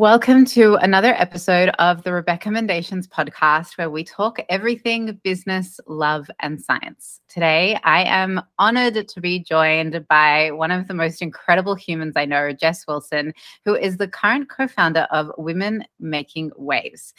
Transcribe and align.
Welcome 0.00 0.46
to 0.46 0.76
another 0.76 1.12
episode 1.18 1.68
of 1.78 2.04
the 2.04 2.12
Rebecca-mendations 2.14 3.06
podcast, 3.06 3.76
where 3.76 3.90
we 3.90 4.02
talk 4.02 4.38
everything 4.48 5.20
business, 5.22 5.78
love, 5.86 6.30
and 6.40 6.58
science. 6.58 7.20
Today, 7.28 7.78
I 7.84 8.04
am 8.04 8.40
honored 8.58 9.06
to 9.06 9.20
be 9.20 9.40
joined 9.40 10.06
by 10.08 10.52
one 10.52 10.70
of 10.70 10.88
the 10.88 10.94
most 10.94 11.20
incredible 11.20 11.74
humans 11.74 12.14
I 12.16 12.24
know, 12.24 12.50
Jess 12.50 12.86
Wilson, 12.86 13.34
who 13.66 13.74
is 13.74 13.98
the 13.98 14.08
current 14.08 14.48
co 14.48 14.66
founder 14.66 15.06
of 15.10 15.32
Women 15.36 15.84
Making 15.98 16.50
Waves. 16.56 17.12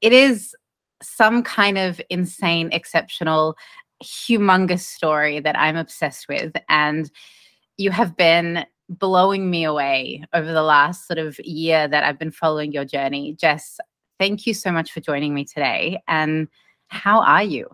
It 0.00 0.12
is 0.12 0.54
some 1.02 1.42
kind 1.42 1.76
of 1.76 2.00
insane, 2.08 2.70
exceptional, 2.70 3.56
humongous 4.00 4.84
story 4.84 5.40
that 5.40 5.58
I'm 5.58 5.76
obsessed 5.76 6.28
with. 6.28 6.52
And 6.68 7.10
you 7.78 7.90
have 7.90 8.16
been 8.16 8.64
blowing 8.88 9.50
me 9.50 9.64
away 9.64 10.24
over 10.32 10.50
the 10.52 10.62
last 10.62 11.06
sort 11.06 11.18
of 11.18 11.38
year 11.40 11.88
that 11.88 12.04
I've 12.04 12.18
been 12.18 12.30
following 12.30 12.72
your 12.72 12.84
journey. 12.84 13.34
Jess, 13.34 13.78
thank 14.18 14.46
you 14.46 14.54
so 14.54 14.72
much 14.72 14.92
for 14.92 15.00
joining 15.00 15.34
me 15.34 15.44
today. 15.44 16.02
And 16.08 16.48
how 16.88 17.20
are 17.20 17.42
you? 17.42 17.68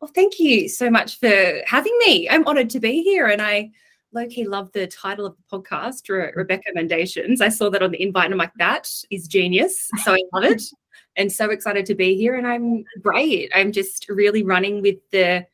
Well, 0.00 0.10
thank 0.14 0.38
you 0.38 0.68
so 0.68 0.90
much 0.90 1.18
for 1.18 1.60
having 1.66 1.96
me. 2.06 2.28
I'm 2.28 2.46
honored 2.46 2.70
to 2.70 2.80
be 2.80 3.02
here. 3.02 3.26
And 3.26 3.42
I 3.42 3.70
low 4.12 4.26
key 4.26 4.46
love 4.46 4.72
the 4.72 4.86
title 4.86 5.26
of 5.26 5.36
the 5.36 5.58
podcast, 5.58 6.08
Re- 6.08 6.26
mm-hmm. 6.26 6.38
Rebecca-mendations. 6.38 7.40
I 7.40 7.48
saw 7.48 7.70
that 7.70 7.82
on 7.82 7.90
the 7.92 8.02
invite 8.02 8.26
and 8.26 8.34
I'm 8.34 8.38
like, 8.38 8.54
that 8.56 8.90
is 9.10 9.28
genius. 9.28 9.88
So 10.02 10.14
I 10.14 10.22
love 10.32 10.44
it. 10.44 10.62
and 11.16 11.30
so 11.30 11.50
excited 11.50 11.86
to 11.86 11.94
be 11.94 12.16
here. 12.16 12.36
And 12.36 12.46
I'm 12.46 12.84
great. 13.02 13.50
I'm 13.54 13.72
just 13.72 14.08
really 14.08 14.42
running 14.42 14.82
with 14.82 14.96
the 15.10 15.46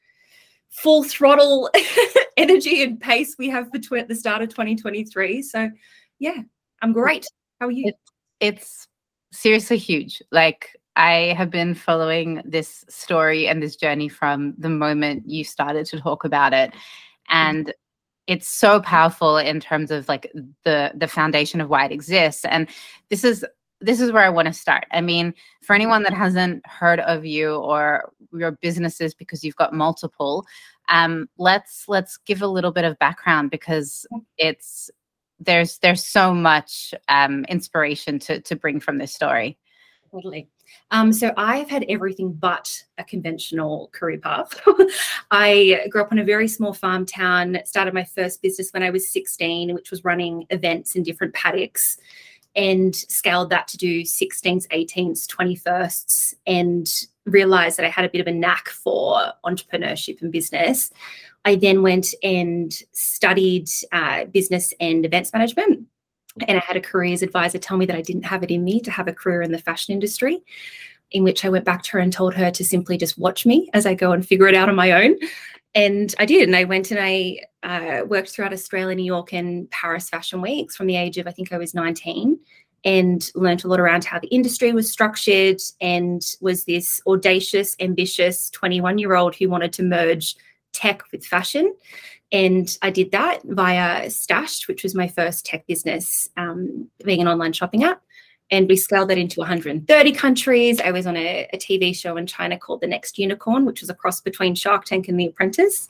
full 0.76 1.02
throttle 1.02 1.70
energy 2.36 2.82
and 2.82 3.00
pace 3.00 3.36
we 3.38 3.48
have 3.48 3.70
for 3.70 3.78
tw- 3.78 4.06
the 4.06 4.14
start 4.14 4.42
of 4.42 4.48
2023. 4.50 5.42
So, 5.42 5.70
yeah, 6.18 6.42
I'm 6.82 6.92
great. 6.92 7.26
How 7.60 7.68
are 7.68 7.70
you? 7.70 7.88
It, 7.88 7.96
it's 8.40 8.86
seriously 9.32 9.78
huge. 9.78 10.22
Like, 10.30 10.76
I 10.96 11.34
have 11.36 11.50
been 11.50 11.74
following 11.74 12.42
this 12.44 12.84
story 12.88 13.48
and 13.48 13.62
this 13.62 13.76
journey 13.76 14.08
from 14.08 14.54
the 14.58 14.68
moment 14.68 15.28
you 15.28 15.44
started 15.44 15.86
to 15.86 16.00
talk 16.00 16.24
about 16.24 16.52
it. 16.52 16.72
And 17.28 17.66
mm-hmm. 17.66 17.70
it's 18.26 18.48
so 18.48 18.80
powerful 18.80 19.38
in 19.38 19.60
terms 19.60 19.90
of 19.90 20.08
like 20.08 20.30
the 20.64 20.92
the 20.94 21.08
foundation 21.08 21.60
of 21.60 21.68
why 21.68 21.86
it 21.86 21.92
exists 21.92 22.44
and 22.44 22.68
this 23.10 23.24
is 23.24 23.44
this 23.80 24.00
is 24.00 24.10
where 24.10 24.22
I 24.22 24.30
want 24.30 24.46
to 24.46 24.54
start. 24.54 24.86
I 24.90 25.00
mean, 25.00 25.34
for 25.62 25.74
anyone 25.74 26.02
that 26.04 26.14
hasn't 26.14 26.66
heard 26.66 27.00
of 27.00 27.26
you 27.26 27.56
or 27.56 28.12
your 28.32 28.52
businesses 28.52 29.14
because 29.14 29.44
you've 29.44 29.56
got 29.56 29.74
multiple, 29.74 30.46
um, 30.88 31.28
let's 31.38 31.84
let's 31.88 32.16
give 32.18 32.42
a 32.42 32.46
little 32.46 32.72
bit 32.72 32.84
of 32.84 32.98
background 32.98 33.50
because 33.50 34.06
it's 34.38 34.90
there's 35.38 35.78
there's 35.78 36.04
so 36.04 36.32
much 36.32 36.94
um, 37.08 37.44
inspiration 37.48 38.18
to 38.20 38.40
to 38.40 38.56
bring 38.56 38.80
from 38.80 38.98
this 38.98 39.14
story. 39.14 39.58
Totally. 40.10 40.48
Um, 40.90 41.12
so 41.12 41.32
I've 41.36 41.68
had 41.68 41.84
everything 41.88 42.32
but 42.32 42.82
a 42.98 43.04
conventional 43.04 43.90
career 43.92 44.18
path. 44.18 44.60
I 45.30 45.86
grew 45.90 46.00
up 46.00 46.12
in 46.12 46.18
a 46.18 46.24
very 46.24 46.48
small 46.48 46.72
farm 46.72 47.06
town, 47.06 47.58
started 47.64 47.94
my 47.94 48.04
first 48.04 48.42
business 48.42 48.70
when 48.72 48.82
I 48.82 48.90
was 48.90 49.12
16, 49.12 49.74
which 49.74 49.90
was 49.90 50.04
running 50.04 50.46
events 50.50 50.96
in 50.96 51.02
different 51.02 51.34
paddocks 51.34 51.98
and 52.56 52.96
scaled 52.96 53.50
that 53.50 53.68
to 53.68 53.76
do 53.76 54.02
16s, 54.02 54.66
18s, 54.68 55.26
21st, 55.26 56.34
and 56.46 56.88
realized 57.26 57.76
that 57.76 57.84
I 57.84 57.90
had 57.90 58.04
a 58.04 58.08
bit 58.08 58.20
of 58.20 58.26
a 58.26 58.32
knack 58.32 58.68
for 58.68 59.32
entrepreneurship 59.44 60.22
and 60.22 60.32
business. 60.32 60.90
I 61.44 61.56
then 61.56 61.82
went 61.82 62.14
and 62.22 62.72
studied 62.92 63.68
uh, 63.92 64.24
business 64.24 64.72
and 64.80 65.04
events 65.04 65.32
management. 65.32 65.86
And 66.48 66.58
I 66.58 66.62
had 66.64 66.76
a 66.76 66.80
careers 66.80 67.22
advisor 67.22 67.58
tell 67.58 67.76
me 67.76 67.86
that 67.86 67.96
I 67.96 68.02
didn't 68.02 68.24
have 68.24 68.42
it 68.42 68.50
in 68.50 68.64
me 68.64 68.80
to 68.80 68.90
have 68.90 69.08
a 69.08 69.12
career 69.12 69.42
in 69.42 69.52
the 69.52 69.58
fashion 69.58 69.92
industry, 69.94 70.42
in 71.10 71.24
which 71.24 71.44
I 71.44 71.48
went 71.48 71.64
back 71.64 71.82
to 71.84 71.92
her 71.92 71.98
and 71.98 72.12
told 72.12 72.34
her 72.34 72.50
to 72.50 72.64
simply 72.64 72.96
just 72.98 73.18
watch 73.18 73.46
me 73.46 73.70
as 73.74 73.86
I 73.86 73.94
go 73.94 74.12
and 74.12 74.26
figure 74.26 74.48
it 74.48 74.54
out 74.54 74.68
on 74.68 74.74
my 74.74 74.92
own. 74.92 75.16
And 75.76 76.14
I 76.18 76.24
did. 76.24 76.48
And 76.48 76.56
I 76.56 76.64
went 76.64 76.90
and 76.90 76.98
I 76.98 77.40
uh, 77.62 78.06
worked 78.06 78.30
throughout 78.30 78.54
Australia, 78.54 78.94
New 78.94 79.04
York, 79.04 79.34
and 79.34 79.70
Paris 79.70 80.08
Fashion 80.08 80.40
Weeks 80.40 80.74
from 80.74 80.86
the 80.86 80.96
age 80.96 81.18
of, 81.18 81.26
I 81.26 81.32
think 81.32 81.52
I 81.52 81.58
was 81.58 81.74
19, 81.74 82.40
and 82.84 83.30
learned 83.34 83.62
a 83.62 83.68
lot 83.68 83.78
around 83.78 84.04
how 84.04 84.18
the 84.18 84.28
industry 84.28 84.72
was 84.72 84.90
structured 84.90 85.60
and 85.82 86.22
was 86.40 86.64
this 86.64 87.02
audacious, 87.06 87.76
ambitious 87.78 88.48
21 88.50 88.96
year 88.96 89.14
old 89.16 89.34
who 89.34 89.50
wanted 89.50 89.74
to 89.74 89.82
merge 89.82 90.34
tech 90.72 91.02
with 91.12 91.26
fashion. 91.26 91.74
And 92.32 92.74
I 92.80 92.88
did 92.90 93.12
that 93.12 93.40
via 93.44 94.06
STASHD, 94.06 94.68
which 94.68 94.82
was 94.82 94.94
my 94.94 95.08
first 95.08 95.44
tech 95.44 95.66
business, 95.66 96.30
um, 96.38 96.88
being 97.04 97.20
an 97.20 97.28
online 97.28 97.52
shopping 97.52 97.84
app. 97.84 98.00
And 98.50 98.68
we 98.68 98.76
scaled 98.76 99.10
that 99.10 99.18
into 99.18 99.40
130 99.40 100.12
countries. 100.12 100.80
I 100.80 100.92
was 100.92 101.06
on 101.06 101.16
a, 101.16 101.48
a 101.52 101.58
TV 101.58 101.94
show 101.94 102.16
in 102.16 102.26
China 102.26 102.56
called 102.58 102.80
The 102.80 102.86
Next 102.86 103.18
Unicorn, 103.18 103.64
which 103.64 103.80
was 103.80 103.90
a 103.90 103.94
cross 103.94 104.20
between 104.20 104.54
Shark 104.54 104.84
Tank 104.84 105.08
and 105.08 105.18
The 105.18 105.26
Apprentice. 105.26 105.88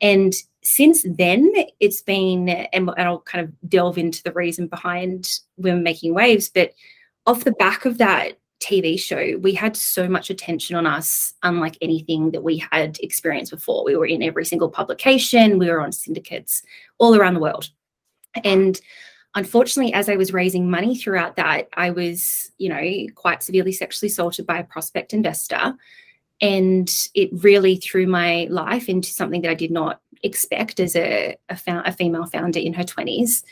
And 0.00 0.32
since 0.62 1.04
then, 1.08 1.52
it's 1.80 2.02
been, 2.02 2.48
and 2.48 2.90
I'll 2.96 3.20
kind 3.20 3.44
of 3.44 3.70
delve 3.70 3.98
into 3.98 4.22
the 4.22 4.32
reason 4.32 4.68
behind 4.68 5.40
women 5.56 5.82
making 5.82 6.14
waves, 6.14 6.48
but 6.48 6.72
off 7.26 7.44
the 7.44 7.52
back 7.52 7.84
of 7.84 7.98
that 7.98 8.38
TV 8.60 8.98
show, 8.98 9.38
we 9.38 9.52
had 9.52 9.76
so 9.76 10.08
much 10.08 10.30
attention 10.30 10.76
on 10.76 10.86
us, 10.86 11.32
unlike 11.42 11.76
anything 11.80 12.32
that 12.32 12.42
we 12.42 12.58
had 12.70 12.98
experienced 13.00 13.52
before. 13.52 13.84
We 13.84 13.96
were 13.96 14.06
in 14.06 14.22
every 14.22 14.44
single 14.44 14.68
publication, 14.68 15.58
we 15.58 15.70
were 15.70 15.80
on 15.80 15.92
syndicates 15.92 16.62
all 16.98 17.14
around 17.14 17.34
the 17.34 17.40
world. 17.40 17.70
And 18.44 18.80
unfortunately, 19.34 19.92
as 19.92 20.08
I 20.08 20.16
was 20.16 20.32
raising 20.32 20.70
money 20.70 20.96
throughout 20.96 21.36
that, 21.36 21.68
I 21.74 21.90
was, 21.90 22.50
you 22.58 22.68
know, 22.68 23.06
quite 23.14 23.42
severely 23.42 23.72
sexually 23.72 24.10
assaulted 24.10 24.46
by 24.46 24.58
a 24.58 24.64
prospect 24.64 25.12
investor 25.12 25.74
and 26.40 27.08
it 27.14 27.30
really 27.32 27.76
threw 27.76 28.06
my 28.06 28.46
life 28.50 28.88
into 28.88 29.10
something 29.10 29.42
that 29.42 29.50
I 29.50 29.54
did 29.54 29.70
not 29.70 30.00
expect 30.22 30.80
as 30.80 30.94
a, 30.94 31.36
a, 31.48 31.58
a 31.66 31.92
female 31.92 32.26
founder 32.26 32.60
in 32.60 32.74
her 32.74 32.84
20s. 32.84 33.42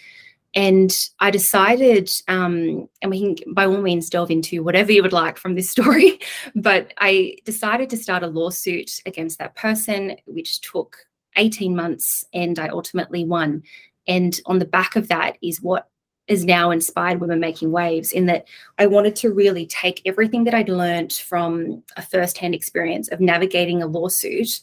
And 0.55 0.97
I 1.21 1.31
decided, 1.31 2.11
um, 2.29 2.89
and 3.03 3.11
we 3.11 3.35
can 3.35 3.53
by 3.53 3.67
all 3.67 3.83
means 3.83 4.09
delve 4.09 4.31
into 4.31 4.63
whatever 4.63 4.91
you 4.91 5.03
would 5.03 5.13
like 5.13 5.37
from 5.37 5.55
this 5.55 5.69
story, 5.77 6.21
but 6.55 6.95
I 6.99 7.37
decided 7.45 7.91
to 7.91 7.97
start 7.97 8.23
a 8.23 8.29
lawsuit 8.29 9.01
against 9.05 9.39
that 9.39 9.57
person, 9.57 10.17
which 10.27 10.61
took 10.61 10.97
18 11.37 11.77
months 11.77 12.25
and 12.33 12.59
I 12.59 12.69
ultimately 12.69 13.25
won. 13.25 13.65
And 14.07 14.39
on 14.47 14.59
the 14.59 14.65
back 14.65 14.97
of 14.97 15.09
that 15.09 15.37
is 15.43 15.61
what 15.61 15.89
is 16.29 16.45
now 16.45 16.71
inspired 16.71 17.21
women 17.21 17.39
making 17.39 17.71
waves 17.71 18.13
in 18.13 18.27
that 18.27 18.47
I 18.79 18.87
wanted 18.87 19.15
to 19.17 19.33
really 19.33 19.67
take 19.67 20.03
everything 20.05 20.45
that 20.45 20.55
I'd 20.55 20.69
learned 20.69 21.13
from 21.13 21.83
a 21.97 22.03
first-hand 22.03 22.55
experience 22.55 23.09
of 23.09 23.21
navigating 23.21 23.83
a 23.83 23.87
lawsuit 23.87 24.61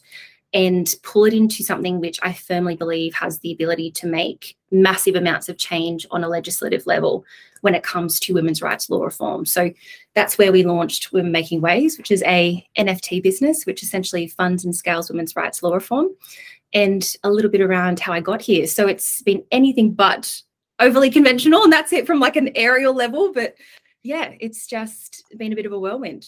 and 0.52 0.94
pull 1.02 1.24
it 1.24 1.34
into 1.34 1.64
something 1.64 2.00
which 2.00 2.20
I 2.22 2.32
firmly 2.32 2.76
believe 2.76 3.12
has 3.14 3.40
the 3.40 3.52
ability 3.52 3.90
to 3.92 4.06
make 4.06 4.56
massive 4.70 5.16
amounts 5.16 5.48
of 5.48 5.58
change 5.58 6.06
on 6.12 6.22
a 6.22 6.28
legislative 6.28 6.86
level 6.86 7.24
when 7.62 7.74
it 7.74 7.82
comes 7.82 8.20
to 8.20 8.34
women's 8.34 8.62
rights 8.62 8.88
law 8.88 9.02
reform. 9.02 9.46
So 9.46 9.72
that's 10.14 10.38
where 10.38 10.52
we 10.52 10.62
launched 10.62 11.12
Women 11.12 11.32
Making 11.32 11.60
Waves, 11.60 11.98
which 11.98 12.12
is 12.12 12.22
a 12.24 12.64
NFT 12.78 13.20
business 13.20 13.64
which 13.64 13.82
essentially 13.82 14.28
funds 14.28 14.64
and 14.64 14.76
scales 14.76 15.10
women's 15.10 15.34
rights 15.34 15.60
law 15.60 15.74
reform 15.74 16.10
and 16.74 17.14
a 17.22 17.30
little 17.30 17.50
bit 17.50 17.60
around 17.60 18.00
how 18.00 18.12
I 18.12 18.20
got 18.20 18.42
here. 18.42 18.66
So 18.66 18.86
it's 18.86 19.22
been 19.22 19.42
anything 19.50 19.92
but 19.92 20.42
overly 20.80 21.10
conventional 21.10 21.62
and 21.62 21.72
that's 21.72 21.92
it 21.92 22.06
from 22.06 22.20
like 22.20 22.36
an 22.36 22.50
aerial 22.56 22.94
level 22.94 23.32
but 23.32 23.54
yeah 24.02 24.32
it's 24.40 24.66
just 24.66 25.22
been 25.36 25.52
a 25.52 25.56
bit 25.56 25.66
of 25.66 25.72
a 25.72 25.78
whirlwind 25.78 26.26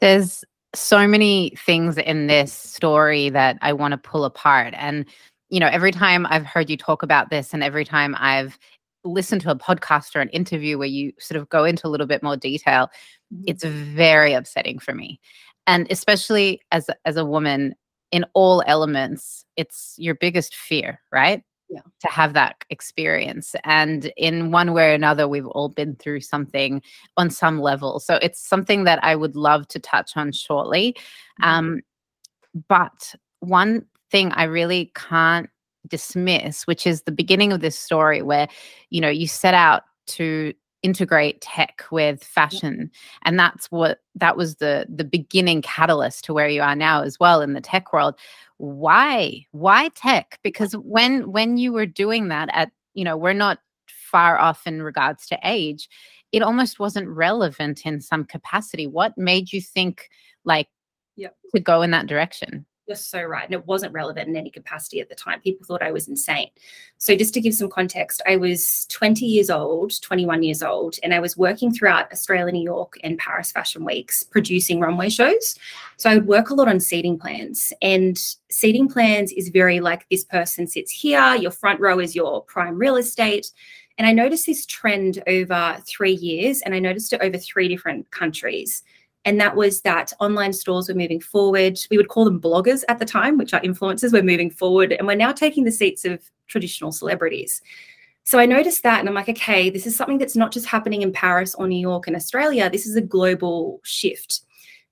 there's 0.00 0.44
so 0.74 1.06
many 1.06 1.50
things 1.56 1.96
in 1.98 2.26
this 2.26 2.52
story 2.52 3.28
that 3.28 3.56
i 3.62 3.72
want 3.72 3.92
to 3.92 3.98
pull 3.98 4.24
apart 4.24 4.74
and 4.76 5.06
you 5.50 5.60
know 5.60 5.68
every 5.68 5.92
time 5.92 6.26
i've 6.26 6.44
heard 6.44 6.68
you 6.68 6.76
talk 6.76 7.02
about 7.02 7.30
this 7.30 7.54
and 7.54 7.62
every 7.62 7.84
time 7.84 8.16
i've 8.18 8.58
listened 9.04 9.40
to 9.40 9.50
a 9.50 9.56
podcast 9.56 10.14
or 10.14 10.20
an 10.20 10.28
interview 10.30 10.76
where 10.76 10.88
you 10.88 11.12
sort 11.18 11.40
of 11.40 11.48
go 11.48 11.64
into 11.64 11.86
a 11.86 11.88
little 11.88 12.06
bit 12.06 12.22
more 12.22 12.36
detail 12.36 12.90
mm-hmm. 13.32 13.44
it's 13.46 13.64
very 13.64 14.32
upsetting 14.32 14.78
for 14.78 14.94
me 14.94 15.20
and 15.68 15.86
especially 15.90 16.60
as 16.72 16.90
as 17.04 17.16
a 17.16 17.24
woman 17.24 17.74
in 18.12 18.24
all 18.34 18.62
elements 18.66 19.44
it's 19.56 19.94
your 19.98 20.14
biggest 20.14 20.54
fear 20.54 21.00
right 21.12 21.42
yeah. 21.70 21.80
to 22.00 22.08
have 22.08 22.34
that 22.34 22.56
experience. 22.70 23.54
And 23.64 24.12
in 24.16 24.50
one 24.50 24.72
way 24.72 24.90
or 24.90 24.94
another, 24.94 25.28
we've 25.28 25.46
all 25.46 25.68
been 25.68 25.94
through 25.96 26.20
something 26.20 26.82
on 27.16 27.30
some 27.30 27.60
level. 27.60 28.00
So 28.00 28.18
it's 28.20 28.46
something 28.46 28.84
that 28.84 29.02
I 29.04 29.14
would 29.16 29.36
love 29.36 29.68
to 29.68 29.78
touch 29.78 30.16
on 30.16 30.32
shortly. 30.32 30.96
Mm-hmm. 31.40 31.48
Um, 31.48 31.80
but 32.68 33.14
one 33.38 33.86
thing 34.10 34.32
I 34.32 34.44
really 34.44 34.92
can't 34.94 35.48
dismiss, 35.86 36.66
which 36.66 36.86
is 36.86 37.02
the 37.02 37.12
beginning 37.12 37.52
of 37.52 37.60
this 37.60 37.78
story 37.78 38.22
where, 38.22 38.48
you 38.90 39.00
know, 39.00 39.08
you 39.08 39.26
set 39.26 39.54
out 39.54 39.84
to 40.08 40.52
integrate 40.82 41.40
tech 41.40 41.84
with 41.90 42.24
fashion 42.24 42.90
and 43.24 43.38
that's 43.38 43.66
what 43.70 44.00
that 44.14 44.36
was 44.36 44.56
the 44.56 44.86
the 44.88 45.04
beginning 45.04 45.60
catalyst 45.60 46.24
to 46.24 46.32
where 46.32 46.48
you 46.48 46.62
are 46.62 46.74
now 46.74 47.02
as 47.02 47.20
well 47.20 47.42
in 47.42 47.52
the 47.52 47.60
tech 47.60 47.92
world 47.92 48.14
why 48.56 49.44
why 49.50 49.88
tech 49.94 50.38
because 50.42 50.72
when 50.78 51.30
when 51.30 51.58
you 51.58 51.70
were 51.72 51.84
doing 51.84 52.28
that 52.28 52.48
at 52.52 52.70
you 52.94 53.04
know 53.04 53.16
we're 53.16 53.34
not 53.34 53.58
far 53.86 54.38
off 54.38 54.66
in 54.66 54.82
regards 54.82 55.26
to 55.26 55.38
age 55.44 55.88
it 56.32 56.42
almost 56.42 56.78
wasn't 56.78 57.08
relevant 57.08 57.84
in 57.84 58.00
some 58.00 58.24
capacity. 58.24 58.86
What 58.86 59.16
made 59.18 59.52
you 59.52 59.60
think 59.60 60.08
like 60.44 60.68
yep. 61.16 61.36
to 61.54 61.60
go 61.60 61.82
in 61.82 61.90
that 61.90 62.06
direction? 62.06 62.66
You're 62.90 62.96
so 62.96 63.22
right. 63.22 63.44
And 63.44 63.54
it 63.54 63.68
wasn't 63.68 63.92
relevant 63.92 64.28
in 64.28 64.34
any 64.34 64.50
capacity 64.50 64.98
at 64.98 65.08
the 65.08 65.14
time. 65.14 65.40
People 65.42 65.64
thought 65.64 65.80
I 65.80 65.92
was 65.92 66.08
insane. 66.08 66.48
So, 66.98 67.14
just 67.14 67.32
to 67.34 67.40
give 67.40 67.54
some 67.54 67.70
context, 67.70 68.20
I 68.26 68.34
was 68.34 68.86
20 68.86 69.24
years 69.24 69.48
old, 69.48 69.92
21 70.02 70.42
years 70.42 70.60
old, 70.60 70.96
and 71.04 71.14
I 71.14 71.20
was 71.20 71.36
working 71.36 71.72
throughout 71.72 72.10
Australia, 72.10 72.50
New 72.50 72.64
York, 72.64 72.98
and 73.04 73.16
Paris 73.16 73.52
Fashion 73.52 73.84
Weeks 73.84 74.24
producing 74.24 74.80
runway 74.80 75.08
shows. 75.08 75.54
So, 75.98 76.10
I 76.10 76.16
would 76.16 76.26
work 76.26 76.50
a 76.50 76.54
lot 76.54 76.66
on 76.66 76.80
seating 76.80 77.16
plans. 77.16 77.72
And 77.80 78.20
seating 78.50 78.88
plans 78.88 79.30
is 79.30 79.50
very 79.50 79.78
like 79.78 80.08
this 80.10 80.24
person 80.24 80.66
sits 80.66 80.90
here, 80.90 81.36
your 81.36 81.52
front 81.52 81.78
row 81.78 82.00
is 82.00 82.16
your 82.16 82.42
prime 82.42 82.76
real 82.76 82.96
estate. 82.96 83.52
And 83.98 84.06
I 84.08 84.12
noticed 84.12 84.46
this 84.46 84.66
trend 84.66 85.22
over 85.28 85.78
three 85.86 86.14
years, 86.14 86.60
and 86.62 86.74
I 86.74 86.80
noticed 86.80 87.12
it 87.12 87.20
over 87.22 87.38
three 87.38 87.68
different 87.68 88.10
countries. 88.10 88.82
And 89.24 89.40
that 89.40 89.54
was 89.54 89.82
that 89.82 90.12
online 90.18 90.52
stores 90.52 90.88
were 90.88 90.94
moving 90.94 91.20
forward. 91.20 91.78
We 91.90 91.96
would 91.98 92.08
call 92.08 92.24
them 92.24 92.40
bloggers 92.40 92.84
at 92.88 92.98
the 92.98 93.04
time, 93.04 93.36
which 93.36 93.52
are 93.52 93.60
influencers, 93.60 94.12
were 94.12 94.22
moving 94.22 94.50
forward. 94.50 94.92
And 94.92 95.06
we're 95.06 95.14
now 95.14 95.32
taking 95.32 95.64
the 95.64 95.72
seats 95.72 96.04
of 96.04 96.22
traditional 96.46 96.90
celebrities. 96.90 97.60
So 98.24 98.38
I 98.38 98.46
noticed 98.46 98.82
that 98.82 99.00
and 99.00 99.08
I'm 99.08 99.14
like, 99.14 99.28
okay, 99.28 99.70
this 99.70 99.86
is 99.86 99.96
something 99.96 100.18
that's 100.18 100.36
not 100.36 100.52
just 100.52 100.66
happening 100.66 101.02
in 101.02 101.12
Paris 101.12 101.54
or 101.54 101.66
New 101.66 101.80
York 101.80 102.06
and 102.06 102.16
Australia. 102.16 102.70
This 102.70 102.86
is 102.86 102.96
a 102.96 103.00
global 103.00 103.80
shift. 103.82 104.40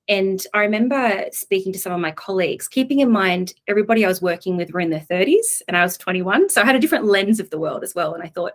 And 0.09 0.45
I 0.55 0.61
remember 0.61 1.27
speaking 1.33 1.73
to 1.75 1.79
some 1.79 1.93
of 1.93 2.01
my 2.01 2.13
colleagues, 2.13 2.67
keeping 2.67 3.01
in 3.01 3.11
mind 3.11 3.53
everybody 3.67 4.05
I 4.05 4.09
was 4.09 4.23
working 4.23 4.57
with 4.57 4.73
were 4.73 4.81
in 4.81 4.91
their 4.91 5.07
30s 5.09 5.63
and 5.69 5.77
I 5.77 5.83
was 5.83 5.99
21. 5.99 6.49
So 6.49 6.63
I 6.63 6.65
had 6.65 6.77
a 6.77 6.81
different 6.81 7.05
lens 7.05 7.41
of 7.41 7.51
the 7.51 7.59
world 7.59 7.85
as 7.85 7.95
well. 7.95 8.15
And 8.15 8.23
I 8.23 8.29
thought, 8.29 8.55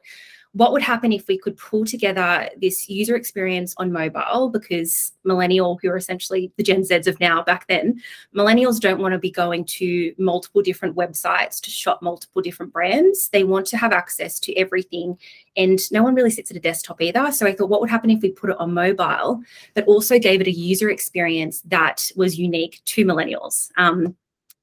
what 0.53 0.71
would 0.71 0.83
happen 0.83 1.11
if 1.11 1.27
we 1.27 1.38
could 1.38 1.57
pull 1.57 1.83
together 1.83 2.47
this 2.61 2.88
user 2.88 3.15
experience 3.15 3.73
on 3.77 3.91
mobile? 3.91 4.50
Because 4.50 5.11
millennial 5.23 5.79
who 5.81 5.89
are 5.89 5.97
essentially 5.97 6.51
the 6.57 6.63
gen 6.63 6.83
z's 6.83 7.07
of 7.07 7.19
now 7.19 7.41
back 7.41 7.67
then 7.67 8.00
millennials 8.35 8.79
don't 8.79 9.00
want 9.00 9.13
to 9.13 9.17
be 9.17 9.31
going 9.31 9.65
to 9.65 10.13
multiple 10.19 10.61
different 10.61 10.95
websites 10.95 11.59
to 11.61 11.71
shop 11.71 12.03
multiple 12.03 12.41
different 12.41 12.71
brands. 12.71 13.29
They 13.29 13.44
want 13.44 13.65
to 13.67 13.77
have 13.77 13.91
access 13.94 14.39
to 14.41 14.55
everything 14.55 15.17
and 15.57 15.79
no 15.91 16.03
one 16.03 16.13
really 16.13 16.29
sits 16.29 16.51
at 16.51 16.57
a 16.57 16.59
desktop 16.59 17.01
either. 17.01 17.31
So 17.31 17.47
i 17.47 17.53
thought 17.53 17.69
what 17.69 17.81
would 17.81 17.89
happen 17.89 18.11
if 18.11 18.21
we 18.21 18.31
put 18.31 18.51
it 18.51 18.59
on 18.59 18.73
mobile 18.73 19.41
but 19.73 19.85
also 19.85 20.19
gave 20.19 20.39
it 20.39 20.47
a 20.47 20.51
user 20.51 20.89
experience 20.91 21.61
that 21.61 22.11
was 22.15 22.38
unique 22.38 22.81
to 22.85 23.05
millennials? 23.05 23.69
Um, 23.77 24.15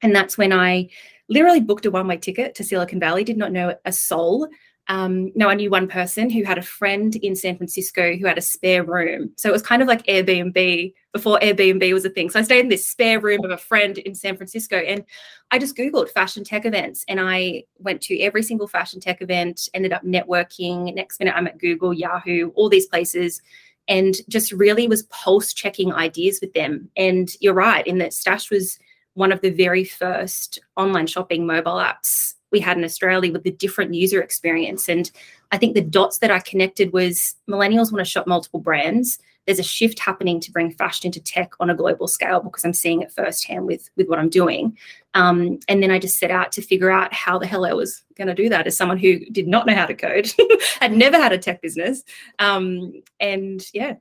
and 0.02 0.14
that's 0.14 0.38
when 0.38 0.52
i 0.52 0.88
literally 1.28 1.60
booked 1.60 1.86
a 1.86 1.90
one-way 1.90 2.16
ticket 2.16 2.54
to 2.56 2.64
silicon 2.64 3.00
valley. 3.00 3.24
Did 3.24 3.36
not 3.36 3.52
know 3.52 3.74
a 3.84 3.92
soul 3.92 4.48
um, 4.90 5.30
no, 5.36 5.48
I 5.48 5.54
knew 5.54 5.70
one 5.70 5.86
person 5.86 6.28
who 6.28 6.42
had 6.42 6.58
a 6.58 6.62
friend 6.62 7.14
in 7.14 7.36
San 7.36 7.56
Francisco 7.56 8.16
who 8.16 8.26
had 8.26 8.38
a 8.38 8.42
spare 8.42 8.82
room. 8.82 9.30
So 9.36 9.48
it 9.48 9.52
was 9.52 9.62
kind 9.62 9.82
of 9.82 9.86
like 9.86 10.04
Airbnb 10.06 10.92
before 11.12 11.38
Airbnb 11.38 11.92
was 11.92 12.04
a 12.04 12.10
thing. 12.10 12.28
So 12.28 12.40
I 12.40 12.42
stayed 12.42 12.64
in 12.64 12.70
this 12.70 12.88
spare 12.88 13.20
room 13.20 13.44
of 13.44 13.52
a 13.52 13.56
friend 13.56 13.98
in 13.98 14.16
San 14.16 14.36
Francisco 14.36 14.78
and 14.78 15.04
I 15.52 15.60
just 15.60 15.76
Googled 15.76 16.10
fashion 16.10 16.42
tech 16.42 16.66
events 16.66 17.04
and 17.06 17.20
I 17.20 17.62
went 17.78 18.00
to 18.02 18.18
every 18.18 18.42
single 18.42 18.66
fashion 18.66 18.98
tech 18.98 19.22
event, 19.22 19.68
ended 19.74 19.92
up 19.92 20.02
networking. 20.02 20.92
Next 20.92 21.20
minute, 21.20 21.36
I'm 21.36 21.46
at 21.46 21.58
Google, 21.58 21.94
Yahoo, 21.94 22.50
all 22.56 22.68
these 22.68 22.86
places 22.86 23.40
and 23.86 24.16
just 24.28 24.50
really 24.50 24.88
was 24.88 25.04
pulse 25.04 25.52
checking 25.52 25.92
ideas 25.92 26.40
with 26.40 26.52
them. 26.52 26.90
And 26.96 27.30
you're 27.38 27.54
right, 27.54 27.86
in 27.86 27.98
that 27.98 28.12
Stash 28.12 28.50
was 28.50 28.76
one 29.14 29.32
of 29.32 29.40
the 29.40 29.50
very 29.50 29.84
first 29.84 30.58
online 30.76 31.06
shopping 31.06 31.46
mobile 31.46 31.76
apps 31.76 32.34
we 32.52 32.60
had 32.60 32.76
in 32.76 32.84
Australia 32.84 33.32
with 33.32 33.44
the 33.44 33.52
different 33.52 33.94
user 33.94 34.20
experience. 34.20 34.88
And 34.88 35.10
I 35.52 35.58
think 35.58 35.74
the 35.74 35.80
dots 35.80 36.18
that 36.18 36.30
I 36.30 36.40
connected 36.40 36.92
was 36.92 37.36
millennials 37.48 37.92
want 37.92 37.98
to 37.98 38.04
shop 38.04 38.26
multiple 38.26 38.60
brands. 38.60 39.18
There's 39.46 39.58
a 39.58 39.64
shift 39.64 39.98
happening 39.98 40.38
to 40.40 40.52
bring 40.52 40.70
fashion 40.70 41.06
into 41.06 41.20
tech 41.20 41.52
on 41.60 41.70
a 41.70 41.74
global 41.74 42.06
scale 42.06 42.40
because 42.40 42.64
I'm 42.64 42.74
seeing 42.74 43.02
it 43.02 43.12
firsthand 43.12 43.66
with 43.66 43.88
with 43.96 44.08
what 44.08 44.18
I'm 44.18 44.28
doing. 44.28 44.76
Um, 45.14 45.58
and 45.66 45.82
then 45.82 45.90
I 45.90 45.98
just 45.98 46.18
set 46.18 46.30
out 46.30 46.52
to 46.52 46.62
figure 46.62 46.90
out 46.90 47.12
how 47.12 47.38
the 47.38 47.46
hell 47.46 47.64
I 47.64 47.72
was 47.72 48.02
going 48.16 48.28
to 48.28 48.34
do 48.34 48.48
that 48.48 48.66
as 48.66 48.76
someone 48.76 48.98
who 48.98 49.18
did 49.26 49.48
not 49.48 49.66
know 49.66 49.74
how 49.74 49.86
to 49.86 49.94
code, 49.94 50.30
had 50.80 50.92
never 50.92 51.16
had 51.16 51.32
a 51.32 51.38
tech 51.38 51.62
business, 51.62 52.04
um, 52.38 53.02
and 53.18 53.64
yeah. 53.72 53.94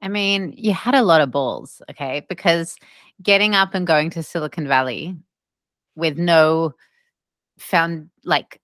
I 0.00 0.06
mean, 0.06 0.54
you 0.56 0.72
had 0.72 0.94
a 0.94 1.02
lot 1.02 1.20
of 1.20 1.32
balls, 1.32 1.82
okay? 1.90 2.24
Because 2.28 2.76
getting 3.22 3.54
up 3.54 3.74
and 3.74 3.86
going 3.86 4.10
to 4.10 4.22
Silicon 4.22 4.68
Valley 4.68 5.16
with 5.96 6.18
no 6.18 6.74
found 7.58 8.08
like 8.24 8.60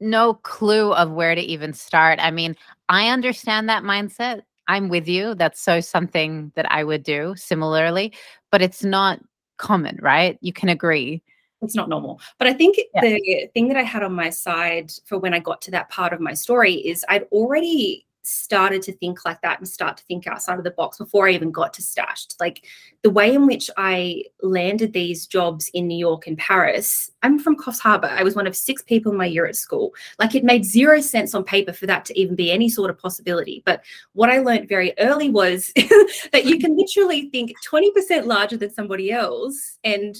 no 0.00 0.34
clue 0.34 0.92
of 0.92 1.12
where 1.12 1.34
to 1.34 1.40
even 1.40 1.72
start. 1.72 2.18
I 2.20 2.30
mean, 2.30 2.56
I 2.88 3.08
understand 3.08 3.68
that 3.68 3.84
mindset. 3.84 4.42
I'm 4.66 4.88
with 4.88 5.08
you. 5.08 5.34
That's 5.34 5.60
so 5.60 5.80
something 5.80 6.52
that 6.54 6.70
I 6.70 6.84
would 6.84 7.02
do 7.02 7.34
similarly, 7.36 8.12
but 8.50 8.62
it's 8.62 8.84
not 8.84 9.20
common, 9.58 9.98
right? 10.00 10.38
You 10.40 10.52
can 10.52 10.68
agree. 10.68 11.22
It's 11.62 11.74
not 11.74 11.88
normal. 11.88 12.20
But 12.38 12.48
I 12.48 12.52
think 12.54 12.78
yeah. 12.94 13.00
the 13.02 13.50
thing 13.52 13.68
that 13.68 13.76
I 13.76 13.82
had 13.82 14.02
on 14.02 14.12
my 14.12 14.30
side 14.30 14.92
for 15.04 15.18
when 15.18 15.34
I 15.34 15.38
got 15.38 15.60
to 15.62 15.70
that 15.72 15.90
part 15.90 16.12
of 16.12 16.20
my 16.20 16.34
story 16.34 16.74
is 16.74 17.04
I'd 17.08 17.24
already 17.24 18.06
started 18.22 18.82
to 18.82 18.92
think 18.92 19.24
like 19.24 19.40
that 19.42 19.58
and 19.58 19.68
start 19.68 19.96
to 19.96 20.04
think 20.04 20.26
outside 20.26 20.58
of 20.58 20.64
the 20.64 20.70
box 20.70 20.98
before 20.98 21.28
I 21.28 21.32
even 21.32 21.50
got 21.50 21.72
to 21.74 21.82
STASHD. 21.82 22.34
Like 22.38 22.66
the 23.02 23.10
way 23.10 23.34
in 23.34 23.46
which 23.46 23.70
I 23.76 24.24
landed 24.42 24.92
these 24.92 25.26
jobs 25.26 25.70
in 25.72 25.86
New 25.86 25.98
York 25.98 26.26
and 26.26 26.36
Paris, 26.36 27.10
I'm 27.22 27.38
from 27.38 27.56
Coffs 27.56 27.80
Harbour. 27.80 28.08
I 28.08 28.22
was 28.22 28.34
one 28.34 28.46
of 28.46 28.56
six 28.56 28.82
people 28.82 29.12
in 29.12 29.18
my 29.18 29.26
year 29.26 29.46
at 29.46 29.56
school. 29.56 29.94
Like 30.18 30.34
it 30.34 30.44
made 30.44 30.64
zero 30.64 31.00
sense 31.00 31.34
on 31.34 31.44
paper 31.44 31.72
for 31.72 31.86
that 31.86 32.04
to 32.06 32.18
even 32.18 32.36
be 32.36 32.50
any 32.52 32.68
sort 32.68 32.90
of 32.90 32.98
possibility. 32.98 33.62
But 33.64 33.82
what 34.12 34.30
I 34.30 34.38
learned 34.38 34.68
very 34.68 34.92
early 34.98 35.30
was 35.30 35.72
that 36.32 36.44
you 36.44 36.58
can 36.58 36.76
literally 36.76 37.30
think 37.30 37.52
20% 37.66 38.26
larger 38.26 38.56
than 38.56 38.70
somebody 38.70 39.12
else 39.12 39.78
and 39.84 40.16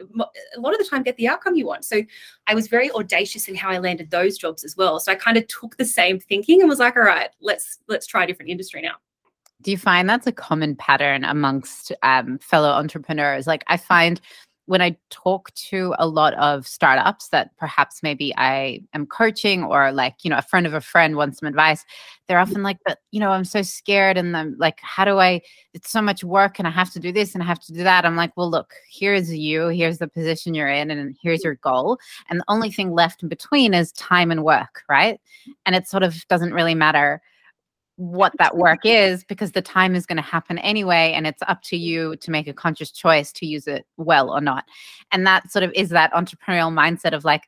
a 0.00 0.60
lot 0.60 0.72
of 0.72 0.78
the 0.78 0.84
time 0.84 1.02
get 1.02 1.16
the 1.16 1.28
outcome 1.28 1.54
you 1.54 1.66
want. 1.66 1.84
So 1.84 2.02
I 2.46 2.54
was 2.54 2.68
very 2.68 2.90
audacious 2.92 3.48
in 3.48 3.54
how 3.54 3.70
I 3.70 3.78
landed 3.78 4.10
those 4.10 4.38
jobs 4.38 4.64
as 4.64 4.76
well. 4.76 4.98
So 5.00 5.12
I 5.12 5.14
kind 5.14 5.36
of 5.36 5.46
took 5.48 5.76
the 5.76 5.84
same 5.84 6.18
thinking 6.18 6.60
and 6.60 6.68
was 6.68 6.78
like, 6.78 6.96
all 6.96 7.02
right, 7.02 7.30
let's 7.40 7.78
let's 7.88 8.06
try 8.06 8.24
a 8.24 8.26
different 8.26 8.50
industry 8.50 8.82
now. 8.82 8.94
Do 9.62 9.70
you 9.70 9.78
find 9.78 10.08
that's 10.08 10.26
a 10.26 10.32
common 10.32 10.74
pattern 10.74 11.22
amongst 11.24 11.92
um, 12.02 12.38
fellow 12.38 12.70
entrepreneurs? 12.70 13.46
Like 13.46 13.62
I 13.66 13.76
find 13.76 14.20
when 14.70 14.80
I 14.80 14.96
talk 15.10 15.52
to 15.54 15.96
a 15.98 16.06
lot 16.06 16.32
of 16.34 16.64
startups 16.64 17.30
that 17.30 17.50
perhaps 17.56 18.04
maybe 18.04 18.32
I 18.36 18.82
am 18.94 19.04
coaching 19.04 19.64
or 19.64 19.90
like, 19.90 20.14
you 20.22 20.30
know, 20.30 20.38
a 20.38 20.42
friend 20.42 20.64
of 20.64 20.74
a 20.74 20.80
friend 20.80 21.16
wants 21.16 21.40
some 21.40 21.48
advice, 21.48 21.84
they're 22.28 22.38
mm. 22.38 22.42
often 22.42 22.62
like, 22.62 22.78
but, 22.86 22.98
you 23.10 23.18
know, 23.18 23.30
I'm 23.30 23.44
so 23.44 23.62
scared 23.62 24.16
and 24.16 24.36
I'm 24.36 24.54
like, 24.58 24.78
how 24.80 25.04
do 25.04 25.18
I, 25.18 25.40
it's 25.74 25.90
so 25.90 26.00
much 26.00 26.22
work 26.22 26.60
and 26.60 26.68
I 26.68 26.70
have 26.70 26.92
to 26.92 27.00
do 27.00 27.10
this 27.10 27.34
and 27.34 27.42
I 27.42 27.46
have 27.46 27.58
to 27.62 27.72
do 27.72 27.82
that. 27.82 28.06
I'm 28.06 28.14
like, 28.14 28.36
well, 28.36 28.48
look, 28.48 28.72
here's 28.88 29.34
you, 29.34 29.66
here's 29.70 29.98
the 29.98 30.06
position 30.06 30.54
you're 30.54 30.68
in, 30.68 30.92
and 30.92 31.16
here's 31.20 31.42
your 31.42 31.56
goal. 31.56 31.98
And 32.28 32.38
the 32.38 32.44
only 32.46 32.70
thing 32.70 32.92
left 32.92 33.24
in 33.24 33.28
between 33.28 33.74
is 33.74 33.90
time 33.90 34.30
and 34.30 34.44
work, 34.44 34.84
right? 34.88 35.20
And 35.66 35.74
it 35.74 35.88
sort 35.88 36.04
of 36.04 36.14
doesn't 36.28 36.54
really 36.54 36.76
matter 36.76 37.20
what 38.00 38.32
that 38.38 38.56
work 38.56 38.80
is 38.84 39.24
because 39.24 39.52
the 39.52 39.60
time 39.60 39.94
is 39.94 40.06
going 40.06 40.16
to 40.16 40.22
happen 40.22 40.56
anyway 40.60 41.12
and 41.14 41.26
it's 41.26 41.42
up 41.46 41.60
to 41.60 41.76
you 41.76 42.16
to 42.16 42.30
make 42.30 42.48
a 42.48 42.54
conscious 42.54 42.90
choice 42.90 43.30
to 43.30 43.44
use 43.44 43.66
it 43.66 43.84
well 43.98 44.30
or 44.30 44.40
not. 44.40 44.64
And 45.12 45.26
that 45.26 45.52
sort 45.52 45.64
of 45.64 45.72
is 45.74 45.90
that 45.90 46.10
entrepreneurial 46.14 46.72
mindset 46.72 47.12
of 47.12 47.26
like 47.26 47.42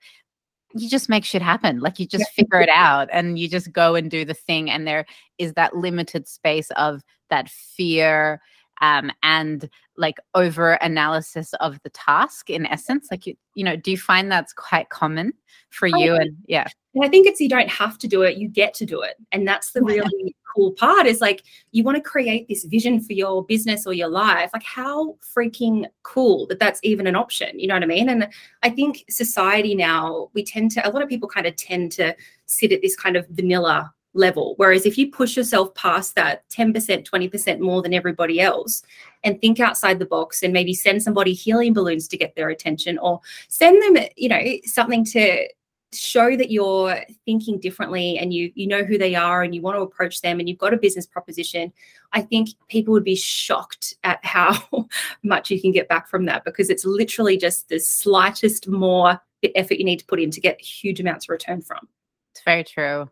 you 0.74 0.90
just 0.90 1.08
make 1.08 1.24
shit 1.24 1.40
happen. 1.40 1.80
Like 1.80 1.98
you 1.98 2.06
just 2.06 2.30
figure 2.32 2.60
it 2.60 2.68
out 2.68 3.08
and 3.12 3.38
you 3.38 3.48
just 3.48 3.72
go 3.72 3.94
and 3.94 4.10
do 4.10 4.26
the 4.26 4.34
thing 4.34 4.70
and 4.70 4.86
there 4.86 5.06
is 5.38 5.54
that 5.54 5.74
limited 5.74 6.28
space 6.28 6.70
of 6.72 7.02
that 7.30 7.48
fear 7.48 8.42
um, 8.82 9.10
and 9.22 9.70
like 9.96 10.18
over 10.34 10.72
analysis 10.74 11.54
of 11.60 11.78
the 11.82 11.90
task 11.90 12.50
in 12.50 12.66
essence. 12.66 13.08
Like 13.10 13.26
you 13.26 13.36
you 13.54 13.64
know 13.64 13.76
do 13.76 13.90
you 13.90 13.96
find 13.96 14.30
that's 14.30 14.52
quite 14.52 14.90
common 14.90 15.32
for 15.70 15.86
you 15.86 16.14
and 16.14 16.36
yeah. 16.46 16.66
i 17.02 17.08
think 17.08 17.26
it's 17.26 17.40
you 17.40 17.48
don't 17.48 17.68
have 17.68 17.96
to 17.98 18.06
do 18.06 18.22
it 18.22 18.36
you 18.36 18.48
get 18.48 18.74
to 18.74 18.86
do 18.86 19.00
it. 19.00 19.16
And 19.32 19.46
that's 19.46 19.72
the 19.72 19.82
really 19.82 20.34
cool 20.54 20.72
part 20.72 21.06
is 21.06 21.20
like 21.20 21.42
you 21.72 21.82
want 21.82 21.96
to 21.96 22.02
create 22.02 22.48
this 22.48 22.64
vision 22.64 23.00
for 23.00 23.12
your 23.12 23.44
business 23.44 23.86
or 23.86 23.92
your 23.92 24.08
life 24.08 24.50
like 24.52 24.62
how 24.62 25.16
freaking 25.36 25.86
cool 26.02 26.46
that 26.46 26.58
that's 26.58 26.80
even 26.82 27.06
an 27.06 27.16
option 27.16 27.58
you 27.58 27.66
know 27.66 27.74
what 27.74 27.82
i 27.82 27.86
mean? 27.86 28.08
And 28.08 28.28
i 28.62 28.70
think 28.70 29.04
society 29.08 29.74
now 29.74 30.28
we 30.34 30.44
tend 30.44 30.70
to 30.72 30.88
a 30.88 30.90
lot 30.90 31.02
of 31.02 31.08
people 31.08 31.28
kind 31.28 31.46
of 31.46 31.56
tend 31.56 31.92
to 31.92 32.14
sit 32.46 32.72
at 32.72 32.82
this 32.82 32.96
kind 32.96 33.16
of 33.16 33.26
vanilla 33.28 33.92
level 34.14 34.54
whereas 34.58 34.84
if 34.84 34.98
you 34.98 35.10
push 35.10 35.36
yourself 35.36 35.74
past 35.74 36.14
that 36.16 36.46
10% 36.50 36.74
20% 36.74 37.60
more 37.60 37.80
than 37.80 37.94
everybody 37.94 38.40
else 38.40 38.82
and 39.24 39.40
think 39.40 39.58
outside 39.58 39.98
the 39.98 40.06
box 40.06 40.42
and 40.42 40.52
maybe 40.52 40.74
send 40.74 41.02
somebody 41.02 41.32
helium 41.32 41.72
balloons 41.72 42.06
to 42.08 42.18
get 42.18 42.34
their 42.36 42.50
attention 42.50 42.98
or 42.98 43.20
send 43.48 43.82
them 43.82 44.04
you 44.16 44.28
know 44.28 44.42
something 44.64 45.04
to 45.04 45.48
show 45.92 46.36
that 46.36 46.50
you're 46.50 46.96
thinking 47.24 47.58
differently 47.60 48.18
and 48.18 48.32
you 48.32 48.50
you 48.54 48.66
know 48.66 48.82
who 48.82 48.96
they 48.96 49.14
are 49.14 49.42
and 49.42 49.54
you 49.54 49.60
want 49.60 49.76
to 49.76 49.82
approach 49.82 50.20
them 50.20 50.38
and 50.40 50.48
you've 50.48 50.58
got 50.58 50.72
a 50.72 50.76
business 50.76 51.06
proposition 51.06 51.72
i 52.12 52.20
think 52.20 52.50
people 52.68 52.92
would 52.92 53.04
be 53.04 53.16
shocked 53.16 53.94
at 54.04 54.24
how 54.24 54.56
much 55.22 55.50
you 55.50 55.60
can 55.60 55.72
get 55.72 55.88
back 55.88 56.08
from 56.08 56.24
that 56.24 56.44
because 56.44 56.70
it's 56.70 56.84
literally 56.84 57.36
just 57.36 57.68
the 57.68 57.78
slightest 57.78 58.68
more 58.68 59.20
effort 59.54 59.74
you 59.74 59.84
need 59.84 59.98
to 59.98 60.06
put 60.06 60.20
in 60.20 60.30
to 60.30 60.40
get 60.40 60.60
huge 60.60 61.00
amounts 61.00 61.26
of 61.26 61.30
return 61.30 61.60
from 61.60 61.88
it's 62.32 62.42
very 62.44 62.64
true 62.64 63.08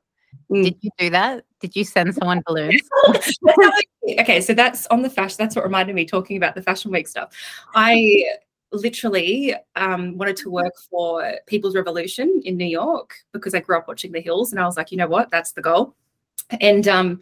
Mm. 0.51 0.65
Did 0.65 0.77
you 0.81 0.91
do 0.99 1.11
that? 1.11 1.45
Did 1.61 1.77
you 1.77 1.85
send 1.85 2.15
someone 2.15 2.43
balloons? 2.47 2.81
okay, 4.21 4.41
so 4.41 4.55
that's 4.55 4.87
on 4.87 5.03
the 5.03 5.11
fashion. 5.11 5.37
That's 5.39 5.57
what 5.57 5.65
reminded 5.65 5.95
me 5.95 6.05
talking 6.05 6.37
about 6.37 6.55
the 6.55 6.63
fashion 6.63 6.91
week 6.91 7.09
stuff. 7.09 7.33
I 7.75 8.25
literally 8.73 9.55
um, 9.77 10.17
wanted 10.17 10.37
to 10.39 10.51
work 10.51 10.75
for 10.91 11.35
People's 11.47 11.75
Revolution 11.75 12.41
in 12.45 12.57
New 12.57 12.67
York 12.67 13.15
because 13.33 13.55
I 13.55 13.61
grew 13.61 13.77
up 13.77 13.89
watching 13.89 14.13
The 14.13 14.21
Hills, 14.21 14.53
and 14.53 14.61
I 14.61 14.67
was 14.67 14.77
like, 14.77 14.91
you 14.91 14.99
know 14.99 15.09
what, 15.09 15.31
that's 15.31 15.53
the 15.53 15.63
goal. 15.63 15.95
And 16.61 16.89
um, 16.89 17.21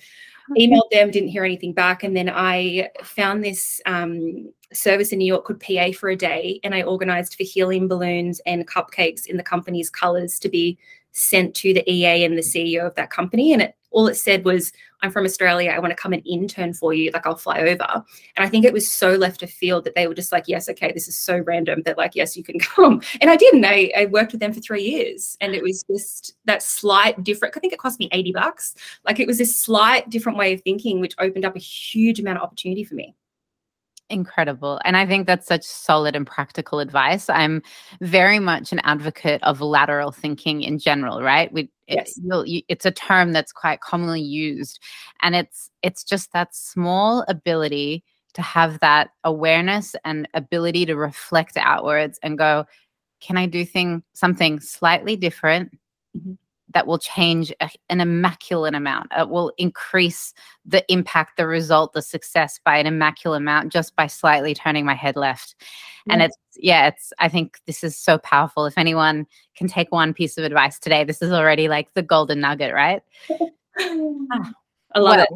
emailed 0.58 0.90
them, 0.90 1.10
didn't 1.10 1.28
hear 1.28 1.44
anything 1.44 1.72
back, 1.72 2.02
and 2.02 2.16
then 2.16 2.30
I 2.30 2.90
found 3.02 3.44
this 3.44 3.80
um, 3.86 4.52
service 4.72 5.12
in 5.12 5.18
New 5.18 5.26
York 5.26 5.44
called 5.44 5.60
PA 5.60 5.92
for 5.92 6.10
a 6.10 6.16
day, 6.16 6.60
and 6.64 6.74
I 6.74 6.82
organized 6.82 7.34
for 7.34 7.44
helium 7.44 7.88
balloons 7.88 8.40
and 8.46 8.66
cupcakes 8.66 9.26
in 9.26 9.36
the 9.36 9.42
company's 9.42 9.90
colors 9.90 10.38
to 10.40 10.48
be 10.48 10.78
sent 11.12 11.54
to 11.56 11.74
the 11.74 11.90
EA 11.90 12.24
and 12.24 12.36
the 12.36 12.42
CEO 12.42 12.86
of 12.86 12.94
that 12.94 13.10
company. 13.10 13.52
And 13.52 13.62
it 13.62 13.74
all 13.90 14.06
it 14.06 14.16
said 14.16 14.44
was, 14.44 14.72
I'm 15.02 15.10
from 15.10 15.24
Australia. 15.24 15.70
I 15.70 15.78
want 15.78 15.92
to 15.92 15.96
come 15.96 16.12
and 16.12 16.26
intern 16.26 16.74
for 16.74 16.92
you. 16.92 17.10
Like, 17.12 17.26
I'll 17.26 17.36
fly 17.36 17.60
over. 17.60 18.04
And 18.36 18.44
I 18.44 18.48
think 18.48 18.64
it 18.64 18.72
was 18.72 18.90
so 18.90 19.12
left 19.12 19.42
of 19.42 19.50
field 19.50 19.84
that 19.84 19.94
they 19.94 20.06
were 20.06 20.14
just 20.14 20.32
like, 20.32 20.44
yes, 20.46 20.68
okay, 20.68 20.92
this 20.92 21.08
is 21.08 21.16
so 21.16 21.38
random 21.38 21.82
that, 21.84 21.96
like, 21.96 22.14
yes, 22.14 22.36
you 22.36 22.42
can 22.42 22.58
come. 22.60 23.00
And 23.20 23.30
I 23.30 23.36
didn't. 23.36 23.64
I, 23.64 23.92
I 23.96 24.06
worked 24.06 24.32
with 24.32 24.40
them 24.40 24.52
for 24.52 24.60
three 24.60 24.82
years. 24.82 25.36
And 25.40 25.54
it 25.54 25.62
was 25.62 25.84
just 25.90 26.34
that 26.46 26.62
slight 26.62 27.22
different, 27.22 27.56
I 27.56 27.60
think 27.60 27.72
it 27.72 27.78
cost 27.78 28.00
me 28.00 28.08
80 28.12 28.32
bucks. 28.32 28.74
Like, 29.04 29.20
it 29.20 29.26
was 29.26 29.38
this 29.38 29.56
slight 29.56 30.10
different 30.10 30.38
way 30.38 30.52
of 30.52 30.62
thinking, 30.62 31.00
which 31.00 31.14
opened 31.18 31.44
up 31.44 31.56
a 31.56 31.60
huge 31.60 32.20
amount 32.20 32.38
of 32.38 32.42
opportunity 32.42 32.84
for 32.84 32.94
me. 32.94 33.14
Incredible. 34.10 34.80
And 34.84 34.96
I 34.96 35.04
think 35.04 35.26
that's 35.26 35.46
such 35.46 35.64
solid 35.64 36.16
and 36.16 36.26
practical 36.26 36.80
advice. 36.80 37.28
I'm 37.28 37.62
very 38.00 38.38
much 38.38 38.72
an 38.72 38.80
advocate 38.84 39.42
of 39.42 39.60
lateral 39.60 40.12
thinking 40.12 40.62
in 40.62 40.78
general, 40.78 41.22
right? 41.22 41.52
We, 41.52 41.70
yes. 41.86 42.18
it, 42.18 42.64
it's 42.68 42.86
a 42.86 42.90
term 42.90 43.32
that's 43.32 43.52
quite 43.52 43.80
commonly 43.80 44.22
used. 44.22 44.80
And 45.20 45.36
it's 45.36 45.70
it's 45.82 46.04
just 46.04 46.32
that 46.32 46.54
small 46.54 47.24
ability 47.28 48.02
to 48.32 48.40
have 48.40 48.80
that 48.80 49.10
awareness 49.24 49.94
and 50.06 50.26
ability 50.32 50.86
to 50.86 50.96
reflect 50.96 51.58
outwards 51.58 52.18
and 52.22 52.38
go, 52.38 52.64
can 53.20 53.36
I 53.36 53.44
do 53.44 53.64
thing 53.64 54.02
something 54.14 54.58
slightly 54.60 55.16
different? 55.16 55.76
Mm-hmm 56.16 56.32
that 56.74 56.86
will 56.86 56.98
change 56.98 57.52
a, 57.60 57.70
an 57.88 58.00
immaculate 58.00 58.74
amount. 58.74 59.08
It 59.16 59.28
will 59.28 59.52
increase 59.58 60.34
the 60.64 60.84
impact, 60.92 61.36
the 61.36 61.46
result, 61.46 61.92
the 61.92 62.02
success 62.02 62.60
by 62.64 62.76
an 62.76 62.86
immaculate 62.86 63.40
amount 63.40 63.72
just 63.72 63.96
by 63.96 64.06
slightly 64.06 64.54
turning 64.54 64.84
my 64.84 64.94
head 64.94 65.16
left. 65.16 65.54
And 66.10 66.20
mm. 66.20 66.26
it's, 66.26 66.36
yeah, 66.56 66.88
it's, 66.88 67.12
I 67.18 67.28
think 67.28 67.58
this 67.66 67.82
is 67.82 67.96
so 67.96 68.18
powerful. 68.18 68.66
If 68.66 68.76
anyone 68.76 69.26
can 69.56 69.68
take 69.68 69.90
one 69.90 70.12
piece 70.12 70.36
of 70.36 70.44
advice 70.44 70.78
today, 70.78 71.04
this 71.04 71.22
is 71.22 71.32
already 71.32 71.68
like 71.68 71.92
the 71.94 72.02
golden 72.02 72.40
nugget, 72.40 72.74
right? 72.74 73.02
I 73.78 74.98
love 74.98 75.16
well, 75.16 75.20
it. 75.20 75.28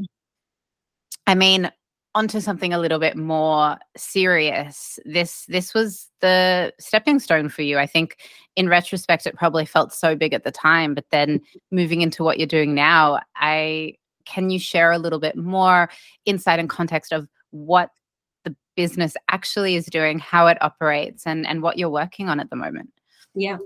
I 1.27 1.35
mean, 1.35 1.71
onto 2.15 2.41
something 2.41 2.75
a 2.75 2.79
little 2.79 2.99
bit 2.99 3.17
more 3.17 3.79
serious. 3.97 4.99
This 5.05 5.47
this 5.47 5.73
was 5.73 6.11
the 6.21 6.73
stepping 6.79 7.19
stone 7.19 7.49
for 7.49 7.63
you. 7.63 7.79
I 7.79 7.87
think 7.87 8.19
in 8.57 8.69
retrospect 8.69 9.27
it 9.27 9.35
probably 9.35 9.65
felt 9.65 9.93
so 9.93 10.15
big 10.15 10.35
at 10.35 10.45
the 10.45 10.51
time 10.51 10.95
but 10.95 11.07
then 11.11 11.41
moving 11.71 12.03
into 12.03 12.23
what 12.23 12.39
you're 12.39 12.47
doing 12.47 12.75
now 12.75 13.19
i 13.37 13.95
can 14.25 14.51
you 14.51 14.59
share 14.59 14.93
a 14.93 14.99
little 14.99 15.19
bit 15.19 15.37
more 15.37 15.91
insight 16.25 16.59
and 16.59 16.69
context 16.69 17.13
of 17.13 17.29
what 17.51 17.91
the 18.45 18.55
business 18.77 19.15
actually 19.29 19.77
is 19.77 19.87
doing 19.87 20.19
how 20.19 20.47
it 20.47 20.59
operates 20.61 21.27
and 21.27 21.47
and 21.47 21.63
what 21.63 21.79
you're 21.79 21.91
working 21.91 22.29
on 22.29 22.41
at 22.41 22.51
the 22.51 22.57
moment? 22.57 22.91
Yeah. 23.35 23.59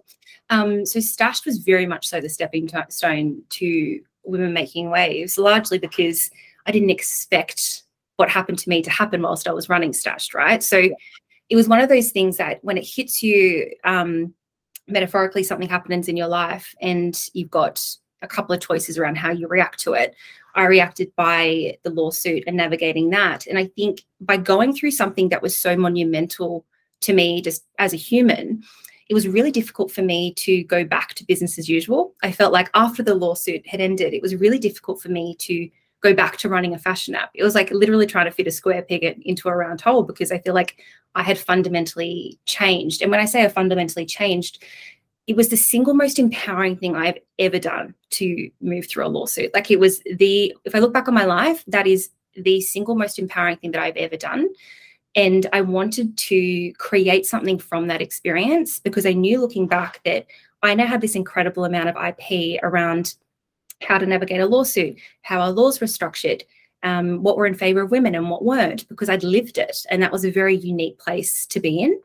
Um 0.51 0.87
so 0.87 0.99
STASHD 0.99 1.47
was 1.47 1.59
very 1.59 1.87
much 1.87 2.07
so 2.07 2.21
the 2.21 2.29
stepping 2.29 2.69
stone 2.89 3.43
to 3.51 4.01
women 4.25 4.53
making 4.53 4.91
waves 4.91 5.39
largely 5.39 5.79
because 5.79 6.31
i 6.67 6.73
didn't 6.73 6.91
expect 6.91 7.85
what 8.17 8.29
happened 8.29 8.59
to 8.61 8.69
me 8.69 8.83
to 8.83 8.91
happen 8.91 9.23
whilst 9.23 9.49
I 9.49 9.53
was 9.53 9.69
running 9.69 9.93
STASHD, 9.93 10.35
right? 10.35 10.63
So 10.63 10.89
it 11.49 11.57
was 11.57 11.69
one 11.69 11.81
of 11.81 11.89
those 11.89 12.11
things 12.11 12.39
that 12.39 12.59
when 12.63 12.77
it 12.77 12.87
hits 12.87 13.23
you, 13.23 13.71
um, 13.85 14.35
metaphorically, 14.89 15.43
something 15.43 15.69
happens 15.69 16.09
in 16.09 16.17
your 16.17 16.29
life 16.29 16.75
and 16.81 17.19
you've 17.35 17.51
got 17.51 17.85
a 18.23 18.27
couple 18.27 18.55
of 18.55 18.61
choices 18.61 18.99
around 18.99 19.17
how 19.17 19.31
you 19.31 19.47
react 19.47 19.79
to 19.81 19.93
it. 19.93 20.15
I 20.55 20.65
reacted 20.65 21.13
by 21.17 21.77
the 21.83 21.91
lawsuit 21.91 22.45
and 22.47 22.57
navigating 22.57 23.11
that. 23.11 23.47
And 23.47 23.59
I 23.59 23.67
think 23.67 24.03
by 24.21 24.39
going 24.39 24.75
through 24.75 24.93
something 24.93 25.29
that 25.29 25.43
was 25.43 25.57
so 25.57 25.77
monumental 25.77 26.65
to 27.03 27.13
me, 27.13 27.43
just 27.43 27.65
as 27.79 27.93
a 27.93 27.99
human, 27.99 28.63
it 29.09 29.15
was 29.15 29.29
really 29.29 29.51
difficult 29.51 29.93
for 29.93 30.03
me 30.03 30.33
to 30.35 30.65
go 30.65 30.85
back 30.85 31.15
to 31.15 31.27
business 31.27 31.59
as 31.59 31.69
usual. 31.69 32.15
I 32.23 32.33
felt 32.33 32.53
like 32.53 32.71
after 32.75 33.03
the 33.03 33.15
lawsuit 33.15 33.67
had 33.69 33.81
ended, 33.81 34.15
it 34.15 34.23
was 34.23 34.35
really 34.35 34.59
difficult 34.59 35.01
for 35.01 35.11
me 35.11 35.37
to 35.41 35.69
go 36.03 36.15
back 36.15 36.37
to 36.39 36.49
running 36.49 36.75
a 36.75 36.79
fashion 36.79 37.15
app. 37.15 37.31
It 37.35 37.43
was 37.43 37.55
like 37.55 37.71
literally 37.71 38.07
trying 38.07 38.27
to 38.27 38.31
fit 38.31 38.47
a 38.47 38.51
square 38.51 38.83
peg 38.83 39.03
into 39.23 39.49
a 39.49 39.57
round 39.57 39.81
hole 39.81 40.03
because 40.03 40.31
I 40.31 40.39
feel 40.39 40.55
like 40.55 40.77
I 41.15 41.23
had 41.23 41.39
fundamentally 41.39 42.39
changed. 42.45 43.03
And 43.03 43.11
when 43.11 43.21
I 43.21 43.25
say 43.25 43.45
I 43.45 43.49
fundamentally 43.49 44.07
changed, 44.07 44.63
it 45.27 45.35
was 45.35 45.49
the 45.49 45.57
single 45.57 45.95
most 45.95 46.19
empowering 46.19 46.77
thing 46.77 46.95
I've 46.95 47.19
ever 47.39 47.59
done 47.59 47.95
to 48.11 48.51
move 48.61 48.87
through 48.89 49.07
a 49.07 49.09
lawsuit. 49.09 49.53
Like 49.55 49.71
it 49.71 49.81
was 49.81 50.01
the, 50.05 50.55
if 50.65 50.75
I 50.75 50.79
look 50.79 50.93
back 50.93 51.09
on 51.09 51.15
my 51.15 51.25
life, 51.25 51.65
that 51.67 51.87
is 51.87 52.11
the 52.37 52.61
single 52.61 52.95
most 52.95 53.19
empowering 53.19 53.57
thing 53.57 53.73
that 53.73 53.83
I've 53.83 53.97
ever 53.97 54.17
done. 54.17 54.49
And 55.17 55.47
I 55.53 55.63
wanted 55.63 56.17
to 56.19 56.73
create 56.75 57.25
something 57.25 57.59
from 57.59 57.89
that 57.89 58.03
experience 58.03 58.79
because 58.79 59.07
I 59.07 59.15
knew 59.15 59.41
looking 59.41 59.67
back 59.67 60.01
that 60.05 60.27
I 60.63 60.75
now 60.75 60.87
had 60.87 61.01
this 61.01 61.15
incredible 61.15 61.65
amount 61.65 61.89
of 61.89 61.97
IP 61.97 62.61
around 62.63 63.15
how 63.83 63.99
to 63.99 64.07
navigate 64.07 64.41
a 64.41 64.47
lawsuit, 64.47 64.99
how 65.23 65.41
our 65.41 65.51
laws 65.51 65.81
were 65.81 65.87
structured, 65.87 66.45
um, 66.83 67.23
what 67.23 67.37
were 67.37 67.47
in 67.47 67.55
favor 67.55 67.83
of 67.83 67.91
women 67.91 68.15
and 68.15 68.31
what 68.31 68.45
weren't, 68.45 68.89
because 68.89 69.09
I'd 69.09 69.25
lived 69.25 69.59
it. 69.59 69.85
And 69.91 70.03
that 70.03 70.13
was 70.13 70.25
a 70.25 70.31
very 70.31 70.57
unique 70.57 70.99
place 70.99 71.47
to 71.47 71.61
be 71.61 71.81
in. 71.81 72.01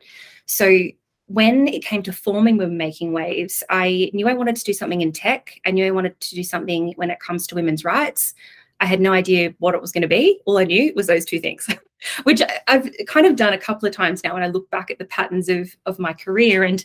So 0.46 0.88
when 1.26 1.68
it 1.68 1.84
came 1.84 2.02
to 2.02 2.12
forming 2.12 2.58
Women 2.58 2.76
Making 2.76 3.12
Waves, 3.12 3.62
I 3.70 4.10
knew 4.12 4.28
I 4.28 4.34
wanted 4.34 4.56
to 4.56 4.64
do 4.64 4.72
something 4.72 5.00
in 5.00 5.12
tech. 5.12 5.58
I 5.64 5.70
knew 5.70 5.86
I 5.86 5.90
wanted 5.90 6.20
to 6.20 6.34
do 6.34 6.42
something 6.42 6.92
when 6.96 7.10
it 7.10 7.20
comes 7.20 7.46
to 7.46 7.54
women's 7.54 7.84
rights. 7.84 8.34
I 8.80 8.86
had 8.86 9.00
no 9.00 9.12
idea 9.12 9.54
what 9.58 9.74
it 9.74 9.80
was 9.80 9.92
going 9.92 10.02
to 10.02 10.08
be. 10.08 10.40
All 10.44 10.58
I 10.58 10.64
knew 10.64 10.92
was 10.96 11.06
those 11.06 11.24
two 11.24 11.38
things, 11.38 11.68
which 12.24 12.42
I've 12.66 12.90
kind 13.06 13.26
of 13.26 13.36
done 13.36 13.52
a 13.52 13.58
couple 13.58 13.88
of 13.88 13.94
times 13.94 14.22
now 14.24 14.34
when 14.34 14.42
I 14.42 14.48
look 14.48 14.68
back 14.70 14.90
at 14.90 14.98
the 14.98 15.04
patterns 15.04 15.48
of, 15.48 15.74
of 15.86 15.98
my 15.98 16.12
career. 16.12 16.64
And 16.64 16.84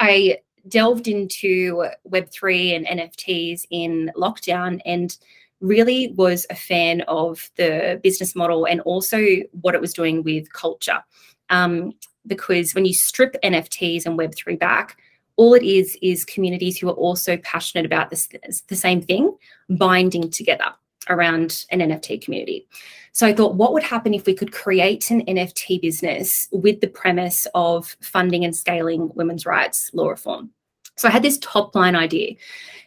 I 0.00 0.38
delved 0.68 1.08
into 1.08 1.86
Web3 2.08 2.76
and 2.76 3.00
NFTs 3.00 3.66
in 3.70 4.10
lockdown 4.16 4.80
and 4.84 5.16
really 5.60 6.12
was 6.16 6.46
a 6.50 6.54
fan 6.54 7.02
of 7.02 7.50
the 7.56 8.00
business 8.02 8.34
model 8.34 8.66
and 8.66 8.80
also 8.82 9.18
what 9.60 9.74
it 9.74 9.80
was 9.80 9.92
doing 9.92 10.22
with 10.22 10.52
culture. 10.52 11.02
Um, 11.50 11.92
because 12.26 12.74
when 12.74 12.84
you 12.84 12.94
strip 12.94 13.36
NFTs 13.42 14.06
and 14.06 14.18
Web3 14.18 14.58
back, 14.58 14.96
all 15.36 15.54
it 15.54 15.62
is 15.62 15.98
is 16.00 16.24
communities 16.24 16.78
who 16.78 16.88
are 16.88 16.94
also 16.94 17.36
passionate 17.38 17.84
about 17.84 18.10
this, 18.10 18.28
the 18.68 18.76
same 18.76 19.02
thing 19.02 19.36
binding 19.68 20.30
together 20.30 20.72
around 21.08 21.66
an 21.70 21.80
NFT 21.80 22.22
community. 22.22 22.66
So 23.12 23.26
I 23.26 23.32
thought, 23.32 23.54
what 23.54 23.72
would 23.72 23.84
happen 23.84 24.12
if 24.12 24.26
we 24.26 24.34
could 24.34 24.52
create 24.52 25.10
an 25.10 25.24
NFT 25.26 25.80
business 25.80 26.48
with 26.50 26.80
the 26.80 26.88
premise 26.88 27.46
of 27.54 27.96
funding 28.00 28.44
and 28.44 28.56
scaling 28.56 29.10
women's 29.14 29.46
rights 29.46 29.90
law 29.92 30.08
reform? 30.08 30.50
So 30.96 31.08
I 31.08 31.10
had 31.10 31.22
this 31.22 31.38
top 31.38 31.74
line 31.74 31.96
idea. 31.96 32.34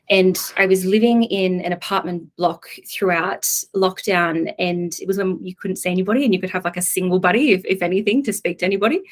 And 0.09 0.39
I 0.55 0.65
was 0.65 0.85
living 0.85 1.23
in 1.23 1.59
an 1.61 1.73
apartment 1.73 2.33
block 2.37 2.67
throughout 2.89 3.41
lockdown. 3.75 4.53
And 4.57 4.97
it 4.99 5.07
was 5.07 5.17
when 5.17 5.43
you 5.43 5.53
couldn't 5.55 5.77
see 5.77 5.89
anybody 5.89 6.23
and 6.23 6.33
you 6.33 6.39
could 6.39 6.49
have 6.49 6.63
like 6.63 6.77
a 6.77 6.81
single 6.81 7.19
buddy, 7.19 7.51
if, 7.51 7.65
if 7.65 7.81
anything, 7.81 8.23
to 8.23 8.31
speak 8.31 8.59
to 8.59 8.65
anybody. 8.65 9.03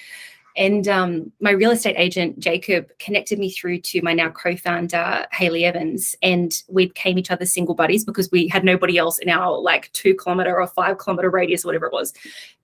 And 0.58 0.88
um, 0.88 1.32
my 1.42 1.52
real 1.52 1.72
estate 1.72 1.96
agent, 1.98 2.40
Jacob, 2.40 2.90
connected 2.98 3.40
me 3.40 3.52
through 3.52 3.82
to 3.82 4.02
my 4.02 4.14
now 4.14 4.30
co 4.30 4.56
founder, 4.56 5.26
Haley 5.34 5.66
Evans. 5.66 6.16
And 6.22 6.54
we 6.70 6.88
became 6.88 7.18
each 7.18 7.30
other's 7.30 7.52
single 7.52 7.76
buddies 7.76 8.06
because 8.06 8.32
we 8.32 8.48
had 8.48 8.64
nobody 8.64 8.98
else 8.98 9.20
in 9.20 9.30
our 9.30 9.60
like 9.60 9.92
two 9.92 10.16
kilometer 10.16 10.56
or 10.60 10.66
five 10.68 10.98
kilometer 10.98 11.30
radius, 11.30 11.66
whatever 11.66 11.88
it 11.88 11.94
was. 11.94 12.14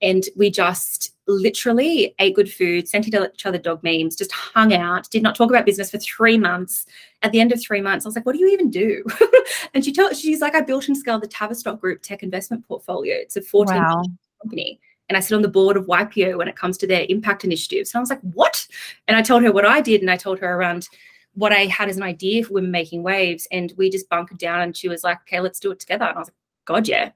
And 0.00 0.24
we 0.36 0.50
just 0.50 1.12
literally 1.26 2.14
ate 2.18 2.34
good 2.34 2.50
food, 2.50 2.88
sent 2.88 3.06
each 3.06 3.46
other 3.46 3.58
dog 3.58 3.82
memes, 3.82 4.16
just 4.16 4.32
hung 4.32 4.72
out, 4.72 5.08
did 5.10 5.22
not 5.22 5.34
talk 5.34 5.50
about 5.50 5.66
business 5.66 5.90
for 5.90 5.98
three 5.98 6.38
months. 6.38 6.86
At 7.22 7.30
the 7.30 7.40
end 7.40 7.52
of 7.52 7.60
three 7.60 7.82
months, 7.82 8.06
I 8.06 8.08
was 8.08 8.16
like, 8.16 8.26
what 8.26 8.34
do 8.34 8.40
you 8.40 8.48
even 8.48 8.70
do? 8.70 9.04
and 9.74 9.84
she 9.84 9.92
told, 9.92 10.16
she's 10.16 10.40
like, 10.40 10.54
I 10.54 10.62
built 10.62 10.88
and 10.88 10.96
scaled 10.96 11.22
the 11.22 11.28
Tavistock 11.28 11.80
Group 11.80 12.02
tech 12.02 12.22
investment 12.22 12.66
portfolio. 12.66 13.14
It's 13.14 13.36
a 13.36 13.42
14 13.42 13.76
wow. 13.76 14.02
company 14.42 14.80
and 15.12 15.18
I 15.18 15.20
sit 15.20 15.34
on 15.34 15.42
the 15.42 15.48
board 15.48 15.76
of 15.76 15.84
YPO 15.84 16.38
when 16.38 16.48
it 16.48 16.56
comes 16.56 16.78
to 16.78 16.86
their 16.86 17.04
impact 17.10 17.44
initiatives. 17.44 17.92
And 17.92 17.98
I 17.98 18.00
was 18.00 18.08
like, 18.08 18.22
what? 18.22 18.66
And 19.06 19.14
I 19.14 19.20
told 19.20 19.42
her 19.42 19.52
what 19.52 19.66
I 19.66 19.82
did, 19.82 20.00
and 20.00 20.10
I 20.10 20.16
told 20.16 20.38
her 20.38 20.56
around 20.56 20.88
what 21.34 21.52
I 21.52 21.66
had 21.66 21.90
as 21.90 21.98
an 21.98 22.02
idea 22.02 22.44
for 22.44 22.54
women 22.54 22.70
making 22.70 23.02
waves, 23.02 23.46
and 23.52 23.74
we 23.76 23.90
just 23.90 24.08
bunkered 24.08 24.38
down. 24.38 24.62
And 24.62 24.74
she 24.74 24.88
was 24.88 25.04
like, 25.04 25.18
okay, 25.22 25.40
let's 25.40 25.60
do 25.60 25.70
it 25.70 25.80
together. 25.80 26.06
And 26.06 26.16
I 26.16 26.18
was 26.18 26.28
like, 26.28 26.36
God, 26.64 26.88
yeah. 26.88 27.10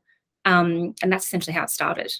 Um, 0.44 0.94
and 1.02 1.10
that's 1.10 1.24
essentially 1.24 1.54
how 1.54 1.64
it 1.64 1.70
started. 1.70 2.12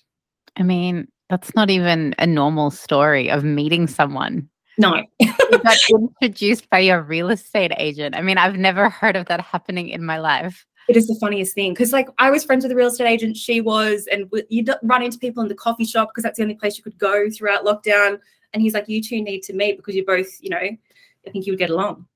I 0.57 0.63
mean, 0.63 1.09
that's 1.29 1.55
not 1.55 1.69
even 1.69 2.15
a 2.19 2.27
normal 2.27 2.71
story 2.71 3.31
of 3.31 3.45
meeting 3.45 3.87
someone 3.87 4.49
No. 4.79 5.03
got 5.63 5.77
introduced 5.91 6.71
by 6.71 6.79
your 6.79 7.03
real 7.03 7.29
estate 7.29 7.73
agent. 7.77 8.15
I 8.17 8.23
mean, 8.23 8.39
I've 8.39 8.57
never 8.57 8.89
heard 8.89 9.17
of 9.17 9.27
that 9.27 9.41
happening 9.43 9.91
in 9.91 10.05
my 10.05 10.19
life. 10.19 10.65
It 10.89 10.97
is 10.97 11.07
the 11.07 11.17
funniest 11.21 11.55
thing 11.55 11.73
because, 11.73 11.93
like, 11.93 12.09
I 12.19 12.31
was 12.31 12.45
friends 12.45 12.65
with 12.65 12.73
a 12.73 12.77
real 12.77 12.89
estate 12.89 13.09
agent. 13.09 13.37
She 13.37 13.61
was, 13.61 14.07
and 14.11 14.31
you'd 14.49 14.71
run 14.83 15.03
into 15.03 15.19
people 15.19 15.43
in 15.43 15.49
the 15.49 15.55
coffee 15.55 15.85
shop 15.85 16.11
because 16.11 16.23
that's 16.23 16.37
the 16.39 16.43
only 16.43 16.55
place 16.55 16.77
you 16.77 16.85
could 16.85 16.99
go 16.99 17.29
throughout 17.31 17.65
lockdown. 17.65 18.19
And 18.53 18.63
he's 18.63 18.75
like, 18.75 18.89
"You 18.89 19.03
two 19.03 19.21
need 19.21 19.43
to 19.43 19.53
meet 19.53 19.77
because 19.77 19.95
you're 19.95 20.05
both, 20.05 20.29
you 20.41 20.51
know, 20.51 20.59
I 20.59 21.31
think 21.31 21.47
you 21.47 21.53
would 21.53 21.59
get 21.59 21.71
along." 21.71 22.07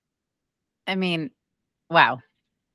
I 0.87 0.95
mean, 0.95 1.31
wow. 1.91 2.21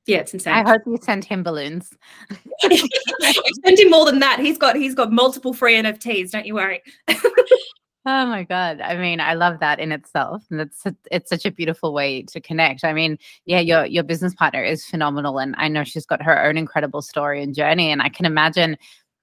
Yeah, 0.06 0.18
it's 0.18 0.32
insane. 0.34 0.54
I 0.54 0.68
hope 0.68 0.82
you 0.86 0.98
send 1.02 1.24
him 1.24 1.42
balloons. 1.42 1.92
send 2.60 3.78
him 3.78 3.90
more 3.90 4.04
than 4.04 4.20
that. 4.20 4.38
He's 4.38 4.58
got 4.58 4.76
he's 4.76 4.94
got 4.94 5.12
multiple 5.12 5.52
free 5.52 5.74
NFTs. 5.74 6.30
Don't 6.30 6.46
you 6.46 6.54
worry. 6.54 6.82
Oh 8.08 8.24
my 8.26 8.44
god! 8.44 8.80
I 8.80 8.96
mean, 8.96 9.18
I 9.20 9.34
love 9.34 9.58
that 9.60 9.80
in 9.80 9.90
itself, 9.90 10.44
and 10.50 10.60
it's 10.60 10.84
it's 11.10 11.28
such 11.28 11.44
a 11.44 11.50
beautiful 11.50 11.92
way 11.92 12.22
to 12.22 12.40
connect. 12.40 12.84
I 12.84 12.92
mean, 12.92 13.18
yeah, 13.46 13.58
your 13.58 13.84
your 13.84 14.04
business 14.04 14.32
partner 14.34 14.62
is 14.62 14.84
phenomenal, 14.86 15.38
and 15.40 15.56
I 15.58 15.66
know 15.68 15.82
she's 15.82 16.06
got 16.06 16.22
her 16.22 16.44
own 16.46 16.56
incredible 16.56 17.02
story 17.02 17.42
and 17.42 17.52
journey, 17.54 17.90
and 17.90 18.00
I 18.00 18.08
can 18.08 18.24
imagine 18.24 18.76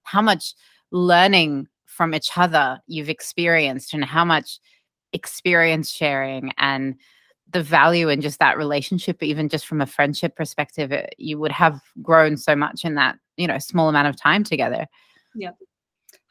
how 0.03 0.21
much 0.21 0.53
learning 0.91 1.67
from 1.85 2.13
each 2.13 2.31
other 2.37 2.79
you've 2.87 3.07
experienced, 3.09 3.93
and 3.93 4.03
how 4.03 4.25
much 4.25 4.59
experience 5.13 5.89
sharing 5.91 6.51
and 6.57 6.95
the 7.51 7.63
value 7.63 8.09
in 8.09 8.19
just 8.21 8.39
that 8.39 8.57
relationship, 8.57 9.23
even 9.23 9.47
just 9.49 9.65
from 9.67 9.79
a 9.81 9.85
friendship 9.85 10.35
perspective, 10.35 10.91
it, 10.91 11.15
you 11.17 11.39
would 11.39 11.51
have 11.53 11.79
grown 12.01 12.35
so 12.37 12.53
much 12.55 12.83
in 12.83 12.95
that 12.95 13.17
you 13.37 13.47
know 13.47 13.59
small 13.59 13.87
amount 13.89 14.09
of 14.09 14.17
time 14.17 14.43
together. 14.43 14.87
Yeah. 15.35 15.51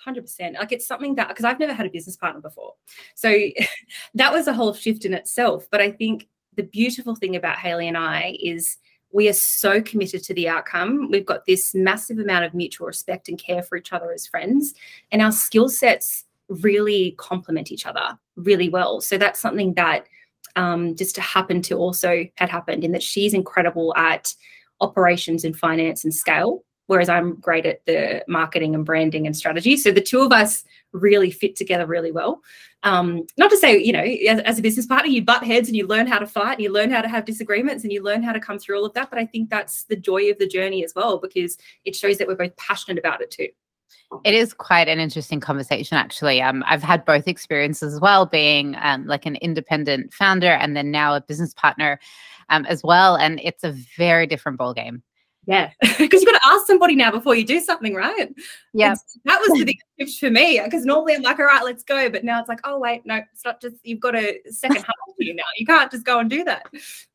100% 0.06 0.58
like 0.58 0.72
it's 0.72 0.86
something 0.86 1.14
that 1.14 1.28
because 1.28 1.44
i've 1.44 1.60
never 1.60 1.72
had 1.72 1.86
a 1.86 1.90
business 1.90 2.16
partner 2.16 2.40
before. 2.40 2.74
So 3.14 3.32
that 4.14 4.32
was 4.32 4.46
a 4.46 4.52
whole 4.52 4.74
shift 4.74 5.04
in 5.04 5.14
itself. 5.14 5.68
But 5.70 5.80
i 5.80 5.90
think 5.90 6.28
the 6.56 6.64
beautiful 6.64 7.14
thing 7.14 7.36
about 7.36 7.58
haley 7.58 7.88
and 7.88 7.96
i 7.96 8.36
is 8.40 8.78
we 9.12 9.28
are 9.28 9.34
so 9.34 9.82
committed 9.82 10.24
to 10.24 10.32
the 10.32 10.48
outcome. 10.48 11.10
We've 11.10 11.26
got 11.26 11.44
this 11.44 11.74
massive 11.74 12.18
amount 12.18 12.46
of 12.46 12.54
mutual 12.54 12.86
respect 12.86 13.28
and 13.28 13.38
care 13.38 13.62
for 13.62 13.76
each 13.76 13.92
other 13.92 14.10
as 14.10 14.26
friends 14.26 14.74
and 15.10 15.20
our 15.20 15.32
skill 15.32 15.68
sets 15.68 16.24
really 16.48 17.14
complement 17.18 17.70
each 17.70 17.86
other 17.86 18.18
really 18.36 18.68
well. 18.68 19.00
So 19.00 19.18
that's 19.18 19.40
something 19.40 19.74
that 19.74 20.06
um, 20.56 20.96
just 20.96 21.16
happened 21.16 21.64
to 21.64 21.76
also 21.76 22.24
had 22.36 22.48
happened 22.48 22.84
in 22.84 22.92
that 22.92 23.02
she's 23.02 23.34
incredible 23.34 23.94
at 23.96 24.34
operations 24.80 25.44
and 25.44 25.56
finance 25.56 26.04
and 26.04 26.14
scale 26.14 26.64
whereas 26.92 27.08
I'm 27.08 27.36
great 27.36 27.64
at 27.64 27.86
the 27.86 28.22
marketing 28.28 28.74
and 28.74 28.84
branding 28.84 29.26
and 29.26 29.34
strategy. 29.34 29.78
So 29.78 29.90
the 29.90 30.02
two 30.02 30.20
of 30.20 30.30
us 30.30 30.62
really 30.92 31.30
fit 31.30 31.56
together 31.56 31.86
really 31.86 32.12
well. 32.12 32.42
Um, 32.82 33.26
not 33.38 33.50
to 33.50 33.56
say, 33.56 33.78
you 33.78 33.94
know, 33.94 34.02
as, 34.02 34.40
as, 34.40 34.58
a 34.58 34.62
business 34.62 34.84
partner, 34.84 35.08
you 35.08 35.24
butt 35.24 35.42
heads 35.42 35.68
and 35.68 35.76
you 35.76 35.86
learn 35.86 36.06
how 36.06 36.18
to 36.18 36.26
fight 36.26 36.52
and 36.52 36.60
you 36.60 36.70
learn 36.70 36.90
how 36.90 37.00
to 37.00 37.08
have 37.08 37.24
disagreements 37.24 37.82
and 37.82 37.90
you 37.94 38.02
learn 38.02 38.22
how 38.22 38.32
to 38.32 38.40
come 38.40 38.58
through 38.58 38.76
all 38.76 38.84
of 38.84 38.92
that. 38.92 39.08
But 39.08 39.18
I 39.18 39.24
think 39.24 39.48
that's 39.48 39.84
the 39.84 39.96
joy 39.96 40.30
of 40.30 40.38
the 40.38 40.46
journey 40.46 40.84
as 40.84 40.92
well, 40.94 41.18
because 41.18 41.56
it 41.86 41.96
shows 41.96 42.18
that 42.18 42.28
we're 42.28 42.34
both 42.34 42.54
passionate 42.58 42.98
about 42.98 43.22
it 43.22 43.30
too. 43.30 43.48
It 44.22 44.34
is 44.34 44.52
quite 44.52 44.88
an 44.88 44.98
interesting 44.98 45.40
conversation, 45.40 45.96
actually. 45.96 46.42
Um, 46.42 46.62
I've 46.66 46.82
had 46.82 47.06
both 47.06 47.26
experiences 47.26 47.94
as 47.94 48.00
well, 48.00 48.26
being 48.26 48.76
um, 48.82 49.06
like 49.06 49.24
an 49.24 49.36
independent 49.36 50.12
founder 50.12 50.52
and 50.52 50.76
then 50.76 50.90
now 50.90 51.14
a 51.14 51.22
business 51.22 51.54
partner 51.54 51.98
um, 52.50 52.66
as 52.66 52.82
well. 52.82 53.16
And 53.16 53.40
it's 53.42 53.64
a 53.64 53.72
very 53.96 54.26
different 54.26 54.58
ballgame. 54.58 55.00
Yeah, 55.46 55.70
because 55.98 56.22
you've 56.22 56.32
got 56.32 56.40
to 56.40 56.46
ask 56.46 56.66
somebody 56.66 56.94
now 56.94 57.10
before 57.10 57.34
you 57.34 57.44
do 57.44 57.58
something, 57.60 57.94
right? 57.94 58.32
Yeah, 58.72 58.94
that 59.24 59.40
was 59.40 59.58
the 59.58 59.64
big 59.64 59.76
shift 59.98 60.20
for 60.20 60.30
me. 60.30 60.60
Because 60.62 60.84
normally 60.84 61.14
I'm 61.14 61.22
like, 61.22 61.38
all 61.38 61.46
right, 61.46 61.64
let's 61.64 61.82
go, 61.82 62.08
but 62.08 62.24
now 62.24 62.38
it's 62.38 62.48
like, 62.48 62.60
oh 62.64 62.78
wait, 62.78 63.04
no, 63.04 63.20
it's 63.32 63.44
not 63.44 63.60
just. 63.60 63.76
You've 63.82 64.00
got 64.00 64.14
a 64.14 64.38
second 64.50 64.76
half 64.76 65.16
to 65.18 65.24
you 65.24 65.34
now. 65.34 65.42
You 65.56 65.66
can't 65.66 65.90
just 65.90 66.04
go 66.04 66.20
and 66.20 66.30
do 66.30 66.44
that. 66.44 66.66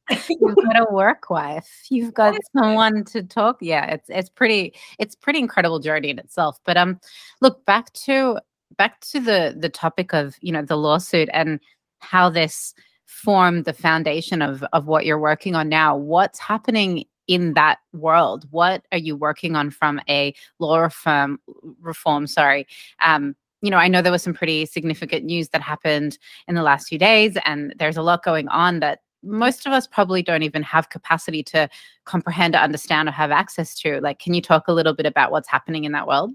You've 0.29 0.55
got 0.55 0.79
a 0.79 0.87
work 0.91 1.29
wife. 1.29 1.69
You've 1.89 2.13
got 2.13 2.35
someone 2.57 3.05
to 3.05 3.23
talk. 3.23 3.57
Yeah, 3.61 3.85
it's 3.85 4.09
it's 4.09 4.29
pretty 4.29 4.73
it's 4.99 5.15
pretty 5.15 5.39
incredible 5.39 5.79
journey 5.79 6.09
in 6.09 6.19
itself. 6.19 6.59
But 6.65 6.75
um, 6.75 6.99
look 7.39 7.65
back 7.65 7.93
to 7.93 8.39
back 8.77 8.99
to 9.01 9.21
the 9.21 9.55
the 9.57 9.69
topic 9.69 10.13
of 10.13 10.35
you 10.41 10.51
know 10.51 10.63
the 10.63 10.77
lawsuit 10.77 11.29
and 11.31 11.61
how 11.99 12.29
this 12.29 12.73
formed 13.05 13.63
the 13.63 13.73
foundation 13.73 14.41
of 14.41 14.65
of 14.73 14.85
what 14.85 15.05
you're 15.05 15.17
working 15.17 15.55
on 15.55 15.69
now. 15.69 15.95
What's 15.95 16.39
happening 16.39 17.05
in 17.27 17.53
that 17.53 17.79
world? 17.93 18.45
What 18.51 18.85
are 18.91 18.97
you 18.97 19.15
working 19.15 19.55
on 19.55 19.71
from 19.71 19.99
a 20.09 20.33
law 20.59 20.79
reform? 20.79 21.39
Reform, 21.81 22.27
sorry. 22.27 22.67
Um, 23.01 23.35
you 23.61 23.71
know, 23.71 23.77
I 23.77 23.87
know 23.87 24.01
there 24.01 24.11
was 24.11 24.23
some 24.23 24.33
pretty 24.33 24.65
significant 24.65 25.25
news 25.25 25.49
that 25.49 25.61
happened 25.61 26.17
in 26.47 26.55
the 26.55 26.61
last 26.61 26.87
few 26.87 26.99
days, 26.99 27.37
and 27.43 27.73
there's 27.79 27.97
a 27.97 28.01
lot 28.01 28.23
going 28.23 28.47
on 28.49 28.79
that 28.81 28.99
most 29.23 29.65
of 29.65 29.73
us 29.73 29.87
probably 29.87 30.21
don't 30.21 30.43
even 30.43 30.63
have 30.63 30.89
capacity 30.89 31.43
to 31.43 31.67
comprehend 32.05 32.55
or 32.55 32.59
understand 32.59 33.09
or 33.09 33.11
have 33.11 33.31
access 33.31 33.73
to. 33.79 33.99
Like, 33.99 34.19
can 34.19 34.33
you 34.33 34.41
talk 34.41 34.67
a 34.67 34.73
little 34.73 34.93
bit 34.93 35.05
about 35.05 35.31
what's 35.31 35.49
happening 35.49 35.85
in 35.85 35.91
that 35.93 36.07
world? 36.07 36.31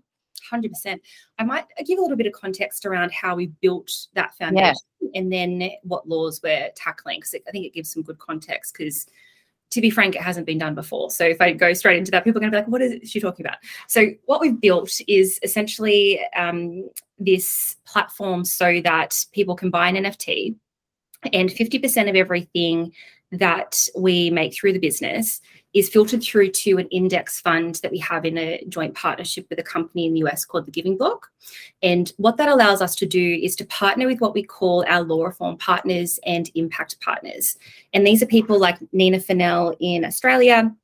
100%. 0.53 0.99
I 1.39 1.45
might 1.45 1.65
give 1.87 1.99
a 1.99 2.03
little 2.03 2.17
bit 2.17 2.27
of 2.27 2.33
context 2.33 2.85
around 2.85 3.13
how 3.13 3.37
we 3.37 3.47
built 3.47 3.91
that 4.15 4.35
foundation 4.35 4.75
yeah. 5.01 5.11
and 5.15 5.33
then 5.33 5.71
what 5.85 6.09
laws 6.09 6.41
we're 6.43 6.71
tackling, 6.75 7.21
because 7.21 7.35
I 7.47 7.51
think 7.51 7.67
it 7.67 7.75
gives 7.75 7.93
some 7.93 8.03
good 8.03 8.19
context 8.19 8.75
because 8.77 9.07
to 9.73 9.81
be 9.81 9.91
frank, 9.91 10.15
it 10.15 10.23
hasn't 10.23 10.47
been 10.47 10.59
done 10.59 10.75
before. 10.75 11.11
So 11.11 11.25
if 11.25 11.41
I 11.41 11.53
go 11.53 11.73
straight 11.73 11.99
into 11.99 12.11
that, 12.11 12.25
people 12.25 12.39
are 12.39 12.41
going 12.41 12.53
to 12.53 12.57
be 12.57 12.63
like, 12.63 12.69
what 12.69 12.83
is 12.83 13.11
she 13.11 13.21
talking 13.21 13.45
about? 13.45 13.59
So 13.89 14.09
what 14.27 14.41
we've 14.41 14.61
built 14.61 15.01
is 15.09 15.39
essentially 15.43 16.21
um, 16.37 16.89
this 17.19 17.77
platform 17.87 18.45
so 18.45 18.81
that 18.83 19.25
people 19.33 19.57
can 19.57 19.71
buy 19.71 19.89
an 19.89 19.97
NFT 19.97 20.57
and 21.33 21.49
50% 21.49 22.09
of 22.09 22.17
everything 22.17 22.93
that 23.33 23.89
we 23.97 24.29
make 24.31 24.55
through 24.55 24.75
the 24.75 24.79
business 24.79 25.41
is 25.75 25.89
filtered 25.89 26.23
through 26.23 26.51
to 26.51 26.77
an 26.79 26.89
index 26.89 27.41
fund 27.41 27.77
that 27.77 27.91
we 27.91 27.99
have 27.99 28.25
in 28.25 28.37
a 28.37 28.63
joint 28.69 28.95
partnership 28.95 29.47
with 29.49 29.59
a 29.59 29.63
company 29.63 30.07
in 30.07 30.13
the 30.13 30.21
US 30.21 30.45
called 30.45 30.67
the 30.67 30.71
Giving 30.71 30.97
Block. 30.97 31.31
And 31.83 32.13
what 32.19 32.37
that 32.37 32.49
allows 32.49 32.83
us 32.83 32.95
to 32.97 33.07
do 33.07 33.41
is 33.43 33.57
to 33.57 33.65
partner 33.67 34.07
with 34.07 34.21
what 34.21 34.35
we 34.35 34.43
call 34.43 34.85
our 34.87 35.03
law 35.03 35.25
reform 35.25 35.57
partners 35.57 36.19
and 36.27 36.51
impact 36.55 37.01
partners. 37.01 37.57
And 37.95 38.07
these 38.07 38.23
are 38.23 38.27
people 38.27 38.59
like 38.59 38.79
Nina 38.93 39.19
Funnell 39.19 39.75
in 39.81 40.05
Australia, 40.05 40.75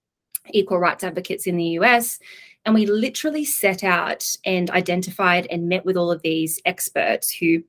equal 0.50 0.78
rights 0.78 1.04
advocates 1.04 1.46
in 1.46 1.56
the 1.56 1.78
US. 1.80 2.18
And 2.64 2.74
we 2.74 2.86
literally 2.86 3.44
set 3.44 3.84
out 3.84 4.36
and 4.44 4.70
identified 4.70 5.46
and 5.50 5.68
met 5.68 5.84
with 5.84 5.96
all 5.96 6.10
of 6.10 6.22
these 6.22 6.60
experts 6.64 7.30
who 7.30 7.62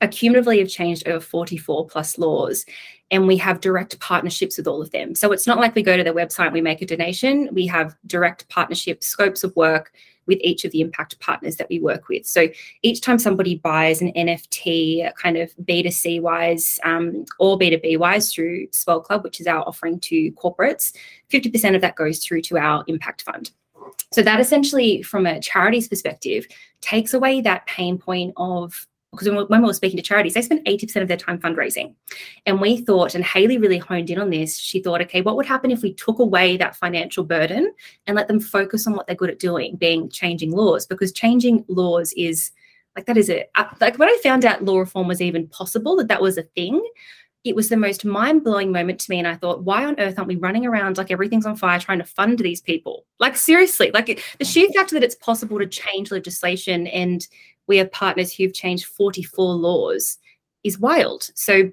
accumulatively 0.00 0.58
have 0.58 0.68
changed 0.68 1.08
over 1.08 1.20
44 1.20 1.86
plus 1.86 2.18
laws 2.18 2.66
and 3.14 3.28
we 3.28 3.36
have 3.36 3.60
direct 3.60 3.98
partnerships 4.00 4.56
with 4.56 4.66
all 4.66 4.82
of 4.82 4.90
them. 4.90 5.14
So 5.14 5.30
it's 5.30 5.46
not 5.46 5.58
like 5.58 5.76
we 5.76 5.84
go 5.84 5.96
to 5.96 6.02
their 6.02 6.12
website, 6.12 6.52
we 6.52 6.60
make 6.60 6.82
a 6.82 6.86
donation. 6.86 7.48
We 7.52 7.64
have 7.68 7.96
direct 8.06 8.48
partnership 8.48 9.04
scopes 9.04 9.44
of 9.44 9.54
work 9.54 9.92
with 10.26 10.38
each 10.40 10.64
of 10.64 10.72
the 10.72 10.80
impact 10.80 11.20
partners 11.20 11.56
that 11.56 11.68
we 11.68 11.78
work 11.78 12.08
with. 12.08 12.26
So 12.26 12.48
each 12.82 13.02
time 13.02 13.20
somebody 13.20 13.56
buys 13.56 14.00
an 14.00 14.12
NFT, 14.14 15.14
kind 15.14 15.36
of 15.36 15.54
B2C 15.62 16.20
wise 16.22 16.80
um, 16.82 17.24
or 17.38 17.56
B2B 17.56 17.98
wise 17.98 18.32
through 18.32 18.66
Swell 18.72 19.00
Club, 19.00 19.22
which 19.22 19.40
is 19.40 19.46
our 19.46 19.62
offering 19.62 20.00
to 20.00 20.32
corporates, 20.32 20.92
50% 21.30 21.76
of 21.76 21.82
that 21.82 21.94
goes 21.94 22.18
through 22.18 22.42
to 22.42 22.58
our 22.58 22.84
impact 22.88 23.22
fund. 23.22 23.52
So 24.12 24.22
that 24.22 24.40
essentially, 24.40 25.02
from 25.02 25.26
a 25.26 25.40
charity's 25.40 25.88
perspective, 25.88 26.46
takes 26.80 27.14
away 27.14 27.42
that 27.42 27.66
pain 27.66 27.98
point 27.98 28.32
of 28.36 28.88
because 29.14 29.48
when 29.48 29.62
we 29.62 29.66
were 29.66 29.74
speaking 29.74 29.96
to 29.96 30.02
charities, 30.02 30.34
they 30.34 30.42
spend 30.42 30.64
80% 30.66 31.02
of 31.02 31.08
their 31.08 31.16
time 31.16 31.38
fundraising. 31.38 31.94
And 32.46 32.60
we 32.60 32.78
thought, 32.78 33.14
and 33.14 33.24
Haley 33.24 33.58
really 33.58 33.78
honed 33.78 34.10
in 34.10 34.18
on 34.18 34.30
this, 34.30 34.58
she 34.58 34.82
thought, 34.82 35.00
okay, 35.02 35.20
what 35.20 35.36
would 35.36 35.46
happen 35.46 35.70
if 35.70 35.82
we 35.82 35.94
took 35.94 36.18
away 36.18 36.56
that 36.56 36.76
financial 36.76 37.24
burden 37.24 37.72
and 38.06 38.16
let 38.16 38.28
them 38.28 38.40
focus 38.40 38.86
on 38.86 38.94
what 38.94 39.06
they're 39.06 39.16
good 39.16 39.30
at 39.30 39.38
doing, 39.38 39.76
being 39.76 40.10
changing 40.10 40.52
laws? 40.52 40.86
Because 40.86 41.12
changing 41.12 41.64
laws 41.68 42.12
is 42.16 42.50
like 42.96 43.06
that 43.06 43.16
is 43.16 43.28
it. 43.28 43.50
Uh, 43.54 43.64
like 43.80 43.98
when 43.98 44.08
I 44.08 44.18
found 44.22 44.44
out 44.44 44.64
law 44.64 44.78
reform 44.78 45.08
was 45.08 45.20
even 45.20 45.48
possible, 45.48 45.96
that 45.96 46.08
that 46.08 46.22
was 46.22 46.38
a 46.38 46.42
thing, 46.42 46.80
it 47.44 47.54
was 47.54 47.68
the 47.68 47.76
most 47.76 48.04
mind 48.04 48.42
blowing 48.42 48.72
moment 48.72 48.98
to 49.00 49.10
me. 49.10 49.18
And 49.18 49.28
I 49.28 49.34
thought, 49.34 49.64
why 49.64 49.84
on 49.84 50.00
earth 50.00 50.18
aren't 50.18 50.28
we 50.28 50.36
running 50.36 50.64
around 50.64 50.96
like 50.96 51.10
everything's 51.10 51.44
on 51.44 51.56
fire 51.56 51.78
trying 51.78 51.98
to 51.98 52.04
fund 52.04 52.38
these 52.38 52.62
people? 52.62 53.04
Like, 53.20 53.36
seriously, 53.36 53.90
like 53.92 54.22
the 54.38 54.44
sheer 54.44 54.68
fact 54.74 54.90
that 54.92 55.04
it's 55.04 55.14
possible 55.14 55.58
to 55.58 55.66
change 55.66 56.10
legislation 56.10 56.86
and 56.86 57.26
we 57.66 57.76
have 57.78 57.90
partners 57.92 58.32
who've 58.32 58.52
changed 58.52 58.86
44 58.86 59.54
laws 59.54 60.18
is 60.62 60.78
wild. 60.78 61.30
So 61.34 61.70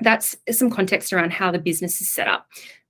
that's 0.00 0.36
some 0.50 0.70
context 0.70 1.12
around 1.12 1.32
how 1.32 1.50
the 1.50 1.58
business 1.58 2.00
is 2.00 2.10
set 2.10 2.28
up. 2.28 2.46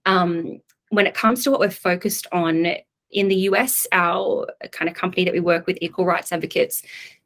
Um, 0.07 0.61
when 0.91 1.07
it 1.07 1.15
comes 1.15 1.45
to 1.45 1.51
what 1.51 1.61
we're 1.61 1.71
focused 1.71 2.27
on 2.33 2.67
in 3.11 3.29
the 3.29 3.37
US, 3.37 3.87
our 3.93 4.47
kind 4.73 4.89
of 4.89 4.97
company 4.97 5.25
that 5.25 5.35
we 5.35 5.41
work 5.41 5.67
with, 5.67 5.79
Equal 5.81 6.05
Rights 6.05 6.33
Advocates, 6.33 6.83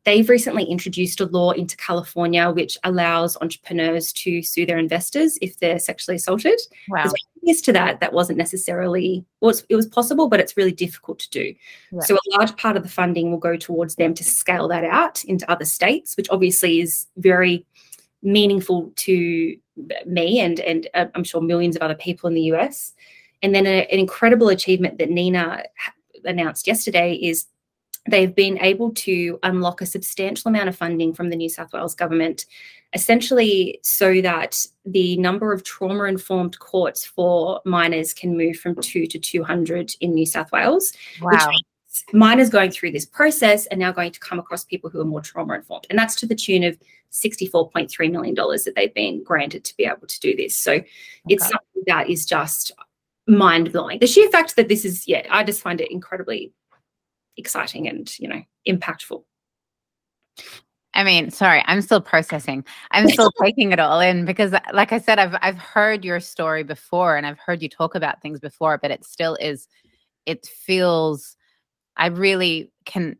they've 0.09 0.31
recently 0.31 0.65
introduced 0.65 1.21
a 1.21 1.27
law 1.27 1.51
into 1.51 1.77
California 1.77 2.51
which 2.51 2.79
allows 2.85 3.37
entrepreneurs 3.43 4.11
to 4.11 4.43
sue 4.43 4.65
their 4.65 4.79
investors 4.79 5.39
if 5.43 5.59
they're 5.59 5.79
sexually 5.79 6.17
assaulted. 6.17 6.59
Wow. 6.89 7.13
Previous 7.41 7.61
to 7.61 7.75
that, 7.75 8.01
that 8.01 8.15
wasn't 8.15 8.39
necessarily 8.39 9.27
well, 9.43 9.55
it 9.69 9.77
was 9.77 9.87
possible, 9.87 10.31
but 10.31 10.41
it's 10.41 10.57
really 10.57 10.73
difficult 10.73 11.19
to 11.19 11.31
do. 11.31 11.55
Right. 11.93 12.07
So 12.07 12.15
a 12.17 12.39
large 12.39 12.57
part 12.57 12.79
of 12.79 12.85
the 12.85 12.89
funding 12.89 13.31
will 13.31 13.39
go 13.39 13.55
towards 13.59 13.97
them 13.97 14.15
to 14.15 14.25
scale 14.25 14.67
that 14.69 14.83
out 14.83 15.23
into 15.25 15.51
other 15.51 15.67
states, 15.67 16.17
which 16.17 16.31
obviously 16.31 16.81
is 16.81 17.07
very 17.19 17.67
meaningful 18.23 18.91
to 18.97 19.57
me 20.07 20.41
and 20.41 20.59
and 20.61 20.89
uh, 20.95 21.07
I'm 21.15 21.23
sure 21.23 21.43
millions 21.43 21.77
of 21.77 21.83
other 21.83 21.95
people 21.95 22.29
in 22.29 22.35
the 22.35 22.49
US. 22.55 22.95
And 23.43 23.55
then 23.55 23.67
a, 23.67 23.87
an 23.93 23.99
incredible 23.99 24.49
achievement 24.49 24.97
that 24.99 25.11
Nina 25.11 25.65
announced 26.25 26.67
yesterday 26.67 27.13
is 27.13 27.45
they've 28.11 28.35
been 28.35 28.59
able 28.59 28.93
to 28.93 29.39
unlock 29.43 29.81
a 29.81 29.87
substantial 29.87 30.49
amount 30.49 30.69
of 30.69 30.77
funding 30.77 31.13
from 31.13 31.31
the 31.31 31.37
New 31.37 31.49
South 31.49 31.73
Wales 31.73 31.95
government, 31.95 32.47
essentially 32.95 33.79
so 33.83 34.21
that 34.21 34.65
the 34.85 35.17
number 35.19 35.53
of 35.53 35.65
trauma 35.65 36.05
informed 36.05 36.59
courts 36.59 37.05
for 37.05 37.61
minors 37.65 38.15
can 38.15 38.37
move 38.37 38.57
from 38.57 38.75
two 38.81 39.07
to 39.07 39.19
200 39.19 39.95
in 40.01 40.15
New 40.15 40.27
South 40.27 40.51
Wales. 40.53 40.93
Wow. 41.21 41.51
minors 42.13 42.51
going 42.51 42.71
through 42.71 42.93
this 42.93 43.07
process 43.07 43.67
are 43.71 43.77
now 43.77 43.93
going 43.93 44.13
to 44.13 44.21
come 44.21 44.39
across 44.39 44.65
people 44.65 44.91
who 44.91 45.01
are 45.01 45.05
more 45.05 45.21
trauma 45.21 45.55
informed. 45.55 45.87
And 45.91 45.99
that's 45.99 46.17
to 46.17 46.27
the 46.27 46.35
tune 46.35 46.65
of 46.65 46.79
$64.3 47.13 48.11
million 48.11 48.35
that 48.35 48.73
they've 48.77 48.95
been 48.95 49.23
granted 49.23 49.65
to 49.65 49.77
be 49.77 49.85
able 49.85 50.07
to 50.07 50.21
do 50.21 50.37
this. 50.37 50.55
So 50.55 50.73
okay. 50.73 50.87
it's 51.29 51.45
something 51.45 51.83
that 51.87 52.09
is 52.09 52.27
just 52.27 52.73
mind 53.27 53.73
blowing. 53.73 53.99
The 53.99 54.07
sheer 54.07 54.29
fact 54.31 54.57
that 54.57 54.69
this 54.69 54.85
is, 54.85 55.07
yeah, 55.07 55.27
I 55.31 55.45
just 55.45 55.61
find 55.61 55.81
it 55.81 55.91
incredibly 55.91 56.53
exciting 57.39 57.89
and, 57.89 58.13
you 58.19 58.29
know, 58.29 58.43
impactful. 58.69 59.23
I 60.95 61.05
mean, 61.05 61.31
sorry, 61.31 61.63
I'm 61.67 61.81
still 61.81 62.01
processing. 62.01 62.65
I'm 62.91 63.09
still 63.09 63.31
taking 63.43 63.73
it 63.73 63.79
all 63.79 64.01
in 64.01 64.25
because 64.25 64.53
like 64.73 64.93
I 64.93 64.99
said 64.99 65.19
I've 65.19 65.37
I've 65.41 65.59
heard 65.59 66.05
your 66.05 66.19
story 66.19 66.65
before 66.65 67.17
and 67.17 67.25
I've 67.25 67.39
heard 67.39 67.63
you 67.63 67.69
talk 67.69 67.95
about 67.95 68.21
things 68.21 68.41
before, 68.41 68.79
but 68.79 68.91
it 68.91 69.05
still 69.05 69.37
is 69.37 69.69
it 70.27 70.45
feels 70.47 71.37
I 71.97 72.09
really 72.09 72.73
can 72.85 73.17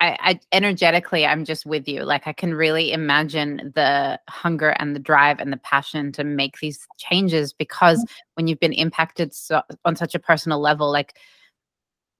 I, 0.00 0.16
I, 0.20 0.40
energetically 0.50 1.24
i'm 1.24 1.44
just 1.44 1.64
with 1.64 1.86
you 1.86 2.02
like 2.02 2.26
i 2.26 2.32
can 2.32 2.54
really 2.54 2.92
imagine 2.92 3.72
the 3.76 4.18
hunger 4.28 4.70
and 4.70 4.96
the 4.96 5.00
drive 5.00 5.38
and 5.38 5.52
the 5.52 5.58
passion 5.58 6.10
to 6.12 6.24
make 6.24 6.58
these 6.58 6.88
changes 6.98 7.52
because 7.52 7.98
mm-hmm. 7.98 8.14
when 8.34 8.48
you've 8.48 8.58
been 8.58 8.72
impacted 8.72 9.32
so, 9.32 9.62
on 9.84 9.94
such 9.94 10.16
a 10.16 10.18
personal 10.18 10.58
level 10.58 10.90
like 10.90 11.16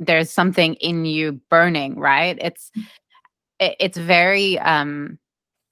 there's 0.06 0.30
something 0.30 0.74
in 0.74 1.04
you 1.04 1.40
burning 1.50 1.98
right? 1.98 2.38
It's 2.40 2.70
it, 3.60 3.76
it's 3.80 3.98
very 3.98 4.58
um 4.58 5.18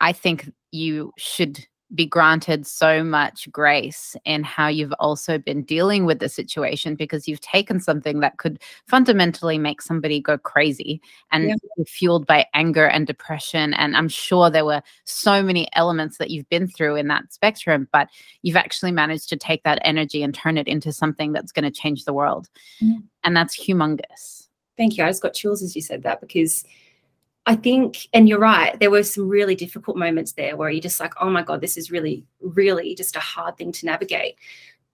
i 0.01 0.13
think 0.13 0.51
you 0.73 1.13
should 1.19 1.67
be 1.95 2.07
granted 2.07 2.67
so 2.67 3.03
much 3.03 3.51
grace 3.51 4.15
in 4.25 4.45
how 4.45 4.69
you've 4.69 4.95
also 5.01 5.39
been 5.39 5.63
dealing 5.63 6.05
with 6.05 6.21
the 6.21 6.29
situation 6.29 6.95
because 6.95 7.27
you've 7.27 7.41
taken 7.41 7.81
something 7.81 8.21
that 8.21 8.39
could 8.39 8.61
fundamentally 8.87 9.59
make 9.59 9.83
somebody 9.83 10.21
go 10.21 10.39
crazy 10.39 11.01
and 11.33 11.49
yeah. 11.49 11.55
be 11.77 11.85
fueled 11.85 12.27
by 12.27 12.47
anger 12.55 12.87
and 12.87 13.07
depression. 13.07 13.75
And 13.75 13.97
I'm 13.97 14.09
sure 14.09 14.51
there 14.51 14.65
were 14.65 14.83
so 15.05 15.43
many 15.43 15.69
elements 15.75 16.19
that 16.19 16.31
you've 16.31 16.49
been 16.49 16.69
through 16.69 16.97
in 16.97 17.09
that 17.09 17.33
spectrum, 17.33 17.89
but 17.93 18.09
you've 18.43 18.57
actually 18.57 18.93
managed 18.93 19.29
to 19.31 19.37
take 19.37 19.65
that 19.65 19.81
energy 19.83 20.23
and 20.23 20.33
turn 20.33 20.59
it 20.59 20.69
into 20.69 20.93
something 20.93 21.33
that's 21.33 21.53
going 21.53 21.65
to 21.65 21.71
change 21.71 22.05
the 22.05 22.15
world. 22.15 22.49
Mm. 22.83 23.03
And 23.25 23.37
that's 23.37 23.59
humongous. 23.59 24.47
Thank 24.77 24.97
you. 24.97 25.05
I 25.05 25.09
just 25.09 25.23
got 25.23 25.35
chills 25.35 25.63
as 25.63 25.75
you 25.75 25.83
said 25.83 26.05
that 26.05 26.21
because 26.21 26.65
I 27.51 27.57
think, 27.57 28.07
and 28.13 28.29
you're 28.29 28.39
right, 28.39 28.79
there 28.79 28.93
were 28.93 29.03
some 29.03 29.29
really 29.29 29.57
difficult 29.57 29.97
moments 29.97 30.35
there 30.35 30.57
where 30.57 30.71
you're 30.71 30.81
just 30.81 31.01
like, 31.01 31.15
oh 31.21 31.29
my 31.29 31.43
God, 31.43 31.61
this 31.61 31.77
is 31.77 31.91
really, 31.91 32.25
really 32.41 32.95
just 32.95 33.17
a 33.17 33.21
hard 33.21 33.57
thing 33.57 33.73
to 33.73 33.87
navigate. 33.87 34.37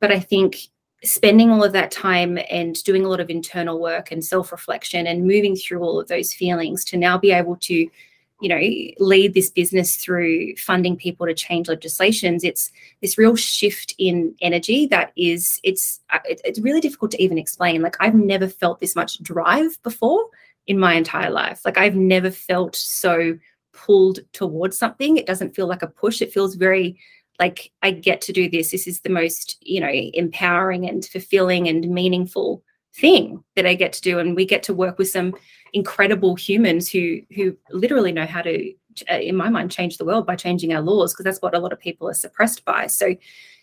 But 0.00 0.10
I 0.10 0.20
think 0.20 0.56
spending 1.04 1.50
all 1.50 1.62
of 1.62 1.74
that 1.74 1.90
time 1.90 2.38
and 2.48 2.82
doing 2.82 3.04
a 3.04 3.08
lot 3.10 3.20
of 3.20 3.28
internal 3.28 3.78
work 3.78 4.10
and 4.10 4.24
self 4.24 4.52
reflection 4.52 5.06
and 5.06 5.26
moving 5.26 5.54
through 5.54 5.80
all 5.80 6.00
of 6.00 6.08
those 6.08 6.32
feelings 6.32 6.82
to 6.86 6.96
now 6.96 7.18
be 7.18 7.30
able 7.30 7.56
to 7.56 7.90
you 8.40 8.48
know 8.48 9.04
lead 9.04 9.34
this 9.34 9.50
business 9.50 9.96
through 9.96 10.56
funding 10.56 10.96
people 10.96 11.26
to 11.26 11.32
change 11.32 11.68
legislations 11.68 12.44
it's 12.44 12.70
this 13.00 13.16
real 13.16 13.34
shift 13.34 13.94
in 13.96 14.34
energy 14.42 14.86
that 14.86 15.10
is 15.16 15.58
it's 15.62 16.00
uh, 16.10 16.18
it's 16.24 16.60
really 16.60 16.82
difficult 16.82 17.10
to 17.10 17.22
even 17.22 17.38
explain 17.38 17.80
like 17.80 17.96
i've 17.98 18.14
never 18.14 18.46
felt 18.46 18.78
this 18.78 18.94
much 18.94 19.22
drive 19.22 19.82
before 19.82 20.22
in 20.66 20.78
my 20.78 20.94
entire 20.94 21.30
life. 21.30 21.60
Like 21.64 21.78
I've 21.78 21.96
never 21.96 22.30
felt 22.30 22.74
so 22.76 23.38
pulled 23.72 24.20
towards 24.32 24.78
something. 24.78 25.16
It 25.16 25.26
doesn't 25.26 25.54
feel 25.54 25.66
like 25.66 25.82
a 25.82 25.86
push. 25.86 26.22
It 26.22 26.32
feels 26.32 26.54
very 26.54 26.98
like 27.38 27.70
I 27.82 27.90
get 27.90 28.20
to 28.22 28.32
do 28.32 28.48
this. 28.48 28.70
This 28.70 28.86
is 28.86 29.00
the 29.00 29.10
most, 29.10 29.58
you 29.60 29.80
know, 29.80 29.90
empowering 29.90 30.88
and 30.88 31.04
fulfilling 31.04 31.68
and 31.68 31.88
meaningful 31.88 32.62
thing 32.94 33.44
that 33.54 33.66
I 33.66 33.74
get 33.74 33.92
to 33.94 34.00
do. 34.00 34.18
And 34.18 34.34
we 34.34 34.46
get 34.46 34.62
to 34.64 34.74
work 34.74 34.98
with 34.98 35.10
some 35.10 35.34
incredible 35.72 36.34
humans 36.34 36.90
who 36.90 37.20
who 37.34 37.56
literally 37.70 38.12
know 38.12 38.26
how 38.26 38.42
to, 38.42 38.72
uh, 39.10 39.18
in 39.18 39.36
my 39.36 39.50
mind, 39.50 39.70
change 39.70 39.98
the 39.98 40.04
world 40.04 40.26
by 40.26 40.36
changing 40.36 40.72
our 40.72 40.80
laws 40.80 41.12
because 41.12 41.24
that's 41.24 41.42
what 41.42 41.54
a 41.54 41.58
lot 41.58 41.72
of 41.72 41.80
people 41.80 42.08
are 42.08 42.14
suppressed 42.14 42.64
by. 42.64 42.86
So 42.86 43.14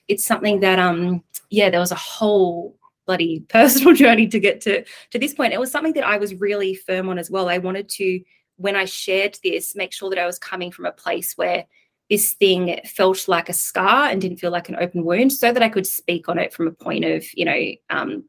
it's 0.07 0.25
something 0.25 0.59
that 0.59 0.79
um 0.79 1.23
yeah, 1.49 1.69
there 1.69 1.79
was 1.79 1.91
a 1.91 1.95
whole 1.95 2.77
bloody 3.05 3.39
personal 3.49 3.93
journey 3.93 4.27
to 4.27 4.39
get 4.39 4.61
to 4.61 4.83
to 5.11 5.19
this 5.19 5.33
point. 5.33 5.53
It 5.53 5.59
was 5.59 5.71
something 5.71 5.93
that 5.93 6.05
I 6.05 6.17
was 6.17 6.35
really 6.35 6.75
firm 6.75 7.09
on 7.09 7.17
as 7.17 7.29
well. 7.29 7.49
I 7.49 7.57
wanted 7.57 7.89
to, 7.89 8.21
when 8.57 8.75
I 8.75 8.85
shared 8.85 9.37
this, 9.43 9.75
make 9.75 9.93
sure 9.93 10.09
that 10.09 10.19
I 10.19 10.25
was 10.25 10.39
coming 10.39 10.71
from 10.71 10.85
a 10.85 10.91
place 10.91 11.33
where 11.37 11.65
this 12.09 12.33
thing 12.33 12.79
felt 12.85 13.27
like 13.27 13.49
a 13.49 13.53
scar 13.53 14.09
and 14.09 14.21
didn't 14.21 14.37
feel 14.37 14.51
like 14.51 14.69
an 14.69 14.75
open 14.79 15.03
wound, 15.03 15.31
so 15.33 15.51
that 15.51 15.63
I 15.63 15.69
could 15.69 15.87
speak 15.87 16.29
on 16.29 16.37
it 16.37 16.53
from 16.53 16.67
a 16.67 16.71
point 16.71 17.05
of, 17.05 17.25
you 17.33 17.45
know, 17.45 17.71
um, 17.89 18.25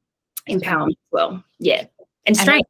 empowerment 0.49 0.91
as 0.91 1.11
well. 1.11 1.45
Yeah, 1.59 1.85
and 2.27 2.37
strength. 2.37 2.69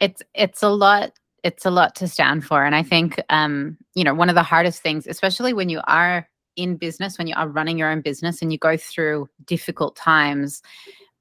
It's 0.00 0.22
it's 0.34 0.62
a 0.62 0.68
lot 0.68 1.12
it's 1.44 1.66
a 1.66 1.70
lot 1.70 1.94
to 1.94 2.08
stand 2.08 2.44
for 2.44 2.64
and 2.64 2.74
i 2.74 2.82
think 2.82 3.22
um 3.28 3.76
you 3.94 4.02
know 4.02 4.14
one 4.14 4.28
of 4.28 4.34
the 4.34 4.42
hardest 4.42 4.82
things 4.82 5.06
especially 5.06 5.52
when 5.52 5.68
you 5.68 5.80
are 5.86 6.26
in 6.56 6.76
business, 6.76 7.18
when 7.18 7.26
you 7.26 7.34
are 7.36 7.48
running 7.48 7.78
your 7.78 7.90
own 7.90 8.00
business 8.00 8.42
and 8.42 8.52
you 8.52 8.58
go 8.58 8.76
through 8.76 9.28
difficult 9.44 9.96
times, 9.96 10.62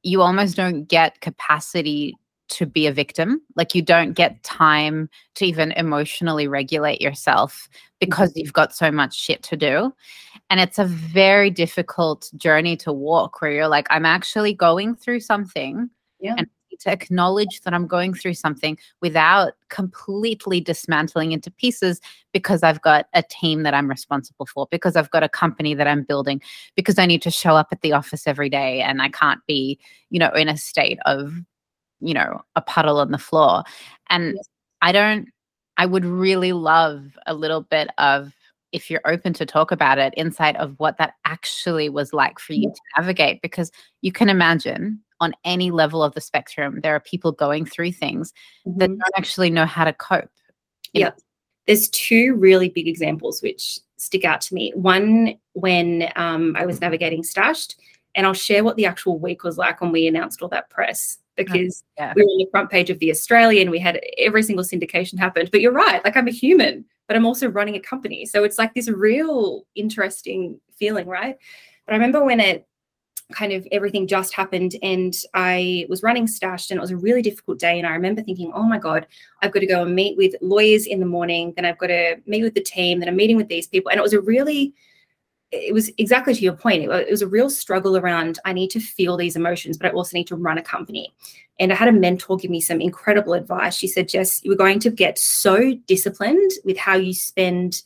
you 0.03 0.21
almost 0.21 0.55
don't 0.55 0.85
get 0.85 1.21
capacity 1.21 2.15
to 2.49 2.65
be 2.65 2.87
a 2.87 2.91
victim. 2.91 3.41
Like 3.55 3.73
you 3.73 3.81
don't 3.81 4.13
get 4.13 4.43
time 4.43 5.09
to 5.35 5.45
even 5.45 5.71
emotionally 5.71 6.47
regulate 6.47 7.01
yourself 7.01 7.67
because 7.99 8.29
mm-hmm. 8.31 8.39
you've 8.39 8.53
got 8.53 8.75
so 8.75 8.91
much 8.91 9.15
shit 9.15 9.41
to 9.43 9.57
do. 9.57 9.93
And 10.49 10.59
it's 10.59 10.77
a 10.77 10.85
very 10.85 11.49
difficult 11.49 12.29
journey 12.35 12.77
to 12.77 12.93
walk 12.93 13.41
where 13.41 13.51
you're 13.51 13.67
like, 13.67 13.87
I'm 13.89 14.05
actually 14.05 14.53
going 14.53 14.95
through 14.95 15.21
something. 15.21 15.89
Yeah. 16.19 16.35
And 16.37 16.47
to 16.83 16.91
acknowledge 16.91 17.61
that 17.61 17.73
I'm 17.73 17.87
going 17.87 18.13
through 18.13 18.35
something 18.35 18.77
without 19.01 19.53
completely 19.69 20.61
dismantling 20.61 21.31
into 21.31 21.51
pieces 21.51 21.99
because 22.31 22.63
I've 22.63 22.81
got 22.81 23.07
a 23.13 23.23
team 23.23 23.63
that 23.63 23.73
I'm 23.73 23.89
responsible 23.89 24.45
for, 24.45 24.67
because 24.71 24.95
I've 24.95 25.11
got 25.11 25.23
a 25.23 25.29
company 25.29 25.73
that 25.73 25.87
I'm 25.87 26.03
building, 26.03 26.41
because 26.75 26.99
I 26.99 27.05
need 27.05 27.21
to 27.23 27.31
show 27.31 27.55
up 27.55 27.67
at 27.71 27.81
the 27.81 27.93
office 27.93 28.27
every 28.27 28.49
day 28.49 28.81
and 28.81 29.01
I 29.01 29.09
can't 29.09 29.41
be, 29.47 29.79
you 30.09 30.19
know, 30.19 30.31
in 30.31 30.47
a 30.47 30.57
state 30.57 30.99
of, 31.05 31.33
you 31.99 32.13
know, 32.13 32.41
a 32.55 32.61
puddle 32.61 32.99
on 32.99 33.11
the 33.11 33.17
floor. 33.17 33.63
And 34.09 34.35
yes. 34.35 34.49
I 34.81 34.91
don't, 34.91 35.29
I 35.77 35.85
would 35.85 36.05
really 36.05 36.53
love 36.53 37.17
a 37.25 37.33
little 37.33 37.61
bit 37.61 37.89
of 37.97 38.33
if 38.73 38.89
you're 38.89 39.01
open 39.05 39.31
to 39.33 39.45
talk 39.45 39.71
about 39.71 39.99
it, 39.99 40.13
insight 40.17 40.55
of 40.57 40.73
what 40.77 40.97
that 40.97 41.13
actually 41.25 41.89
was 41.89 42.11
like 42.11 42.39
for 42.39 42.53
you 42.53 42.69
to 42.69 42.81
navigate, 42.97 43.41
because 43.41 43.71
you 44.01 44.11
can 44.11 44.29
imagine 44.29 44.99
on 45.19 45.33
any 45.45 45.71
level 45.71 46.03
of 46.03 46.13
the 46.13 46.21
spectrum, 46.21 46.79
there 46.81 46.95
are 46.95 46.99
people 46.99 47.31
going 47.31 47.65
through 47.65 47.91
things 47.91 48.33
mm-hmm. 48.67 48.79
that 48.79 48.87
don't 48.87 49.17
actually 49.17 49.49
know 49.49 49.65
how 49.65 49.85
to 49.85 49.93
cope. 49.93 50.29
Yeah. 50.91 51.11
There's 51.65 51.89
two 51.89 52.35
really 52.35 52.67
big 52.67 52.87
examples 52.87 53.41
which 53.41 53.79
stick 53.95 54.25
out 54.25 54.41
to 54.41 54.53
me. 54.53 54.73
One, 54.75 55.35
when 55.53 56.11
um, 56.17 56.55
I 56.57 56.65
was 56.65 56.81
navigating 56.81 57.23
STASHD, 57.23 57.75
and 58.15 58.27
I'll 58.27 58.33
share 58.33 58.63
what 58.63 58.75
the 58.75 58.85
actual 58.85 59.17
week 59.17 59.43
was 59.43 59.57
like 59.57 59.81
when 59.81 59.91
we 59.91 60.07
announced 60.07 60.41
all 60.41 60.49
that 60.49 60.69
press 60.69 61.17
because 61.35 61.83
oh, 61.99 62.03
yeah. 62.03 62.13
we 62.15 62.23
were 62.23 62.29
on 62.29 62.37
the 62.37 62.47
front 62.51 62.69
page 62.69 62.89
of 62.89 62.99
the 62.99 63.09
Australian. 63.09 63.71
We 63.71 63.79
had 63.79 63.99
every 64.17 64.43
single 64.43 64.63
syndication 64.63 65.17
happened. 65.17 65.49
But 65.51 65.61
you're 65.61 65.71
right, 65.71 66.03
like 66.03 66.15
I'm 66.15 66.27
a 66.27 66.31
human, 66.31 66.85
but 67.07 67.17
I'm 67.17 67.25
also 67.25 67.47
running 67.47 67.75
a 67.75 67.79
company. 67.79 68.25
So 68.25 68.43
it's 68.43 68.57
like 68.57 68.73
this 68.73 68.89
real 68.89 69.65
interesting 69.75 70.59
feeling, 70.77 71.07
right? 71.07 71.37
But 71.85 71.93
I 71.93 71.95
remember 71.95 72.23
when 72.23 72.39
it 72.39 72.67
kind 73.31 73.51
of 73.51 73.67
everything 73.71 74.05
just 74.05 74.33
happened 74.33 74.75
and 74.83 75.15
I 75.33 75.85
was 75.89 76.03
running 76.03 76.27
STASHD 76.27 76.71
and 76.71 76.77
it 76.77 76.81
was 76.81 76.91
a 76.91 76.97
really 76.97 77.21
difficult 77.21 77.59
day. 77.59 77.77
And 77.77 77.87
I 77.87 77.91
remember 77.91 78.21
thinking, 78.21 78.51
oh 78.53 78.63
my 78.63 78.77
God, 78.77 79.07
I've 79.41 79.51
got 79.51 79.61
to 79.61 79.65
go 79.65 79.83
and 79.83 79.95
meet 79.95 80.17
with 80.17 80.35
lawyers 80.41 80.85
in 80.85 80.99
the 80.99 81.05
morning. 81.05 81.53
Then 81.55 81.65
I've 81.65 81.77
got 81.77 81.87
to 81.87 82.17
meet 82.25 82.43
with 82.43 82.53
the 82.53 82.61
team. 82.61 82.99
Then 82.99 83.09
I'm 83.09 83.15
meeting 83.15 83.37
with 83.37 83.47
these 83.47 83.67
people. 83.67 83.91
And 83.91 83.97
it 83.97 84.03
was 84.03 84.13
a 84.13 84.21
really, 84.21 84.73
it 85.53 85.73
was 85.73 85.91
exactly 85.97 86.33
to 86.33 86.41
your 86.41 86.55
point. 86.55 86.83
It 86.83 87.11
was 87.11 87.21
a 87.21 87.27
real 87.27 87.49
struggle 87.49 87.95
around 87.95 88.39
I 88.43 88.53
need 88.53 88.71
to 88.71 88.79
feel 88.79 89.15
these 89.15 89.35
emotions, 89.35 89.77
but 89.77 89.87
I 89.87 89.93
also 89.93 90.17
need 90.17 90.27
to 90.27 90.35
run 90.35 90.57
a 90.57 90.63
company. 90.63 91.13
And 91.59 91.71
I 91.71 91.75
had 91.75 91.87
a 91.87 91.93
mentor 91.93 92.37
give 92.37 92.49
me 92.49 92.59
some 92.59 92.81
incredible 92.81 93.33
advice. 93.33 93.75
She 93.75 93.87
said, 93.87 94.09
Jess, 94.09 94.43
you're 94.43 94.55
going 94.55 94.79
to 94.79 94.89
get 94.89 95.19
so 95.19 95.75
disciplined 95.85 96.51
with 96.65 96.77
how 96.77 96.95
you 96.95 97.13
spend 97.13 97.83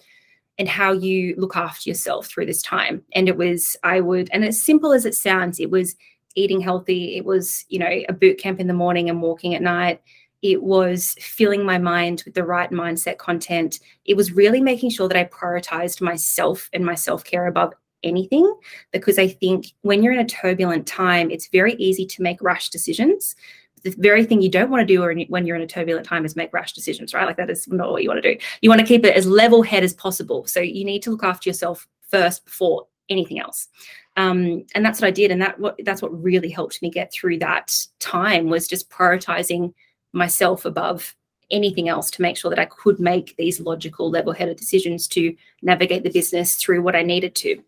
and 0.58 0.69
how 0.69 0.93
you 0.93 1.36
look 1.38 1.58
after 1.58 1.89
yourself 1.89 2.27
through 2.27 2.45
this 2.45 2.62
time. 2.62 3.03
And 3.13 3.27
it 3.27 3.36
was, 3.36 3.75
I 3.84 3.99
would, 3.99 4.30
and 4.32 4.45
as 4.45 4.62
simple 4.62 4.93
as 4.93 5.06
it 5.06 5.13
sounds, 5.13 5.60
it 5.60 5.69
was 5.69 5.95
eating 6.36 6.62
healthy. 6.62 7.17
It 7.17 7.25
was, 7.25 7.65
you 7.67 7.80
know, 7.80 8.01
a 8.08 8.13
boot 8.13 8.38
camp 8.38 8.60
in 8.60 8.67
the 8.67 8.73
morning 8.73 9.10
and 9.10 9.21
walking 9.21 9.56
at 9.56 9.62
night. 9.62 10.01
It 10.41 10.62
was 10.62 11.15
filling 11.19 11.65
my 11.65 11.78
mind 11.78 12.23
with 12.26 12.36
the 12.36 12.43
right 12.43 12.69
mindset 12.71 13.17
content. 13.17 13.80
It 14.06 14.15
was 14.15 14.32
really 14.32 14.62
making 14.62 14.91
sure 14.91 15.08
that 15.08 15.17
I 15.17 15.26
prioritized 15.26 16.02
myself 16.02 16.69
and 16.73 16.86
my 16.86 16.95
self 16.95 17.23
care 17.23 17.47
above 17.47 17.73
anything 18.04 18.56
because 18.91 19.17
I 19.17 19.28
think 19.28 19.73
when 19.82 20.04
you're 20.04 20.13
in 20.13 20.19
a 20.19 20.26
turbulent 20.26 20.86
time, 20.86 21.32
it's 21.32 21.47
very 21.47 21.73
easy 21.76 22.06
to 22.06 22.21
make 22.21 22.41
rash 22.41 22.69
decisions. 22.69 23.36
The 23.84 23.95
very 23.97 24.26
thing 24.26 24.41
you 24.41 24.50
don't 24.50 24.69
want 24.69 24.88
to 24.88 24.93
do 24.93 25.02
when 25.30 25.45
you're 25.45 25.56
in 25.56 25.62
a 25.62 25.67
turbulent 25.67 26.06
time 26.06 26.26
is 26.26 26.36
make 26.36 26.54
rash 26.54 26.73
decisions, 26.73 27.13
right? 27.13 27.26
Like 27.26 27.38
that 27.38 27.50
is 27.50 27.67
not 27.67 27.91
what 27.91 28.04
you 28.04 28.10
want 28.10 28.21
to 28.21 28.34
do. 28.34 28.39
You 28.62 28.69
want 28.69 28.82
to 28.82 28.88
keep 28.88 29.06
it 29.06 29.15
as 29.15 29.28
level 29.28 29.62
head 29.62 29.84
as 29.84 29.93
possible. 29.93 30.45
So 30.45 30.60
you 30.60 30.84
need 30.84 31.04
to 31.04 31.12
look 31.12 31.23
after 31.23 31.50
yourself 31.50 31.88
first 32.10 32.45
before 32.45 32.88
anything 33.10 33.39
else. 33.39 33.67
Um, 34.15 34.65
and 34.73 34.84
that's 34.84 35.00
what 35.00 35.08
I 35.08 35.12
did, 35.12 35.30
and 35.30 35.41
that 35.41 35.60
what 35.60 35.80
that's 35.84 36.02
what 36.02 36.23
really 36.23 36.50
helped 36.50 36.82
me 36.82 36.89
get 36.89 37.13
through 37.13 37.38
that 37.39 37.78
time 38.00 38.50
was 38.50 38.67
just 38.67 38.89
prioritizing 38.89 39.73
myself 40.13 40.65
above 40.65 41.15
anything 41.50 41.88
else 41.88 42.12
to 42.12 42.22
make 42.22 42.38
sure 42.38 42.50
that 42.50 42.60
I 42.60 42.65
could 42.65 43.00
make 43.00 43.36
these 43.38 43.60
logical, 43.60 44.10
level-headed 44.10 44.58
decisions 44.58 45.08
to 45.10 45.36
navigate 45.62 46.04
the 46.04 46.10
business 46.10 46.56
through 46.56 46.82
what 46.82 46.96
I 46.96 47.04
needed 47.04 47.36
to. 47.36 47.63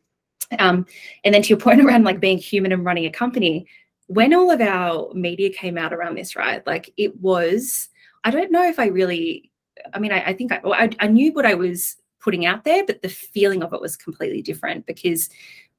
Um, 0.58 0.86
and 1.24 1.34
then 1.34 1.42
to 1.44 1.50
your 1.50 1.58
point 1.58 1.82
around 1.86 2.04
like 2.04 2.20
being 2.20 2.38
human 2.38 2.72
and 2.72 2.84
running 2.84 3.06
a 3.06 3.12
company, 3.12 3.68
when 4.08 4.34
all 4.34 4.50
of 4.50 4.60
our 4.60 5.14
media 5.14 5.50
came 5.50 5.78
out 5.78 5.94
around 5.94 6.16
this, 6.16 6.36
right? 6.36 6.66
Like 6.66 6.92
it 6.98 7.16
was, 7.22 7.90
I 8.24 8.32
don't 8.32 8.52
know 8.52 8.68
if 8.68 8.80
I 8.80 8.88
really, 8.88 9.52
I 9.94 10.00
mean, 10.00 10.12
I, 10.12 10.26
I 10.26 10.34
think 10.34 10.52
I, 10.52 10.60
I, 10.66 10.90
I 11.00 11.08
knew 11.08 11.32
what 11.32 11.46
I 11.46 11.54
was 11.54 11.96
putting 12.20 12.46
out 12.46 12.64
there, 12.64 12.86
but 12.86 13.02
the 13.02 13.10
feeling 13.10 13.64
of 13.64 13.72
it 13.72 13.82
was 13.82 13.96
completely 13.96 14.42
different 14.42 14.86
because 14.86 15.30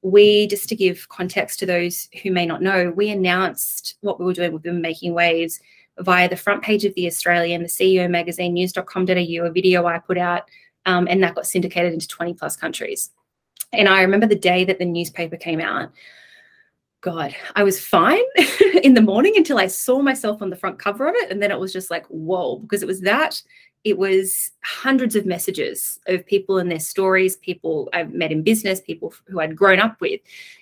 we, 0.03 0.47
just 0.47 0.69
to 0.71 0.77
give 0.77 1.09
context 1.09 1.59
to 1.59 1.67
those 1.67 2.09
who 2.23 2.31
may 2.31 2.47
not 2.47 2.63
know, 2.63 2.91
we 2.91 3.11
announced 3.11 3.97
what 4.01 4.19
we 4.19 4.25
were 4.25 4.33
doing. 4.33 4.53
We've 4.53 4.63
been 4.63 4.81
making 4.81 5.13
waves 5.13 5.61
via 6.01 6.29
the 6.29 6.37
front 6.37 6.63
page 6.63 6.85
of 6.85 6.95
the 6.95 7.07
Australian, 7.07 7.63
the 7.63 7.69
CEO 7.69 8.09
magazine, 8.11 8.55
news.com.au, 8.55 9.13
a 9.13 9.51
video 9.51 9.87
I 9.87 9.99
put 9.99 10.19
out, 10.19 10.49
um, 10.87 11.07
and 11.09 11.23
that 11.23 11.35
got 11.35 11.47
syndicated 11.47 11.93
into 11.93 12.09
20 12.09 12.35
plus 12.35 12.57
countries. 12.57 13.11
And 13.73 13.89
I 13.89 14.03
remember 14.03 14.27
the 14.27 14.35
day 14.35 14.65
that 14.65 14.79
the 14.79 14.85
newspaper 14.85 15.37
came 15.37 15.61
out. 15.61 15.91
God, 17.03 17.35
I 17.55 17.63
was 17.63 17.81
fine 17.81 18.23
in 18.83 18.95
the 18.95 19.01
morning 19.01 19.35
until 19.37 19.59
I 19.59 19.69
saw 19.69 20.03
myself 20.03 20.43
on 20.43 20.51
the 20.51 20.57
front 20.57 20.79
cover 20.79 21.09
of 21.09 21.15
it. 21.17 21.31
And 21.31 21.43
then 21.43 21.51
it 21.51 21.59
was 21.59 21.73
just 21.73 21.91
like, 21.91 22.05
whoa, 22.07 22.59
because 22.59 22.83
it 22.83 22.87
was 22.87 23.01
that 23.03 23.41
it 23.83 23.97
was 23.97 24.51
hundreds 24.63 25.17
of 25.17 25.25
messages 25.25 25.99
of 26.07 26.27
people 26.27 26.59
and 26.59 26.71
their 26.71 26.79
stories, 26.79 27.37
people 27.37 27.89
I've 27.95 28.13
met 28.13 28.31
in 28.31 28.43
business, 28.43 28.81
people 28.81 29.15
who 29.27 29.41
I'd 29.41 29.57
grown 29.57 29.81
up 29.81 30.01
with. 30.01 30.21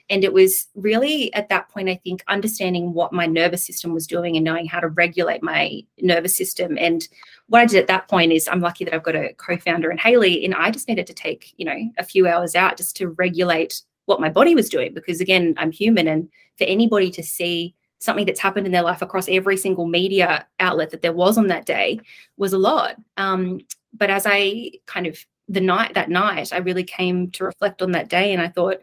And 0.09 0.23
it 0.23 0.33
was 0.33 0.69
really 0.77 1.35
at 1.35 1.49
that 1.49 1.69
point, 1.69 1.89
I 1.89 1.97
think, 1.97 2.23
understanding 2.29 2.93
what 2.93 3.13
my 3.13 3.27
nervous 3.27 3.67
system 3.67 3.93
was 3.93 4.07
doing 4.07 4.37
and 4.37 4.45
knowing 4.45 4.67
how 4.67 4.79
to 4.79 4.89
regulate 4.89 5.43
my 5.43 5.83
nervous 6.01 6.37
system. 6.37 6.79
And 6.79 7.09
what 7.49 7.61
I 7.61 7.67
did 7.67 7.81
at 7.81 7.89
that 7.89 8.07
point 8.09 8.33
is 8.33 8.47
I'm 8.47 8.61
lucky 8.61 8.85
that 8.85 8.95
I've 8.95 9.03
got 9.03 9.17
a 9.17 9.35
co-founder 9.35 9.91
in 9.91 9.99
Haley, 9.99 10.45
and 10.45 10.55
I 10.55 10.71
just 10.71 10.87
needed 10.87 11.07
to 11.09 11.15
take, 11.15 11.55
you 11.57 11.65
know, 11.65 11.79
a 11.99 12.05
few 12.05 12.29
hours 12.29 12.55
out 12.55 12.77
just 12.77 12.97
to 12.99 13.09
regulate 13.11 13.83
what 14.07 14.21
my 14.21 14.29
body 14.29 14.55
was 14.55 14.69
doing. 14.69 14.95
Because 14.95 15.21
again, 15.21 15.55
I'm 15.57 15.73
human 15.73 16.07
and 16.07 16.29
for 16.57 16.65
anybody 16.65 17.11
to 17.11 17.23
see 17.23 17.75
something 17.99 18.27
that's 18.27 18.41
happened 18.41 18.67
in 18.67 18.73
their 18.73 18.83
life 18.83 19.03
across 19.03 19.29
every 19.29 19.57
single 19.57 19.87
media 19.87 20.47
outlet 20.61 20.91
that 20.91 21.03
there 21.03 21.13
was 21.13 21.37
on 21.37 21.49
that 21.49 21.67
day 21.67 22.01
was 22.37 22.53
a 22.53 22.59
lot. 22.59 22.97
Um, 23.17 23.61
but 23.93 24.11
as 24.11 24.25
I 24.27 24.73
kind 24.87 25.07
of 25.07 25.25
the 25.49 25.61
night 25.61 25.95
that 25.95 26.11
night, 26.11 26.53
I 26.53 26.59
really 26.59 26.85
came 26.85 27.31
to 27.33 27.45
reflect 27.45 27.83
on 27.83 27.93
that 27.93 28.09
day, 28.09 28.33
and 28.33 28.43
I 28.43 28.49
thought 28.49 28.83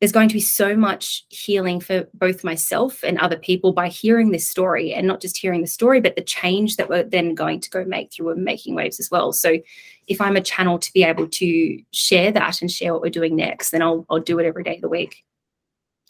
there's 0.00 0.12
going 0.12 0.28
to 0.28 0.34
be 0.34 0.40
so 0.40 0.76
much 0.76 1.26
healing 1.28 1.80
for 1.80 2.06
both 2.14 2.44
myself 2.44 3.02
and 3.02 3.18
other 3.18 3.36
people 3.36 3.72
by 3.72 3.88
hearing 3.88 4.30
this 4.30 4.48
story, 4.48 4.94
and 4.94 5.06
not 5.06 5.20
just 5.20 5.36
hearing 5.36 5.60
the 5.60 5.66
story, 5.66 6.00
but 6.00 6.14
the 6.14 6.22
change 6.22 6.76
that 6.76 6.88
we're 6.88 7.02
then 7.02 7.34
going 7.34 7.60
to 7.60 7.70
go 7.70 7.84
make 7.84 8.12
through 8.12 8.36
making 8.36 8.74
waves 8.76 9.00
as 9.00 9.10
well. 9.10 9.32
So, 9.32 9.58
if 10.06 10.20
I'm 10.20 10.36
a 10.36 10.40
channel 10.40 10.78
to 10.78 10.92
be 10.92 11.02
able 11.02 11.28
to 11.28 11.82
share 11.90 12.30
that 12.32 12.62
and 12.62 12.70
share 12.70 12.92
what 12.92 13.02
we're 13.02 13.10
doing 13.10 13.36
next, 13.36 13.70
then 13.70 13.82
I'll 13.82 14.06
I'll 14.08 14.20
do 14.20 14.38
it 14.38 14.46
every 14.46 14.62
day 14.62 14.76
of 14.76 14.82
the 14.82 14.88
week. 14.88 15.24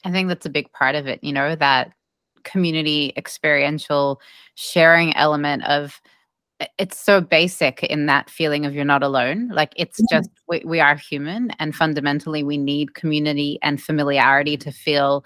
I 0.04 0.12
think 0.12 0.28
that's 0.28 0.46
a 0.46 0.50
big 0.50 0.70
part 0.72 0.94
of 0.94 1.06
it. 1.06 1.24
You 1.24 1.32
know 1.32 1.56
that 1.56 1.92
community 2.50 3.12
experiential 3.16 4.20
sharing 4.54 5.14
element 5.16 5.64
of 5.64 6.00
it's 6.76 6.98
so 6.98 7.20
basic 7.20 7.84
in 7.84 8.06
that 8.06 8.28
feeling 8.28 8.66
of 8.66 8.74
you're 8.74 8.84
not 8.84 9.02
alone 9.02 9.48
like 9.48 9.72
it's 9.76 10.00
yeah. 10.10 10.18
just 10.18 10.30
we, 10.48 10.62
we 10.64 10.80
are 10.80 10.96
human 10.96 11.50
and 11.58 11.74
fundamentally 11.74 12.42
we 12.42 12.56
need 12.56 12.94
community 12.94 13.58
and 13.62 13.80
familiarity 13.80 14.56
to 14.56 14.72
feel 14.72 15.24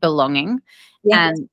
belonging 0.00 0.60
yeah. 1.02 1.28
and 1.28 1.48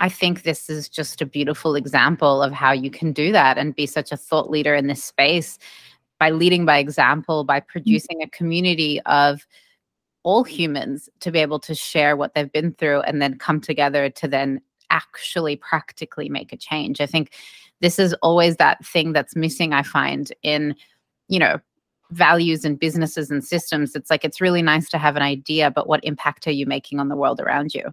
i 0.00 0.08
think 0.08 0.42
this 0.42 0.70
is 0.70 0.88
just 0.88 1.20
a 1.20 1.26
beautiful 1.26 1.74
example 1.74 2.42
of 2.42 2.52
how 2.52 2.72
you 2.72 2.90
can 2.90 3.12
do 3.12 3.32
that 3.32 3.58
and 3.58 3.76
be 3.76 3.86
such 3.86 4.12
a 4.12 4.16
thought 4.16 4.50
leader 4.50 4.74
in 4.74 4.86
this 4.86 5.04
space 5.04 5.58
by 6.18 6.30
leading 6.30 6.64
by 6.64 6.78
example 6.78 7.44
by 7.44 7.60
mm. 7.60 7.66
producing 7.66 8.22
a 8.22 8.30
community 8.30 9.00
of 9.02 9.46
all 10.24 10.44
humans 10.44 11.08
to 11.20 11.30
be 11.30 11.38
able 11.38 11.58
to 11.60 11.74
share 11.74 12.16
what 12.16 12.34
they've 12.34 12.52
been 12.52 12.72
through 12.74 13.00
and 13.00 13.20
then 13.20 13.38
come 13.38 13.60
together 13.60 14.08
to 14.10 14.28
then 14.28 14.60
actually 14.90 15.56
practically 15.56 16.28
make 16.28 16.52
a 16.52 16.56
change. 16.56 17.00
I 17.00 17.06
think 17.06 17.32
this 17.80 17.98
is 17.98 18.14
always 18.22 18.56
that 18.56 18.84
thing 18.84 19.12
that's 19.12 19.34
missing, 19.34 19.72
I 19.72 19.82
find, 19.82 20.32
in, 20.42 20.76
you 21.28 21.38
know, 21.38 21.58
values 22.10 22.64
and 22.64 22.78
businesses 22.78 23.30
and 23.30 23.42
systems. 23.42 23.96
It's 23.96 24.10
like 24.10 24.24
it's 24.24 24.40
really 24.40 24.62
nice 24.62 24.88
to 24.90 24.98
have 24.98 25.16
an 25.16 25.22
idea, 25.22 25.70
but 25.70 25.88
what 25.88 26.04
impact 26.04 26.46
are 26.46 26.52
you 26.52 26.66
making 26.66 27.00
on 27.00 27.08
the 27.08 27.16
world 27.16 27.40
around 27.40 27.74
you? 27.74 27.84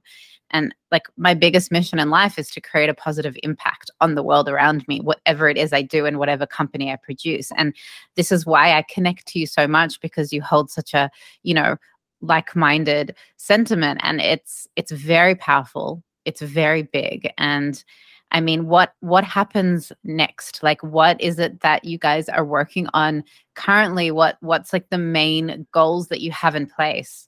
And 0.51 0.73
like 0.91 1.03
my 1.15 1.33
biggest 1.33 1.71
mission 1.71 1.99
in 1.99 2.09
life 2.09 2.37
is 2.37 2.49
to 2.51 2.61
create 2.61 2.89
a 2.89 2.93
positive 2.93 3.37
impact 3.43 3.91
on 4.01 4.15
the 4.15 4.23
world 4.23 4.49
around 4.49 4.87
me, 4.87 4.99
whatever 4.99 5.47
it 5.47 5.57
is 5.57 5.71
I 5.73 5.83
do 5.83 6.05
and 6.05 6.17
whatever 6.17 6.45
company 6.45 6.91
I 6.91 6.97
produce. 6.97 7.51
And 7.55 7.75
this 8.15 8.31
is 8.31 8.45
why 8.45 8.73
I 8.73 8.83
connect 8.89 9.27
to 9.27 9.39
you 9.39 9.45
so 9.45 9.67
much 9.67 9.99
because 10.01 10.33
you 10.33 10.41
hold 10.41 10.71
such 10.71 10.93
a, 10.93 11.09
you 11.43 11.53
know, 11.53 11.77
like-minded 12.21 13.15
sentiment 13.37 13.99
and 14.03 14.21
it's 14.21 14.67
it's 14.75 14.91
very 14.91 15.35
powerful. 15.35 16.03
It's 16.25 16.41
very 16.41 16.83
big. 16.83 17.31
And 17.37 17.83
i 18.31 18.39
mean 18.39 18.67
what 18.67 18.93
what 18.99 19.23
happens 19.23 19.91
next? 20.03 20.61
Like 20.61 20.81
what 20.83 21.19
is 21.19 21.39
it 21.39 21.61
that 21.61 21.85
you 21.85 21.97
guys 21.97 22.29
are 22.29 22.45
working 22.45 22.87
on 22.93 23.23
currently? 23.55 24.11
What 24.11 24.37
what's 24.41 24.73
like 24.73 24.89
the 24.89 24.97
main 24.97 25.65
goals 25.71 26.07
that 26.09 26.21
you 26.21 26.31
have 26.31 26.55
in 26.55 26.67
place? 26.67 27.27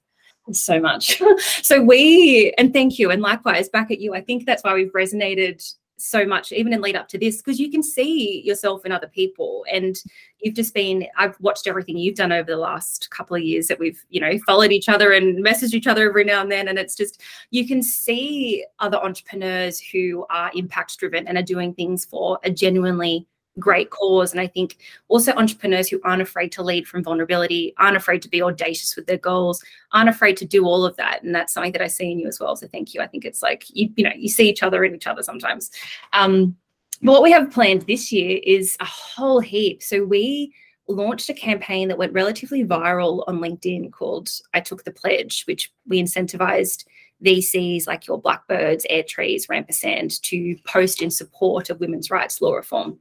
So 0.51 0.80
much. 0.80 1.21
So 1.63 1.82
we 1.82 2.54
and 2.58 2.73
thank 2.73 2.99
you. 2.99 3.12
And 3.12 3.21
likewise 3.21 3.69
back 3.69 3.91
at 3.91 3.99
you 3.99 4.13
i 4.13 4.21
think 4.21 4.45
that's 4.45 4.63
why 4.63 4.73
we've 4.73 4.93
resonated 4.93 5.63
so 6.02 6.26
much, 6.26 6.52
even 6.52 6.74
in 6.74 6.82
lead 6.82 6.96
up 6.96 7.08
to 7.10 7.18
this, 7.18 7.38
because 7.38 7.60
you 7.60 7.72
can 7.72 7.84
see 7.84 8.42
yourself 8.42 8.86
in 8.86 8.92
other 8.92 9.08
people. 9.08 9.66
And 9.72 10.02
you've 10.40 10.56
just 10.56 10.74
been, 10.74 11.08
I've 11.18 11.40
watched 11.40 11.68
everything 11.68 11.98
you've 11.98 12.16
done 12.16 12.32
over 12.32 12.50
the 12.50 12.58
last 12.58 13.10
couple 13.12 13.36
of 13.36 13.44
years 13.44 13.68
that 13.68 13.80
we've, 13.80 14.04
you 14.10 14.20
know, 14.20 14.38
followed 14.46 14.72
each 14.72 14.90
other 14.90 15.12
and 15.12 15.44
messaged 15.44 15.74
each 15.74 15.88
other 15.88 16.10
every 16.10 16.24
now 16.24 16.42
and 16.42 16.52
then. 16.52 16.68
And 16.68 16.80
it's 16.80 16.96
just, 16.96 17.22
you 17.52 17.68
can 17.68 17.84
see 17.84 18.66
other 18.80 18.98
entrepreneurs 18.98 19.80
who 19.80 20.26
are 20.30 20.52
impact 20.56 20.98
driven 20.98 21.28
and 21.28 21.38
are 21.38 21.44
doing 21.44 21.74
things 21.74 22.06
for 22.06 22.40
a 22.44 22.50
genuinely 22.50 23.28
great 23.60 23.90
cause. 23.90 24.32
And 24.32 24.42
I 24.42 24.48
think 24.48 24.78
also 25.08 25.34
entrepreneurs 25.34 25.90
who 25.90 26.00
aren't 26.04 26.22
afraid 26.22 26.52
to 26.54 26.64
lead 26.64 26.88
from 26.88 27.04
vulnerability, 27.04 27.74
aren't 27.78 27.98
afraid 27.98 28.22
to 28.24 28.30
be 28.30 28.42
audacious 28.42 28.96
with 28.96 29.08
their 29.08 29.18
goals, 29.18 29.64
aren't 29.92 30.10
afraid 30.10 30.38
to 30.38 30.46
do 30.46 30.66
all 30.66 30.86
of 30.86 30.96
that. 30.98 31.24
And 31.24 31.36
that's 31.36 31.54
something 31.54 31.72
that 31.74 31.82
I 31.82 31.88
see 31.88 32.12
in 32.12 32.20
you 32.20 32.28
as 32.28 32.40
well. 32.40 32.56
So 32.56 32.68
thank 32.68 32.94
you. 32.94 33.02
I 33.02 33.08
think 33.08 33.26
it's 33.26 33.42
like 33.42 33.66
you, 33.70 33.90
you 33.96 34.04
know, 34.04 34.14
you 34.16 34.30
see 34.30 34.50
each 34.50 34.64
other 34.64 34.84
in 34.84 34.96
each 34.96 35.08
other 35.08 35.24
sometimes. 35.24 35.72
Um, 36.14 36.56
but 37.02 37.14
what 37.14 37.24
we 37.24 37.32
have 37.32 37.52
planned 37.52 37.84
this 37.84 38.12
year 38.12 38.40
is 38.44 38.78
a 38.80 38.86
whole 38.86 39.40
heap. 39.40 39.82
So 39.82 40.04
we 40.04 40.54
launched 40.88 41.30
a 41.30 41.34
campaign 41.34 41.88
that 41.88 41.98
went 41.98 42.14
relatively 42.14 42.64
viral 42.64 43.24
on 43.28 43.40
LinkedIn 43.40 43.92
called 43.92 44.30
I 44.54 44.60
Took 44.60 44.84
the 44.84 44.92
Pledge, 44.92 45.44
which 45.46 45.72
we 45.88 46.02
incentivized 46.02 46.86
VCs 47.24 47.88
like 47.88 48.08
your 48.08 48.20
Blackbirds, 48.20 48.86
Airtrees, 48.90 49.48
Rampersand 49.48 50.22
to 50.22 50.56
post 50.66 51.02
in 51.02 51.12
support 51.12 51.70
of 51.70 51.80
women's 51.80 52.12
rights 52.12 52.42
law 52.42 52.54
reform. 52.54 53.00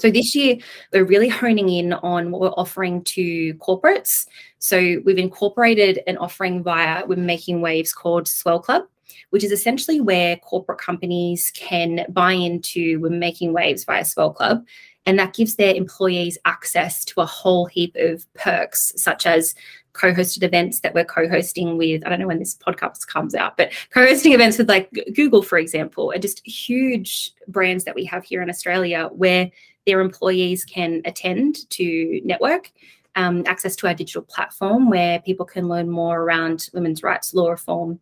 So 0.00 0.10
this 0.10 0.34
year, 0.34 0.56
we're 0.92 1.04
really 1.04 1.28
honing 1.28 1.68
in 1.68 1.92
on 1.92 2.30
what 2.30 2.40
we're 2.40 2.48
offering 2.48 3.04
to 3.04 3.54
corporates. 3.54 4.26
So 4.58 4.96
we've 5.04 5.18
incorporated 5.18 6.00
an 6.06 6.16
offering 6.16 6.62
via 6.62 7.04
we're 7.06 7.16
Making 7.16 7.60
Waves 7.60 7.92
called 7.92 8.26
Swell 8.26 8.60
Club, 8.60 8.84
which 9.28 9.44
is 9.44 9.52
essentially 9.52 10.00
where 10.00 10.36
corporate 10.36 10.78
companies 10.78 11.52
can 11.54 12.06
buy 12.08 12.32
into 12.32 12.98
We're 13.00 13.10
Making 13.10 13.52
Waves 13.52 13.84
via 13.84 14.04
Swell 14.04 14.32
Club. 14.32 14.64
And 15.06 15.18
that 15.18 15.34
gives 15.34 15.56
their 15.56 15.74
employees 15.74 16.38
access 16.44 17.04
to 17.06 17.20
a 17.20 17.26
whole 17.26 17.66
heap 17.66 17.94
of 17.98 18.26
perks, 18.34 18.92
such 18.96 19.26
as 19.26 19.54
co 19.92 20.12
hosted 20.12 20.42
events 20.42 20.80
that 20.80 20.94
we're 20.94 21.04
co 21.04 21.28
hosting 21.28 21.76
with. 21.76 22.04
I 22.04 22.08
don't 22.08 22.20
know 22.20 22.26
when 22.26 22.38
this 22.38 22.56
podcast 22.56 23.06
comes 23.06 23.34
out, 23.34 23.56
but 23.56 23.72
co 23.92 24.06
hosting 24.06 24.32
events 24.32 24.58
with 24.58 24.68
like 24.68 24.90
Google, 25.14 25.42
for 25.42 25.58
example, 25.58 26.12
are 26.12 26.18
just 26.18 26.46
huge 26.46 27.32
brands 27.48 27.84
that 27.84 27.94
we 27.94 28.04
have 28.04 28.24
here 28.24 28.42
in 28.42 28.50
Australia 28.50 29.08
where 29.12 29.50
their 29.86 30.00
employees 30.00 30.64
can 30.64 31.02
attend 31.04 31.68
to 31.70 32.20
network, 32.24 32.70
um, 33.16 33.42
access 33.46 33.74
to 33.76 33.86
our 33.86 33.94
digital 33.94 34.22
platform 34.22 34.88
where 34.88 35.20
people 35.20 35.46
can 35.46 35.68
learn 35.68 35.90
more 35.90 36.20
around 36.20 36.68
women's 36.72 37.02
rights 37.02 37.34
law 37.34 37.50
reform 37.50 37.98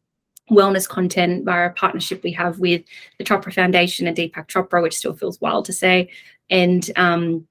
wellness 0.50 0.88
content 0.88 1.44
via 1.44 1.66
a 1.66 1.70
partnership 1.70 2.22
we 2.22 2.32
have 2.32 2.58
with 2.58 2.82
the 3.18 3.24
Chopra 3.24 3.52
Foundation 3.52 4.06
and 4.06 4.16
Deepak 4.16 4.46
Chopra, 4.46 4.82
which 4.82 4.96
still 4.96 5.14
feels 5.14 5.40
wild 5.40 5.64
to 5.66 5.72
say, 5.72 6.10
and 6.50 6.90
um, 6.96 7.46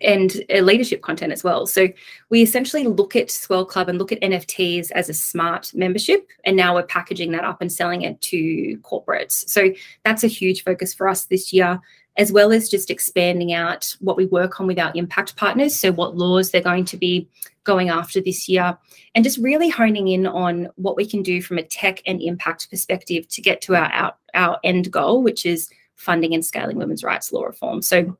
and 0.00 0.42
uh, 0.54 0.58
leadership 0.60 1.02
content 1.02 1.32
as 1.32 1.42
well. 1.42 1.66
So 1.66 1.88
we 2.28 2.42
essentially 2.42 2.86
look 2.86 3.16
at 3.16 3.30
Swell 3.30 3.64
Club 3.64 3.88
and 3.88 3.98
look 3.98 4.12
at 4.12 4.20
NFTs 4.20 4.90
as 4.92 5.08
a 5.08 5.14
smart 5.14 5.72
membership, 5.74 6.28
and 6.44 6.56
now 6.56 6.74
we're 6.74 6.84
packaging 6.84 7.32
that 7.32 7.44
up 7.44 7.60
and 7.60 7.72
selling 7.72 8.02
it 8.02 8.20
to 8.22 8.78
corporates. 8.82 9.48
So 9.48 9.72
that's 10.04 10.24
a 10.24 10.28
huge 10.28 10.64
focus 10.64 10.94
for 10.94 11.08
us 11.08 11.24
this 11.26 11.52
year, 11.52 11.80
as 12.16 12.32
well 12.32 12.52
as 12.52 12.68
just 12.68 12.90
expanding 12.90 13.52
out 13.52 13.94
what 14.00 14.16
we 14.16 14.26
work 14.26 14.60
on 14.60 14.66
with 14.66 14.78
our 14.78 14.92
impact 14.94 15.36
partners. 15.36 15.78
So 15.78 15.92
what 15.92 16.16
laws 16.16 16.50
they're 16.50 16.60
going 16.60 16.84
to 16.86 16.96
be 16.96 17.28
going 17.64 17.88
after 17.88 18.20
this 18.20 18.48
year, 18.48 18.76
and 19.14 19.24
just 19.24 19.38
really 19.38 19.68
honing 19.68 20.08
in 20.08 20.26
on 20.26 20.68
what 20.76 20.96
we 20.96 21.06
can 21.06 21.22
do 21.22 21.40
from 21.42 21.58
a 21.58 21.62
tech 21.62 22.02
and 22.06 22.20
impact 22.20 22.70
perspective 22.70 23.28
to 23.28 23.42
get 23.42 23.60
to 23.62 23.76
our 23.76 23.92
our, 23.92 24.14
our 24.34 24.58
end 24.64 24.90
goal, 24.90 25.22
which 25.22 25.46
is 25.46 25.70
funding 25.96 26.34
and 26.34 26.44
scaling 26.44 26.76
women's 26.76 27.04
rights 27.04 27.32
law 27.32 27.44
reform. 27.44 27.82
So 27.82 28.16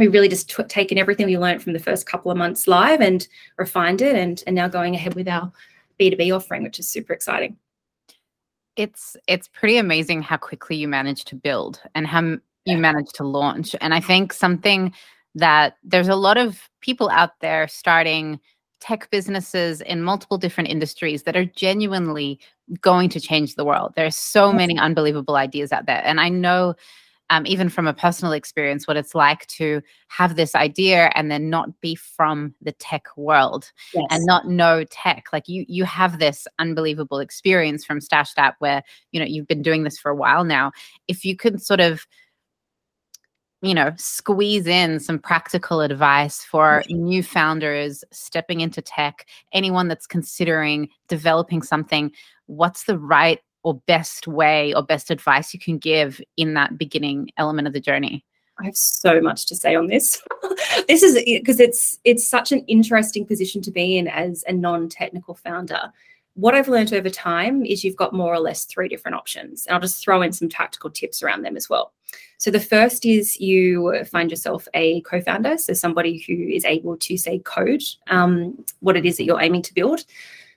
we 0.00 0.08
really 0.08 0.28
just 0.28 0.50
t- 0.50 0.62
taken 0.64 0.98
everything 0.98 1.26
we 1.26 1.38
learned 1.38 1.62
from 1.62 1.74
the 1.74 1.78
first 1.78 2.06
couple 2.06 2.30
of 2.30 2.38
months 2.38 2.66
live 2.66 3.00
and 3.00 3.28
refined 3.58 4.00
it 4.00 4.16
and, 4.16 4.42
and 4.46 4.56
now 4.56 4.66
going 4.66 4.94
ahead 4.94 5.14
with 5.14 5.28
our 5.28 5.52
b2b 6.00 6.34
offering 6.34 6.62
which 6.62 6.78
is 6.78 6.88
super 6.88 7.12
exciting 7.12 7.56
it's 8.76 9.16
it's 9.26 9.48
pretty 9.48 9.76
amazing 9.76 10.22
how 10.22 10.36
quickly 10.36 10.76
you 10.76 10.88
managed 10.88 11.28
to 11.28 11.36
build 11.36 11.80
and 11.94 12.06
how 12.06 12.38
you 12.64 12.76
managed 12.76 13.14
to 13.14 13.24
launch 13.24 13.74
and 13.80 13.94
i 13.94 14.00
think 14.00 14.32
something 14.32 14.92
that 15.34 15.76
there's 15.84 16.08
a 16.08 16.16
lot 16.16 16.36
of 16.36 16.68
people 16.80 17.08
out 17.10 17.38
there 17.40 17.68
starting 17.68 18.38
tech 18.80 19.10
businesses 19.10 19.80
in 19.82 20.02
multiple 20.02 20.38
different 20.38 20.70
industries 20.70 21.24
that 21.24 21.36
are 21.36 21.44
genuinely 21.44 22.40
going 22.80 23.08
to 23.08 23.20
change 23.20 23.54
the 23.54 23.64
world 23.64 23.92
there's 23.96 24.16
so 24.16 24.52
many 24.52 24.78
unbelievable 24.78 25.36
ideas 25.36 25.72
out 25.72 25.86
there 25.86 26.02
and 26.04 26.20
i 26.20 26.28
know 26.28 26.74
um, 27.30 27.46
even 27.46 27.68
from 27.68 27.86
a 27.86 27.94
personal 27.94 28.32
experience, 28.32 28.86
what 28.88 28.96
it's 28.96 29.14
like 29.14 29.46
to 29.46 29.80
have 30.08 30.34
this 30.34 30.56
idea 30.56 31.12
and 31.14 31.30
then 31.30 31.48
not 31.48 31.80
be 31.80 31.94
from 31.94 32.54
the 32.60 32.72
tech 32.72 33.06
world 33.16 33.70
yes. 33.94 34.04
and 34.10 34.26
not 34.26 34.48
know 34.48 34.84
tech. 34.90 35.26
Like 35.32 35.48
you, 35.48 35.64
you 35.68 35.84
have 35.84 36.18
this 36.18 36.48
unbelievable 36.58 37.20
experience 37.20 37.84
from 37.84 38.00
STASHD 38.00 38.32
App 38.36 38.56
where 38.58 38.82
you 39.12 39.20
know 39.20 39.26
you've 39.26 39.46
been 39.46 39.62
doing 39.62 39.84
this 39.84 39.96
for 39.96 40.10
a 40.10 40.16
while 40.16 40.44
now. 40.44 40.72
If 41.06 41.24
you 41.24 41.36
could 41.36 41.62
sort 41.62 41.80
of 41.80 42.04
you 43.62 43.74
know 43.74 43.92
squeeze 43.96 44.66
in 44.66 44.98
some 44.98 45.18
practical 45.18 45.80
advice 45.80 46.42
for 46.42 46.82
new 46.88 47.22
founders 47.22 48.02
stepping 48.10 48.60
into 48.60 48.80
tech 48.80 49.26
anyone 49.52 49.86
that's 49.86 50.06
considering 50.06 50.88
developing 51.08 51.60
something 51.60 52.10
what's 52.46 52.84
the 52.84 52.98
right 52.98 53.40
or 53.62 53.74
best 53.86 54.26
way 54.26 54.74
or 54.74 54.82
best 54.82 55.10
advice 55.10 55.52
you 55.52 55.60
can 55.60 55.78
give 55.78 56.20
in 56.36 56.54
that 56.54 56.78
beginning 56.78 57.30
element 57.36 57.66
of 57.66 57.74
the 57.74 57.80
journey? 57.80 58.24
I 58.58 58.64
have 58.64 58.76
so 58.76 59.20
much 59.20 59.46
to 59.46 59.56
say 59.56 59.74
on 59.74 59.86
this. 59.86 60.22
this 60.88 61.02
is 61.02 61.22
because 61.24 61.60
it's 61.60 61.98
it's 62.04 62.26
such 62.26 62.52
an 62.52 62.60
interesting 62.66 63.24
position 63.24 63.62
to 63.62 63.70
be 63.70 63.96
in 63.96 64.06
as 64.06 64.44
a 64.46 64.52
non-technical 64.52 65.34
founder. 65.34 65.92
What 66.34 66.54
I've 66.54 66.68
learned 66.68 66.92
over 66.92 67.10
time 67.10 67.64
is 67.64 67.84
you've 67.84 67.96
got 67.96 68.12
more 68.12 68.32
or 68.32 68.40
less 68.40 68.64
three 68.64 68.88
different 68.88 69.16
options. 69.16 69.66
And 69.66 69.74
I'll 69.74 69.80
just 69.80 70.02
throw 70.02 70.22
in 70.22 70.32
some 70.32 70.48
tactical 70.48 70.90
tips 70.90 71.22
around 71.22 71.42
them 71.42 71.56
as 71.56 71.68
well. 71.68 71.92
So 72.38 72.50
the 72.50 72.60
first 72.60 73.04
is 73.04 73.38
you 73.38 74.04
find 74.04 74.30
yourself 74.30 74.66
a 74.74 75.02
co-founder, 75.02 75.58
so 75.58 75.74
somebody 75.74 76.24
who 76.26 76.32
is 76.32 76.64
able 76.64 76.96
to 76.96 77.16
say 77.18 77.40
code 77.40 77.82
um, 78.08 78.64
what 78.80 78.96
it 78.96 79.04
is 79.04 79.18
that 79.18 79.24
you're 79.24 79.42
aiming 79.42 79.62
to 79.62 79.74
build. 79.74 80.04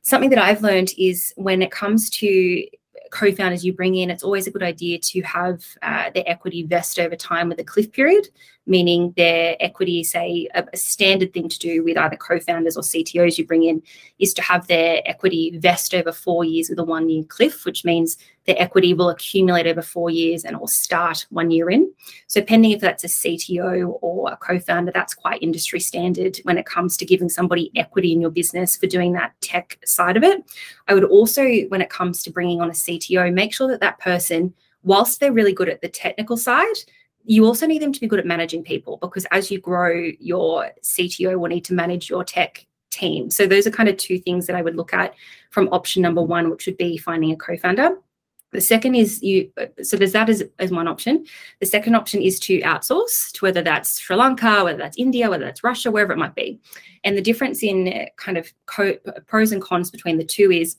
Something 0.01 0.29
that 0.29 0.39
I've 0.39 0.61
learned 0.61 0.93
is 0.97 1.33
when 1.35 1.61
it 1.61 1.71
comes 1.71 2.09
to 2.11 2.65
co-founders 3.11 3.63
you 3.63 3.73
bring 3.73 3.95
in, 3.95 4.09
it's 4.09 4.23
always 4.23 4.47
a 4.47 4.51
good 4.51 4.63
idea 4.63 4.97
to 4.97 5.21
have 5.21 5.63
uh, 5.81 6.09
their 6.15 6.23
equity 6.25 6.63
vest 6.63 6.99
over 6.99 7.15
time 7.15 7.49
with 7.49 7.59
a 7.59 7.63
cliff 7.63 7.91
period 7.91 8.27
meaning 8.65 9.13
their 9.17 9.57
equity, 9.59 10.03
say, 10.03 10.47
a, 10.55 10.63
a, 10.71 10.77
standard 10.77 11.33
thing 11.33 11.49
to 11.49 11.59
do 11.59 11.83
with 11.83 11.97
either 11.97 12.15
co 12.15 12.39
founders 12.39 12.77
or 12.77 12.81
CTOs 12.81 13.37
you 13.37 13.45
bring 13.45 13.63
in 13.63 13.81
is 14.19 14.33
to 14.33 14.41
have 14.41 14.67
their 14.67 15.01
equity 15.05 15.57
vest 15.57 15.93
over 15.93 16.11
four 16.11 16.45
years 16.45 16.69
with 16.69 16.79
a 16.79 16.83
one 16.83 17.09
year 17.09 17.23
cliff, 17.25 17.65
which 17.65 17.83
means 17.83 18.17
their 18.45 18.61
equity 18.61 18.93
will 18.93 19.09
accumulate 19.09 19.67
over 19.67 19.81
four 19.81 20.09
years 20.09 20.43
and 20.43 20.59
will 20.59 20.67
start 20.67 21.25
one 21.29 21.51
year 21.51 21.69
in. 21.69 21.91
So, 22.27 22.39
depending 22.39 22.71
if 22.71 22.81
that's 22.81 23.03
a 23.03 23.07
CTO 23.07 23.97
or 24.01 24.31
a 24.31 24.37
co 24.37 24.59
founder, 24.59 24.91
that's 24.91 25.13
quite 25.13 25.43
industry 25.43 25.79
standard 25.79 26.37
when 26.43 26.57
it 26.57 26.65
comes 26.65 26.95
to 26.97 27.05
giving 27.05 27.29
somebody 27.29 27.71
equity 27.75 28.13
in 28.13 28.21
your 28.21 28.31
business 28.31 28.77
for 28.77 28.87
doing 28.87 29.13
that 29.13 29.33
tech 29.41 29.77
side 29.85 30.17
of 30.17 30.23
it. 30.23 30.43
I 30.87 30.93
would 30.93 31.05
also, 31.05 31.43
when 31.67 31.81
it 31.81 31.89
comes 31.89 32.23
to 32.23 32.31
bringing 32.31 32.61
on 32.61 32.69
a 32.69 32.73
CTO, 32.73 33.33
make 33.33 33.53
sure 33.53 33.67
that 33.67 33.81
that 33.81 33.99
person, 33.99 34.53
whilst 34.83 35.19
they're 35.19 35.33
really 35.33 35.53
good 35.53 35.69
at 35.69 35.81
the 35.81 35.89
technical 35.89 36.37
side, 36.37 36.75
you 37.25 37.45
also 37.45 37.65
need 37.65 37.81
them 37.81 37.93
to 37.93 37.99
be 37.99 38.07
good 38.07 38.19
at 38.19 38.25
managing 38.25 38.63
people 38.63 38.97
because 38.97 39.25
as 39.31 39.49
you 39.49 39.59
grow, 39.59 40.11
your 40.19 40.71
CTO 40.81 41.39
will 41.39 41.49
need 41.49 41.65
to 41.65 41.73
manage 41.73 42.09
your 42.09 42.23
tech 42.23 42.65
team. 42.91 43.29
So 43.29 43.45
those 43.45 43.65
are 43.65 43.71
kind 43.71 43.89
of 43.89 43.97
two 43.97 44.19
things 44.19 44.45
that 44.47 44.55
I 44.55 44.61
would 44.61 44.75
look 44.75 44.93
at 44.93 45.15
from 45.49 45.69
option 45.69 46.01
number 46.01 46.21
one, 46.21 46.49
which 46.49 46.65
would 46.65 46.77
be 46.77 46.97
finding 46.97 47.31
a 47.31 47.35
co-founder. 47.35 47.97
The 48.51 48.61
second 48.61 48.93
is 48.93 49.23
you, 49.23 49.51
so 49.81 49.97
there's 49.97 50.11
that 50.11 50.29
as, 50.29 50.43
as 50.59 50.69
one 50.69 50.87
option. 50.87 51.25
The 51.59 51.65
second 51.65 51.95
option 51.95 52.21
is 52.21 52.39
to 52.41 52.59
outsource 52.61 53.31
to 53.33 53.45
whether 53.45 53.63
that's 53.63 53.99
Sri 53.99 54.15
Lanka, 54.15 54.63
whether 54.63 54.77
that's 54.77 54.97
India, 54.97 55.27
whether 55.27 55.43
that's 55.43 55.63
Russia, 55.63 55.89
wherever 55.89 56.13
it 56.13 56.19
might 56.19 56.35
be. 56.35 56.59
And 57.03 57.17
the 57.17 57.21
difference 57.21 57.63
in 57.63 58.07
kind 58.17 58.37
of 58.37 58.53
co- 58.67 58.97
pros 59.25 59.51
and 59.51 59.61
cons 59.61 59.89
between 59.89 60.19
the 60.19 60.23
two 60.23 60.51
is 60.51 60.77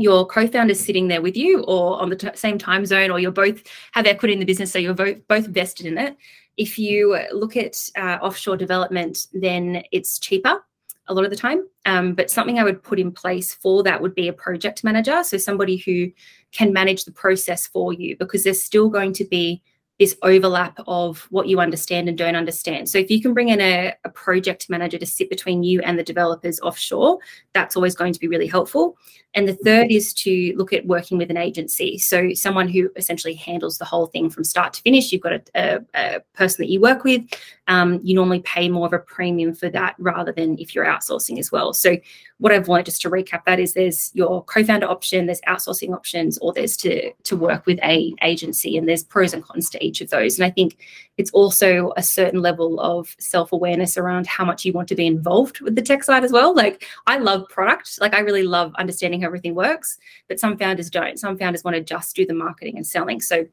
your 0.00 0.26
co-founder 0.26 0.74
sitting 0.74 1.08
there 1.08 1.20
with 1.20 1.36
you 1.36 1.62
or 1.64 2.00
on 2.00 2.08
the 2.08 2.16
t- 2.16 2.28
same 2.34 2.56
time 2.56 2.86
zone 2.86 3.10
or 3.10 3.18
you're 3.18 3.30
both 3.30 3.62
have 3.92 4.06
equity 4.06 4.32
in 4.32 4.40
the 4.40 4.46
business 4.46 4.72
so 4.72 4.78
you're 4.78 4.94
both 4.94 5.16
both 5.28 5.46
vested 5.46 5.86
in 5.86 5.98
it. 5.98 6.16
If 6.56 6.78
you 6.78 7.18
look 7.32 7.56
at 7.56 7.76
uh, 7.96 8.18
offshore 8.22 8.56
development 8.56 9.26
then 9.32 9.82
it's 9.92 10.18
cheaper 10.18 10.64
a 11.08 11.14
lot 11.14 11.24
of 11.24 11.30
the 11.30 11.36
time. 11.36 11.66
Um, 11.86 12.14
but 12.14 12.30
something 12.30 12.58
i 12.58 12.64
would 12.64 12.82
put 12.82 12.98
in 12.98 13.12
place 13.12 13.52
for 13.54 13.82
that 13.82 14.00
would 14.00 14.14
be 14.14 14.28
a 14.28 14.32
project 14.32 14.84
manager 14.84 15.22
so 15.22 15.36
somebody 15.36 15.76
who 15.76 16.10
can 16.52 16.72
manage 16.72 17.04
the 17.04 17.12
process 17.12 17.66
for 17.66 17.92
you 17.92 18.16
because 18.16 18.44
there's 18.44 18.62
still 18.62 18.88
going 18.88 19.12
to 19.14 19.24
be 19.24 19.62
this 20.00 20.16
overlap 20.22 20.80
of 20.86 21.26
what 21.28 21.46
you 21.46 21.60
understand 21.60 22.08
and 22.08 22.16
don't 22.16 22.34
understand. 22.34 22.88
So 22.88 22.96
if 22.96 23.10
you 23.10 23.20
can 23.20 23.34
bring 23.34 23.50
in 23.50 23.60
a, 23.60 23.92
a, 24.04 24.08
project 24.08 24.70
manager 24.70 24.96
to 24.96 25.04
sit 25.04 25.28
between 25.28 25.62
you 25.62 25.82
and 25.82 25.98
the 25.98 26.02
developers 26.02 26.58
offshore, 26.60 27.18
that's 27.52 27.76
always 27.76 27.94
going 27.94 28.14
to 28.14 28.18
be 28.18 28.26
really 28.26 28.46
helpful. 28.46 28.96
And 29.34 29.46
the 29.46 29.56
third 29.56 29.90
is 29.90 30.14
to 30.14 30.54
look 30.56 30.72
at 30.72 30.86
working 30.86 31.18
with 31.18 31.30
an 31.30 31.36
agency. 31.36 31.98
So 31.98 32.32
someone 32.32 32.66
who 32.66 32.90
essentially 32.96 33.34
handles 33.34 33.76
the 33.76 33.84
whole 33.84 34.06
thing 34.06 34.30
from 34.30 34.42
start 34.42 34.72
to 34.72 34.82
finish. 34.82 35.12
You've 35.12 35.20
got 35.20 35.34
a, 35.34 35.42
a, 35.54 35.80
a 35.94 36.20
person 36.32 36.64
that 36.64 36.70
you 36.70 36.80
work 36.80 37.04
with. 37.04 37.22
Um, 37.68 38.00
you 38.02 38.14
normally 38.14 38.40
pay 38.40 38.70
more 38.70 38.86
of 38.86 38.94
a 38.94 38.98
premium 39.00 39.54
for 39.54 39.68
that 39.68 39.96
rather 39.98 40.32
than 40.32 40.58
if 40.58 40.74
you're 40.74 40.86
outsourcing 40.86 41.38
as 41.38 41.52
well. 41.52 41.74
So 41.74 41.98
what 42.40 42.52
I've 42.52 42.68
learned, 42.68 42.86
just 42.86 43.02
to 43.02 43.10
recap 43.10 43.44
that, 43.44 43.60
is 43.60 43.74
there's 43.74 44.10
your 44.14 44.42
co-founder 44.44 44.86
option, 44.86 45.26
there's 45.26 45.42
outsourcing 45.42 45.94
options, 45.94 46.38
or 46.38 46.52
there's 46.52 46.76
to 46.78 47.12
to 47.12 47.36
work 47.36 47.66
with 47.66 47.78
a 47.82 48.14
agency, 48.22 48.76
and 48.76 48.88
there's 48.88 49.04
pros 49.04 49.34
and 49.34 49.44
cons 49.44 49.68
to 49.70 49.84
each 49.84 50.00
of 50.00 50.08
those. 50.08 50.38
And 50.38 50.46
I 50.46 50.50
think 50.50 50.78
it's 51.18 51.30
also 51.32 51.92
a 51.98 52.02
certain 52.02 52.40
level 52.40 52.80
of 52.80 53.14
self-awareness 53.18 53.98
around 53.98 54.26
how 54.26 54.46
much 54.46 54.64
you 54.64 54.72
want 54.72 54.88
to 54.88 54.94
be 54.94 55.06
involved 55.06 55.60
with 55.60 55.76
the 55.76 55.82
tech 55.82 56.02
side 56.02 56.24
as 56.24 56.32
well. 56.32 56.54
Like 56.54 56.86
I 57.06 57.18
love 57.18 57.46
product, 57.50 57.98
like 58.00 58.14
I 58.14 58.20
really 58.20 58.44
love 58.44 58.72
understanding 58.78 59.20
how 59.20 59.26
everything 59.26 59.54
works, 59.54 59.98
but 60.26 60.40
some 60.40 60.56
founders 60.56 60.88
don't. 60.88 61.18
Some 61.18 61.36
founders 61.36 61.62
want 61.62 61.76
to 61.76 61.82
just 61.82 62.16
do 62.16 62.24
the 62.24 62.32
marketing 62.32 62.76
and 62.76 62.86
selling. 62.86 63.20
So 63.20 63.46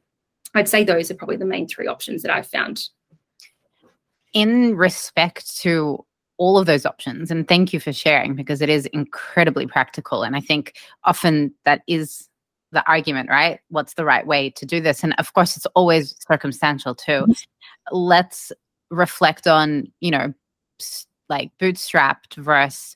I'd 0.53 0.69
say 0.69 0.85
those 0.85 1.11
are 1.11 1.15
probably 1.15 1.35
the 1.35 1.45
main 1.45 1.67
three 1.67 1.87
options 1.87 2.21
that 2.21 2.31
I've 2.31 2.47
found. 2.47 2.87
In 4.31 4.77
respect 4.77 5.57
to 5.57 6.05
all 6.37 6.57
of 6.57 6.65
those 6.65 6.85
options. 6.85 7.31
And 7.31 7.47
thank 7.47 7.73
you 7.73 7.79
for 7.79 7.93
sharing 7.93 8.35
because 8.35 8.61
it 8.61 8.69
is 8.69 8.85
incredibly 8.87 9.67
practical. 9.67 10.23
And 10.23 10.35
I 10.35 10.39
think 10.39 10.77
often 11.03 11.53
that 11.65 11.81
is 11.87 12.29
the 12.71 12.85
argument, 12.87 13.29
right? 13.29 13.59
What's 13.69 13.93
the 13.95 14.05
right 14.05 14.25
way 14.27 14.49
to 14.51 14.65
do 14.65 14.81
this? 14.81 15.03
And 15.03 15.15
of 15.17 15.33
course, 15.33 15.55
it's 15.57 15.65
always 15.67 16.15
circumstantial 16.27 16.95
too. 16.95 17.11
Mm-hmm. 17.11 17.95
Let's 17.95 18.51
reflect 18.89 19.47
on, 19.47 19.91
you 19.99 20.11
know, 20.11 20.33
like 21.29 21.51
bootstrapped 21.59 22.35
versus 22.35 22.95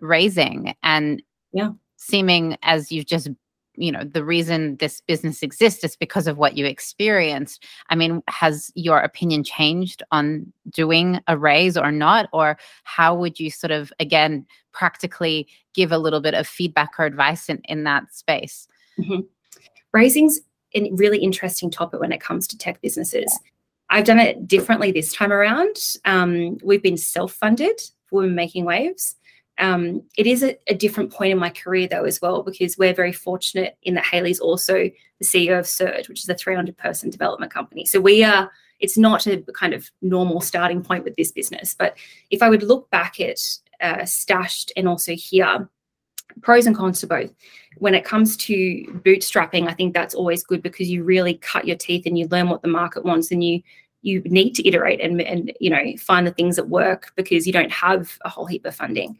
raising 0.00 0.74
and 0.82 1.22
yeah 1.52 1.70
seeming 2.02 2.56
as 2.62 2.90
you've 2.90 3.06
just 3.06 3.28
you 3.76 3.90
know 3.90 4.04
the 4.04 4.24
reason 4.24 4.76
this 4.76 5.00
business 5.00 5.42
exists 5.42 5.84
is 5.84 5.96
because 5.96 6.26
of 6.26 6.38
what 6.38 6.56
you 6.56 6.66
experienced. 6.66 7.64
I 7.88 7.94
mean 7.94 8.22
has 8.28 8.70
your 8.74 8.98
opinion 8.98 9.44
changed 9.44 10.02
on 10.10 10.52
doing 10.70 11.20
a 11.26 11.38
raise 11.38 11.76
or 11.76 11.92
not? 11.92 12.28
Or 12.32 12.58
how 12.84 13.14
would 13.14 13.38
you 13.40 13.50
sort 13.50 13.70
of 13.70 13.92
again 13.98 14.46
practically 14.72 15.48
give 15.74 15.92
a 15.92 15.98
little 15.98 16.20
bit 16.20 16.34
of 16.34 16.46
feedback 16.46 16.92
or 16.98 17.04
advice 17.04 17.48
in, 17.48 17.60
in 17.64 17.84
that 17.84 18.12
space? 18.14 18.66
Mm-hmm. 18.98 19.20
raising's 19.92 20.40
a 20.74 20.90
really 20.92 21.18
interesting 21.18 21.70
topic 21.70 21.98
when 21.98 22.12
it 22.12 22.20
comes 22.20 22.46
to 22.48 22.58
tech 22.58 22.82
businesses. 22.82 23.38
I've 23.88 24.04
done 24.04 24.18
it 24.18 24.46
differently 24.46 24.92
this 24.92 25.12
time 25.12 25.32
around. 25.32 25.76
Um, 26.04 26.58
we've 26.62 26.82
been 26.82 26.96
self-funded 26.96 27.80
women 28.10 28.34
making 28.34 28.64
waves 28.64 29.16
Um, 29.58 30.02
it 30.16 30.26
is 30.26 30.42
a, 30.42 30.56
a, 30.66 30.74
different 30.74 31.12
point 31.12 31.32
in 31.32 31.38
my 31.38 31.50
career 31.50 31.86
though 31.86 32.04
as 32.04 32.22
well 32.22 32.42
because 32.42 32.78
we're 32.78 32.94
very 32.94 33.12
fortunate 33.12 33.76
in 33.82 33.94
that 33.94 34.04
Haley's 34.04 34.40
also 34.40 34.90
the 35.18 35.24
CEO 35.24 35.58
of 35.58 35.66
Surge, 35.66 36.08
which 36.08 36.22
is 36.22 36.28
a 36.28 36.34
300 36.34 36.76
person 36.78 37.10
development 37.10 37.52
company. 37.52 37.84
So 37.84 38.00
we 38.00 38.24
are. 38.24 38.50
It's 38.80 38.98
not 38.98 39.26
a 39.28 39.44
kind 39.54 39.74
of 39.74 39.88
normal 40.00 40.40
starting 40.40 40.82
point 40.82 41.04
with 41.04 41.14
this 41.14 41.30
business, 41.30 41.72
but 41.72 41.96
if 42.30 42.42
I 42.42 42.48
would 42.48 42.64
look 42.64 42.90
back 42.90 43.20
at 43.20 43.38
uh, 43.80 43.98
STASHD 43.98 44.72
and 44.76 44.88
also 44.88 45.14
here, 45.14 45.68
pros 46.40 46.66
and 46.66 46.76
cons 46.76 47.00
to 47.00 47.06
both. 47.06 47.30
When 47.78 47.94
it 47.94 48.04
comes 48.04 48.36
to 48.38 48.54
bootstrapping, 49.04 49.68
I 49.68 49.74
think 49.74 49.92
that's 49.92 50.14
always 50.14 50.42
good 50.44 50.62
because 50.62 50.90
you 50.90 51.04
really 51.04 51.34
cut 51.34 51.66
your 51.66 51.76
teeth 51.76 52.06
and 52.06 52.18
you 52.18 52.26
learn 52.28 52.48
what 52.48 52.62
the 52.62 52.68
market 52.68 53.04
wants 53.04 53.30
and 53.30 53.44
you 53.44 53.62
you 54.02 54.20
need 54.24 54.54
to 54.54 54.66
iterate 54.66 55.00
and, 55.00 55.20
and 55.22 55.52
you 55.60 55.70
know 55.70 55.96
find 55.98 56.26
the 56.26 56.32
things 56.32 56.56
that 56.56 56.68
work 56.68 57.12
because 57.16 57.46
you 57.46 57.52
don't 57.52 57.72
have 57.72 58.18
a 58.24 58.28
whole 58.28 58.46
heap 58.46 58.66
of 58.66 58.74
funding. 58.74 59.16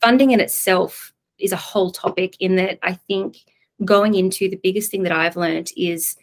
Funding 0.00 0.30
in 0.30 0.40
itself 0.40 1.12
is 1.38 1.52
a 1.52 1.56
whole 1.56 1.90
topic 1.90 2.36
in 2.40 2.56
that 2.56 2.78
i 2.82 2.92
think 2.92 3.38
going 3.84 4.14
into 4.14 4.48
the 4.48 4.60
biggest 4.62 4.90
thing 4.90 5.02
that 5.02 5.12
i've 5.12 5.36
learned 5.36 5.70
is 5.76 6.16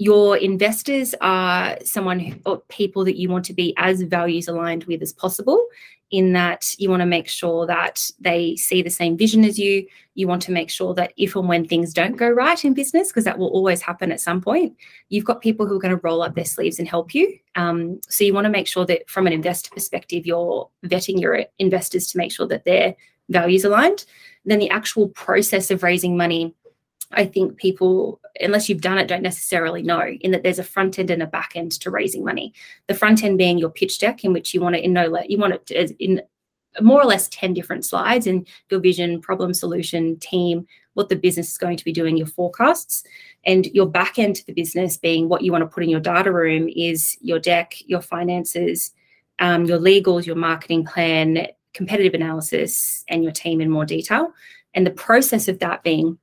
your 0.00 0.38
investors 0.38 1.14
are 1.20 1.76
someone 1.84 2.18
who, 2.18 2.34
or 2.46 2.62
people 2.70 3.04
that 3.04 3.18
you 3.18 3.28
want 3.28 3.44
to 3.44 3.52
be 3.52 3.74
as 3.76 4.00
values 4.00 4.48
aligned 4.48 4.84
with 4.84 5.02
as 5.02 5.12
possible 5.12 5.62
in 6.10 6.32
that 6.32 6.74
you 6.78 6.88
want 6.88 7.00
to 7.00 7.06
make 7.06 7.28
sure 7.28 7.66
that 7.66 8.10
they 8.18 8.56
see 8.56 8.80
the 8.80 8.88
same 8.88 9.14
vision 9.14 9.44
as 9.44 9.58
you. 9.58 9.86
You 10.14 10.26
want 10.26 10.40
to 10.42 10.52
make 10.52 10.70
sure 10.70 10.94
that 10.94 11.12
if 11.18 11.36
and 11.36 11.46
when 11.46 11.68
things 11.68 11.92
don't 11.92 12.16
go 12.16 12.30
right 12.30 12.64
in 12.64 12.72
business, 12.72 13.08
because 13.08 13.24
that 13.24 13.38
will 13.38 13.48
always 13.48 13.82
happen 13.82 14.10
at 14.10 14.22
some 14.22 14.40
point, 14.40 14.74
you've 15.10 15.26
got 15.26 15.42
people 15.42 15.66
who 15.66 15.76
are 15.76 15.80
going 15.80 15.94
to 15.94 16.00
roll 16.02 16.22
up 16.22 16.34
their 16.34 16.46
sleeves 16.46 16.78
and 16.78 16.88
help 16.88 17.14
you. 17.14 17.38
Um, 17.54 18.00
so 18.08 18.24
you 18.24 18.32
want 18.32 18.46
to 18.46 18.50
make 18.50 18.68
sure 18.68 18.86
that 18.86 19.06
from 19.06 19.26
an 19.26 19.34
investor 19.34 19.68
perspective, 19.70 20.24
you're 20.24 20.66
vetting 20.86 21.20
your 21.20 21.44
investors 21.58 22.06
to 22.06 22.18
make 22.18 22.32
sure 22.32 22.48
that 22.48 22.64
their 22.64 22.96
values 23.28 23.66
aligned. 23.66 24.06
Then 24.46 24.60
the 24.60 24.70
actual 24.70 25.08
process 25.08 25.70
of 25.70 25.82
raising 25.82 26.16
money 26.16 26.54
I 27.12 27.24
think 27.24 27.56
people, 27.56 28.20
unless 28.40 28.68
you've 28.68 28.80
done 28.80 28.98
it, 28.98 29.08
don't 29.08 29.22
necessarily 29.22 29.82
know 29.82 30.06
in 30.06 30.30
that 30.30 30.42
there's 30.42 30.60
a 30.60 30.64
front 30.64 30.98
end 30.98 31.10
and 31.10 31.22
a 31.22 31.26
back 31.26 31.52
end 31.56 31.72
to 31.72 31.90
raising 31.90 32.24
money. 32.24 32.54
The 32.86 32.94
front 32.94 33.24
end 33.24 33.38
being 33.38 33.58
your 33.58 33.70
pitch 33.70 33.98
deck, 33.98 34.24
in 34.24 34.32
which 34.32 34.54
you 34.54 34.60
want 34.60 34.76
it 34.76 34.84
in 34.84 34.92
no 34.92 35.20
you 35.28 35.38
want 35.38 35.70
it 35.70 35.96
in 35.98 36.22
more 36.80 37.02
or 37.02 37.04
less 37.04 37.28
10 37.28 37.52
different 37.52 37.84
slides 37.84 38.26
in 38.26 38.46
your 38.70 38.80
vision, 38.80 39.20
problem 39.20 39.52
solution, 39.52 40.16
team, 40.20 40.66
what 40.94 41.08
the 41.08 41.16
business 41.16 41.50
is 41.50 41.58
going 41.58 41.76
to 41.76 41.84
be 41.84 41.92
doing, 41.92 42.16
your 42.16 42.26
forecasts, 42.26 43.02
and 43.44 43.66
your 43.66 43.86
back 43.86 44.18
end 44.18 44.36
to 44.36 44.46
the 44.46 44.52
business 44.52 44.96
being 44.96 45.28
what 45.28 45.42
you 45.42 45.50
want 45.50 45.62
to 45.62 45.66
put 45.66 45.82
in 45.82 45.88
your 45.88 46.00
data 46.00 46.30
room 46.30 46.68
is 46.68 47.16
your 47.20 47.38
deck, 47.38 47.74
your 47.86 48.00
finances, 48.00 48.92
um, 49.40 49.64
your 49.64 49.78
legals, 49.78 50.26
your 50.26 50.36
marketing 50.36 50.84
plan, 50.84 51.46
competitive 51.74 52.14
analysis, 52.14 53.04
and 53.08 53.22
your 53.22 53.32
team 53.32 53.60
in 53.60 53.70
more 53.70 53.84
detail. 53.86 54.32
And 54.74 54.86
the 54.86 54.92
process 54.92 55.48
of 55.48 55.58
that 55.60 55.82
being 55.82 56.18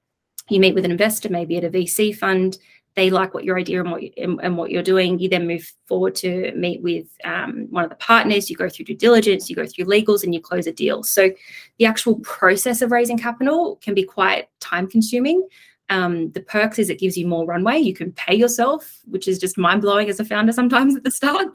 you 0.50 0.60
meet 0.60 0.76
with 0.76 0.86
an 0.86 0.92
investor, 0.92 1.30
maybe 1.30 1.58
at 1.58 1.64
a 1.64 1.70
VC 1.70 2.16
fund. 2.16 2.58
They 2.96 3.12
like 3.12 3.36
what 3.36 3.44
your 3.44 3.60
idea 3.60 3.80
and 3.82 3.92
what 3.92 4.02
you, 4.02 4.12
and, 4.18 4.40
and 4.42 4.58
what 4.58 4.72
you're 4.72 4.82
doing. 4.82 5.20
You 5.20 5.30
then 5.30 5.46
move 5.46 5.72
forward 5.86 6.16
to 6.16 6.52
meet 6.56 6.82
with 6.82 7.08
um, 7.24 7.68
one 7.70 7.84
of 7.84 7.92
the 7.92 7.96
partners. 7.98 8.50
You 8.50 8.56
go 8.56 8.70
through 8.70 8.86
due 8.86 8.96
diligence, 8.96 9.50
you 9.50 9.56
go 9.56 9.68
through 9.68 9.86
legals, 9.86 10.24
and 10.24 10.34
you 10.34 10.42
close 10.42 10.66
a 10.66 10.74
deal. 10.74 11.04
So 11.04 11.30
the 11.78 11.86
actual 11.86 12.16
process 12.20 12.82
of 12.82 12.92
raising 12.92 13.18
capital 13.18 13.76
can 13.84 13.94
be 13.94 14.04
quite 14.04 14.50
time 14.60 14.88
consuming. 14.88 15.48
Um, 15.90 16.32
the 16.32 16.42
perks 16.42 16.80
is 16.80 16.90
it 16.90 17.00
gives 17.00 17.18
you 17.18 17.28
more 17.28 17.46
runway. 17.46 17.78
You 17.78 17.94
can 17.94 18.12
pay 18.14 18.36
yourself, 18.36 19.00
which 19.06 19.28
is 19.28 19.40
just 19.40 19.58
mind 19.58 19.82
blowing 19.82 20.10
as 20.10 20.20
a 20.20 20.26
founder 20.26 20.52
sometimes 20.52 20.96
at 20.98 21.04
the 21.04 21.12
start. 21.12 21.48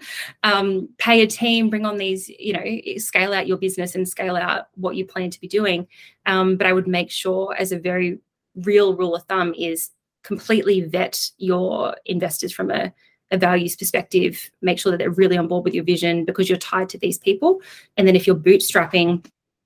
Um, 0.43 0.89
pay 0.99 1.23
a 1.23 1.27
team, 1.27 1.71
bring 1.71 1.85
on 1.85 1.97
these, 1.97 2.29
you 2.29 2.53
know, 2.53 2.99
scale 2.99 3.35
out 3.35 3.47
your 3.47 3.59
business 3.59 3.95
and 3.95 4.09
scale 4.09 4.37
out 4.37 4.69
what 4.75 4.97
you 4.97 5.05
plan 5.05 5.31
to 5.31 5.41
be 5.41 5.49
doing. 5.49 5.87
Um, 6.27 6.57
but 6.57 6.67
I 6.67 6.73
would 6.73 6.87
make 6.87 7.11
sure, 7.11 7.55
as 7.55 7.73
a 7.73 7.79
very 7.79 8.19
real 8.57 8.95
rule 8.97 9.15
of 9.15 9.25
thumb 9.25 9.55
is 9.57 9.91
completely 10.23 10.83
vet 10.83 11.31
your 11.39 11.97
investors 12.07 12.53
from 12.53 12.71
a, 12.71 12.93
a 13.31 13.39
values 13.39 13.77
perspective, 13.77 14.51
make 14.61 14.79
sure 14.79 14.93
that 14.93 14.99
they're 14.99 15.11
really 15.11 15.37
on 15.37 15.49
board 15.49 15.65
with 15.65 15.75
your 15.75 15.85
vision 15.85 16.25
because 16.25 16.49
you're 16.49 16.59
tied 16.59 16.89
to 16.91 16.99
these 16.99 17.19
people. 17.19 17.61
And 17.97 18.07
then 18.07 18.17
if 18.17 18.27
you're 18.27 18.37
bootstrapping, 18.37 19.25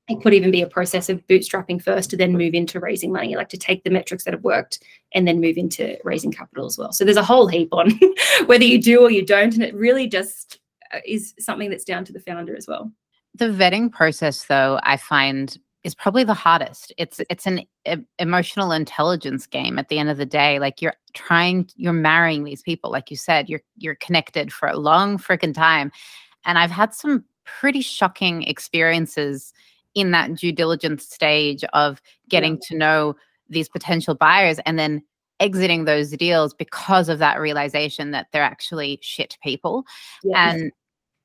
it 0.08 0.22
could 0.22 0.34
even 0.34 0.52
be 0.52 0.62
a 0.62 0.68
process 0.68 1.08
of 1.08 1.26
bootstrapping 1.26 1.82
first 1.82 2.10
to 2.10 2.16
then 2.16 2.32
move 2.32 2.54
into 2.54 2.78
raising 2.78 3.12
money, 3.12 3.34
like 3.34 3.48
to 3.48 3.58
take 3.58 3.82
the 3.82 3.90
metrics 3.90 4.24
that 4.24 4.34
have 4.34 4.44
worked 4.44 4.82
and 5.12 5.26
then 5.26 5.40
move 5.40 5.56
into 5.56 5.98
raising 6.04 6.30
capital 6.30 6.64
as 6.64 6.78
well. 6.78 6.92
So 6.92 7.04
there's 7.04 7.16
a 7.16 7.24
whole 7.24 7.48
heap 7.48 7.70
on 7.72 7.90
whether 8.46 8.64
you 8.64 8.80
do 8.80 9.00
or 9.00 9.10
you 9.10 9.26
don't. 9.26 9.54
And 9.54 9.64
it 9.64 9.74
really 9.74 10.06
just 10.06 10.60
uh, 10.94 11.00
is 11.04 11.34
something 11.40 11.70
that's 11.70 11.84
down 11.84 12.04
to 12.04 12.12
the 12.12 12.20
founder 12.20 12.56
as 12.56 12.68
well. 12.68 12.92
The 13.34 13.46
vetting 13.46 13.92
process, 13.92 14.44
though, 14.44 14.78
I 14.82 14.96
find 14.96 15.58
is 15.86 15.94
probably 15.94 16.24
the 16.24 16.34
hardest. 16.34 16.92
It's 16.98 17.20
it's 17.30 17.46
an 17.46 17.60
e- 17.88 18.04
emotional 18.18 18.72
intelligence 18.72 19.46
game 19.46 19.78
at 19.78 19.88
the 19.88 20.00
end 20.00 20.10
of 20.10 20.16
the 20.16 20.26
day. 20.26 20.58
Like 20.58 20.82
you're 20.82 20.96
trying 21.14 21.70
you're 21.76 21.92
marrying 21.92 22.42
these 22.42 22.60
people 22.60 22.90
like 22.90 23.08
you 23.08 23.16
said. 23.16 23.48
You're 23.48 23.62
you're 23.76 23.94
connected 23.94 24.52
for 24.52 24.68
a 24.68 24.76
long 24.76 25.16
freaking 25.16 25.54
time. 25.54 25.92
And 26.44 26.58
I've 26.58 26.72
had 26.72 26.92
some 26.92 27.24
pretty 27.44 27.82
shocking 27.82 28.42
experiences 28.42 29.54
in 29.94 30.10
that 30.10 30.34
due 30.34 30.50
diligence 30.50 31.04
stage 31.08 31.62
of 31.72 32.02
getting 32.28 32.54
yeah. 32.54 32.60
to 32.66 32.76
know 32.76 33.16
these 33.48 33.68
potential 33.68 34.16
buyers 34.16 34.58
and 34.66 34.76
then 34.80 35.00
exiting 35.38 35.84
those 35.84 36.10
deals 36.10 36.52
because 36.52 37.08
of 37.08 37.20
that 37.20 37.38
realization 37.38 38.10
that 38.10 38.26
they're 38.32 38.42
actually 38.42 38.98
shit 39.02 39.38
people. 39.40 39.84
And 40.34 40.72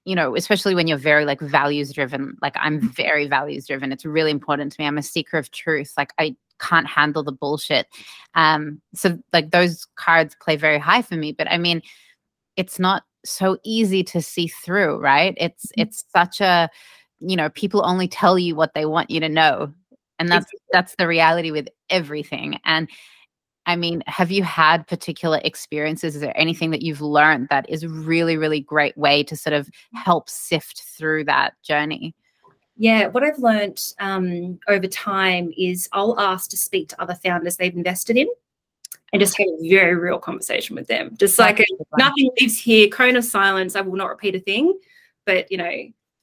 you 0.06 0.16
know, 0.16 0.36
especially 0.36 0.74
when 0.74 0.88
you're 0.88 0.98
very 0.98 1.26
like 1.26 1.40
values 1.40 1.94
driven, 1.94 2.38
like 2.42 2.56
I'm 2.58 2.80
mm-hmm. 2.80 2.88
very 2.88 3.28
values 3.28 3.68
driven. 3.68 3.92
It's 3.92 4.06
really 4.06 4.32
important 4.32 4.72
to 4.72 4.82
me. 4.82 4.88
I'm 4.88 4.98
a 4.98 5.04
seeker 5.04 5.38
of 5.38 5.52
truth. 5.52 5.94
Like 5.98 6.12
I 6.18 6.36
can't 6.60 6.88
handle 6.88 7.24
the 7.24 7.32
bullshit. 7.32 7.88
Um, 8.36 8.82
so 8.96 9.20
like 9.34 9.52
those 9.52 9.86
cards 9.96 10.36
play 10.42 10.56
very 10.56 10.80
high 10.80 11.02
for 11.02 11.16
me. 11.16 11.32
But 11.32 11.52
I 11.52 11.58
mean, 11.58 11.82
it's 12.58 12.80
not 12.80 13.04
so 13.24 13.58
easy 13.64 14.04
to 14.06 14.22
see 14.22 14.48
through, 14.48 15.00
right? 15.00 15.36
It's 15.38 15.68
mm-hmm. 15.68 15.82
it's 15.82 16.04
such 16.16 16.42
a, 16.42 16.70
you 17.20 17.36
know, 17.36 17.50
people 17.50 17.86
only 17.86 18.08
tell 18.08 18.40
you 18.40 18.56
what 18.56 18.74
they 18.74 18.86
want 18.86 19.12
you 19.12 19.20
to 19.20 19.30
know. 19.30 19.74
And 20.18 20.30
that's 20.30 20.52
that's 20.72 20.96
the 20.98 21.08
reality 21.08 21.52
with 21.52 21.68
everything. 21.90 22.60
And 22.64 22.90
I 23.72 23.78
mean, 23.78 24.04
have 24.08 24.32
you 24.32 24.44
had 24.44 24.86
particular 24.86 25.40
experiences? 25.46 26.16
Is 26.16 26.22
there 26.22 26.38
anything 26.38 26.72
that 26.72 26.82
you've 26.82 27.00
learned 27.00 27.48
that 27.50 27.70
is 27.70 27.88
really, 27.88 28.36
really 28.36 28.60
great 28.60 28.98
way 28.98 29.24
to 29.24 29.38
sort 29.38 29.54
of 29.54 29.70
help 29.94 30.30
sift 30.30 30.82
through 30.82 31.24
that 31.26 31.54
journey? 31.64 32.14
Yeah, 32.76 33.08
what 33.08 33.24
I've 33.24 33.40
learned 33.40 33.82
um, 34.02 34.60
over 34.68 34.88
time 34.88 35.54
is 35.58 35.88
I'll 35.94 36.20
ask 36.20 36.50
to 36.50 36.58
speak 36.58 36.90
to 36.90 37.02
other 37.02 37.16
founders 37.16 37.56
they've 37.56 37.74
invested 37.74 38.18
in 38.18 38.28
and 39.14 39.22
just 39.22 39.38
have 39.38 39.48
a 39.48 39.70
very 39.70 39.96
real 39.96 40.20
conversation 40.20 40.76
with 40.76 40.88
them. 40.88 41.16
Just 41.18 41.40
like 41.40 41.62
a, 41.62 41.66
nothing 41.98 42.30
lives 42.42 42.58
here, 42.58 42.90
cone 42.90 43.16
of 43.16 43.24
silence. 43.24 43.78
I 43.78 43.82
will 43.82 43.96
not 43.96 44.10
repeat 44.10 44.36
a 44.36 44.40
thing, 44.42 44.78
but 45.26 45.50
you 45.50 45.58
know, 45.58 45.72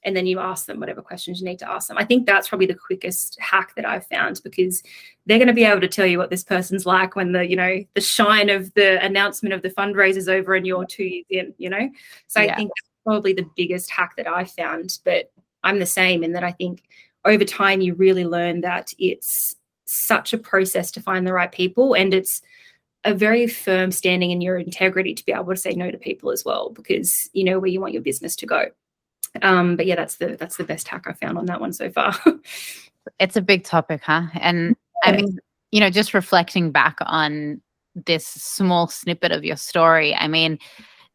and 0.04 0.16
then 0.16 0.26
you 0.26 0.38
ask 0.38 0.66
them 0.66 0.80
whatever 0.80 1.02
questions 1.02 1.40
you 1.40 1.46
need 1.46 1.58
to 1.58 1.70
ask 1.70 1.88
them. 1.88 1.98
I 1.98 2.04
think 2.04 2.26
that's 2.26 2.48
probably 2.48 2.66
the 2.66 2.74
quickest 2.74 3.36
hack 3.40 3.74
that 3.76 3.84
I've 3.84 4.06
found 4.06 4.40
because 4.44 4.82
they're 5.26 5.38
going 5.38 5.48
to 5.48 5.54
be 5.54 5.64
able 5.64 5.80
to 5.80 5.88
tell 5.88 6.06
you 6.06 6.18
what 6.18 6.30
this 6.30 6.44
person's 6.44 6.86
like 6.86 7.16
when 7.16 7.32
the, 7.32 7.46
you 7.46 7.56
know, 7.56 7.84
the 7.94 8.00
shine 8.00 8.48
of 8.48 8.72
the 8.74 9.02
announcement 9.04 9.54
of 9.54 9.62
the 9.62 9.70
fundraiser's 9.70 10.28
over 10.28 10.54
and 10.54 10.66
you're 10.66 10.84
two 10.84 11.04
years 11.04 11.24
in, 11.30 11.54
you 11.58 11.68
know? 11.68 11.90
So 12.28 12.40
yeah. 12.40 12.52
I 12.52 12.56
think 12.56 12.70
that's 12.70 12.90
probably 13.04 13.32
the 13.32 13.48
biggest 13.56 13.90
hack 13.90 14.14
that 14.16 14.28
I 14.28 14.44
found. 14.44 14.98
But 15.04 15.32
I'm 15.64 15.80
the 15.80 15.86
same 15.86 16.22
in 16.22 16.32
that 16.32 16.44
I 16.44 16.52
think 16.52 16.84
over 17.24 17.44
time 17.44 17.80
you 17.80 17.94
really 17.94 18.24
learn 18.24 18.60
that 18.60 18.92
it's 18.98 19.56
such 19.84 20.32
a 20.32 20.38
process 20.38 20.90
to 20.92 21.00
find 21.00 21.26
the 21.26 21.32
right 21.32 21.50
people 21.50 21.94
and 21.94 22.14
it's 22.14 22.42
a 23.04 23.14
very 23.14 23.46
firm 23.46 23.90
standing 23.90 24.30
in 24.30 24.40
your 24.40 24.58
integrity 24.58 25.14
to 25.14 25.24
be 25.24 25.32
able 25.32 25.46
to 25.46 25.56
say 25.56 25.72
no 25.72 25.90
to 25.90 25.96
people 25.96 26.30
as 26.30 26.44
well 26.44 26.70
because 26.70 27.30
you 27.32 27.44
know 27.44 27.58
where 27.58 27.70
you 27.70 27.80
want 27.80 27.92
your 27.92 28.02
business 28.02 28.36
to 28.36 28.44
go 28.44 28.66
um, 29.42 29.76
but 29.76 29.86
yeah, 29.86 29.96
that's 29.96 30.16
the 30.16 30.36
that's 30.36 30.56
the 30.56 30.64
best 30.64 30.88
hack 30.88 31.04
I 31.06 31.12
found 31.12 31.38
on 31.38 31.46
that 31.46 31.60
one 31.60 31.72
so 31.72 31.90
far. 31.90 32.14
it's 33.18 33.36
a 33.36 33.42
big 33.42 33.64
topic, 33.64 34.02
huh? 34.02 34.24
And 34.34 34.76
I 35.04 35.12
mean, 35.12 35.38
you 35.70 35.80
know, 35.80 35.90
just 35.90 36.14
reflecting 36.14 36.70
back 36.70 36.96
on 37.00 37.60
this 37.94 38.26
small 38.26 38.88
snippet 38.88 39.32
of 39.32 39.44
your 39.44 39.56
story, 39.56 40.14
I 40.14 40.28
mean, 40.28 40.58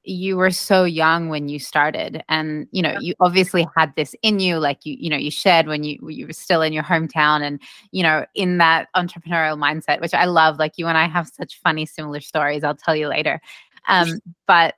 you 0.06 0.36
were 0.36 0.52
so 0.52 0.84
young 0.84 1.30
when 1.30 1.48
you 1.48 1.60
started 1.60 2.24
and 2.28 2.68
you 2.72 2.82
know 2.82 2.98
you 3.00 3.14
obviously 3.22 3.66
had 3.76 3.94
this 3.96 4.14
in 4.22 4.40
you 4.40 4.60
like 4.60 4.80
you 4.84 4.98
you 5.00 5.10
know 5.10 5.16
you 5.16 5.32
shared 5.32 5.66
when 5.66 5.84
you 5.84 5.98
you 6.10 6.28
were 6.28 6.34
still 6.34 6.62
in 6.62 6.74
your 6.74 6.84
hometown 6.84 7.42
and 7.42 7.62
you 7.92 8.04
know 8.04 8.26
in 8.36 8.58
that 8.58 8.90
entrepreneurial 8.98 9.58
mindset 9.58 10.02
which 10.02 10.14
i 10.14 10.26
love 10.26 10.60
like 10.60 10.74
you 10.78 10.88
and 10.88 10.98
i 10.98 11.08
have 11.08 11.30
such 11.30 11.60
funny 11.62 11.86
similar 11.86 12.20
stories 12.20 12.66
i'll 12.66 12.76
tell 12.76 12.96
you 12.96 13.08
later 13.08 13.40
um 13.88 14.20
but 14.48 14.76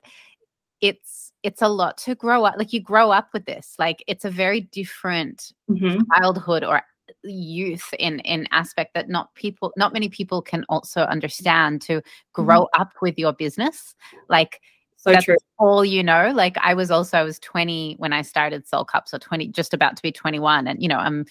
it's 0.79 1.24
it's 1.45 1.61
a 1.61 1.69
lot 1.69 1.95
to 1.95 2.15
grow 2.15 2.43
up 2.43 2.55
like 2.57 2.73
you 2.73 2.81
grow 2.81 3.11
up 3.11 3.29
with 3.31 3.45
this 3.45 3.75
like 3.77 4.03
it's 4.07 4.25
a 4.25 4.31
very 4.31 4.61
different 4.61 5.53
mm-hmm. 5.69 6.01
childhood 6.11 6.63
or 6.63 6.81
youth 7.23 7.93
in 7.99 8.19
in 8.21 8.47
aspect 8.51 8.95
that 8.95 9.07
not 9.07 9.33
people 9.35 9.71
not 9.77 9.93
many 9.93 10.09
people 10.09 10.41
can 10.41 10.65
also 10.69 11.01
understand 11.01 11.83
to 11.83 12.01
grow 12.33 12.61
mm-hmm. 12.61 12.81
up 12.81 12.93
with 12.99 13.17
your 13.19 13.31
business 13.31 13.93
like 14.27 14.59
so 14.97 15.11
that's 15.11 15.25
true. 15.25 15.37
all 15.59 15.85
you 15.85 16.01
know 16.01 16.31
like 16.33 16.57
i 16.61 16.73
was 16.73 16.89
also 16.89 17.19
i 17.19 17.21
was 17.21 17.37
20 17.39 17.93
when 17.99 18.11
i 18.11 18.23
started 18.23 18.67
soul 18.67 18.83
cup 18.83 19.07
so 19.07 19.19
20 19.19 19.49
just 19.49 19.71
about 19.71 19.95
to 19.95 20.01
be 20.01 20.11
21 20.11 20.67
and 20.67 20.81
you 20.81 20.89
know 20.89 20.97
i'm 20.97 21.25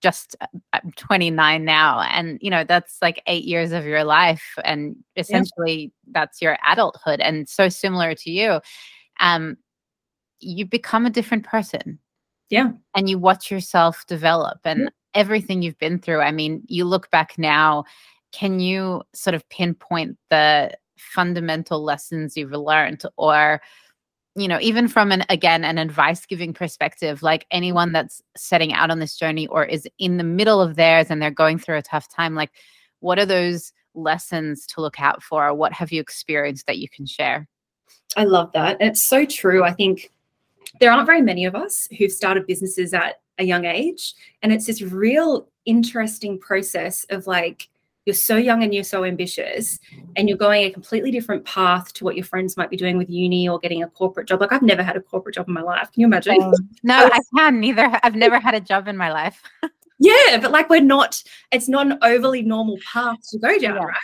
just 0.00 0.34
uh, 0.40 0.46
I'm 0.72 0.92
29 0.96 1.64
now 1.64 2.00
and 2.00 2.38
you 2.40 2.50
know 2.50 2.64
that's 2.64 2.96
like 3.02 3.22
8 3.26 3.44
years 3.44 3.72
of 3.72 3.84
your 3.84 4.02
life 4.02 4.58
and 4.64 4.96
essentially 5.16 5.92
yeah. 6.06 6.10
that's 6.12 6.42
your 6.42 6.58
adulthood 6.66 7.20
and 7.20 7.48
so 7.48 7.68
similar 7.68 8.14
to 8.16 8.30
you 8.30 8.60
um 9.20 9.56
you 10.40 10.66
become 10.66 11.06
a 11.06 11.10
different 11.10 11.44
person. 11.44 11.98
Yeah. 12.50 12.72
And 12.94 13.08
you 13.08 13.18
watch 13.18 13.50
yourself 13.50 14.04
develop 14.08 14.58
and 14.64 14.80
mm-hmm. 14.80 14.88
everything 15.14 15.62
you've 15.62 15.78
been 15.78 15.98
through. 15.98 16.20
I 16.20 16.32
mean 16.32 16.62
you 16.68 16.84
look 16.84 17.10
back 17.10 17.38
now 17.38 17.84
can 18.32 18.60
you 18.60 19.02
sort 19.14 19.34
of 19.34 19.46
pinpoint 19.50 20.16
the 20.30 20.72
fundamental 20.96 21.82
lessons 21.82 22.36
you've 22.36 22.52
learned? 22.52 23.02
Or 23.16 23.60
you 24.34 24.48
know 24.48 24.58
even 24.60 24.88
from 24.88 25.12
an 25.12 25.24
again 25.28 25.62
an 25.62 25.76
advice 25.76 26.24
giving 26.24 26.54
perspective 26.54 27.22
like 27.22 27.46
anyone 27.50 27.92
that's 27.92 28.22
setting 28.34 28.72
out 28.72 28.90
on 28.90 28.98
this 28.98 29.14
journey 29.14 29.46
or 29.48 29.62
is 29.62 29.86
in 29.98 30.16
the 30.16 30.24
middle 30.24 30.62
of 30.62 30.76
theirs 30.76 31.08
and 31.10 31.20
they're 31.20 31.30
going 31.30 31.58
through 31.58 31.76
a 31.76 31.82
tough 31.82 32.08
time 32.08 32.34
like 32.34 32.50
what 33.00 33.18
are 33.18 33.26
those 33.26 33.72
lessons 33.94 34.66
to 34.68 34.80
look 34.80 35.00
out 35.00 35.22
for? 35.22 35.48
Or 35.48 35.54
what 35.54 35.72
have 35.72 35.92
you 35.92 36.00
experienced 36.00 36.66
that 36.66 36.78
you 36.78 36.88
can 36.88 37.06
share 37.06 37.48
i 38.16 38.24
love 38.24 38.52
that. 38.52 38.76
It's 38.80 39.02
so 39.02 39.24
true. 39.24 39.64
I 39.64 39.72
think 39.72 40.10
there 40.80 40.90
aren't 40.90 41.06
very 41.06 41.22
many 41.22 41.44
of 41.44 41.54
us 41.54 41.88
who've 41.98 42.12
started 42.12 42.46
businesses 42.46 42.94
at 42.94 43.20
a 43.38 43.44
young 43.44 43.64
age 43.64 44.14
and 44.42 44.52
it's 44.52 44.66
this 44.66 44.82
real 44.82 45.48
interesting 45.64 46.38
process 46.38 47.04
of 47.10 47.26
like 47.26 47.68
you're 48.04 48.14
so 48.14 48.36
young 48.36 48.62
and 48.62 48.74
you're 48.74 48.82
so 48.82 49.04
ambitious 49.04 49.78
and 50.16 50.28
you're 50.28 50.38
going 50.38 50.64
a 50.64 50.70
completely 50.70 51.10
different 51.10 51.44
path 51.44 51.92
to 51.94 52.04
what 52.04 52.16
your 52.16 52.24
friends 52.24 52.56
might 52.56 52.68
be 52.68 52.76
doing 52.76 52.98
with 52.98 53.08
uni 53.08 53.48
or 53.48 53.58
getting 53.60 53.82
a 53.82 53.88
corporate 53.88 54.26
job. 54.26 54.40
Like 54.40 54.52
i've 54.52 54.62
never 54.62 54.82
had 54.82 54.96
a 54.96 55.00
corporate 55.00 55.36
job 55.36 55.46
in 55.48 55.54
my 55.54 55.62
life. 55.62 55.90
Can 55.92 56.00
you 56.00 56.06
imagine? 56.06 56.42
Um, 56.42 56.52
no 56.82 56.94
i 57.12 57.20
can 57.36 57.60
neither. 57.60 57.98
I've 58.02 58.16
never 58.16 58.40
had 58.40 58.54
a 58.54 58.60
job 58.60 58.88
in 58.88 58.96
my 58.96 59.12
life. 59.12 59.42
Yeah 59.98 60.38
but 60.40 60.50
like 60.50 60.68
we're 60.68 60.80
not 60.80 61.22
it's 61.52 61.68
not 61.68 61.86
an 61.86 61.96
overly 62.02 62.42
normal 62.42 62.76
path 62.92 63.18
to 63.30 63.38
go 63.38 63.56
down 63.56 63.76
yeah. 63.76 63.84
right? 63.84 63.96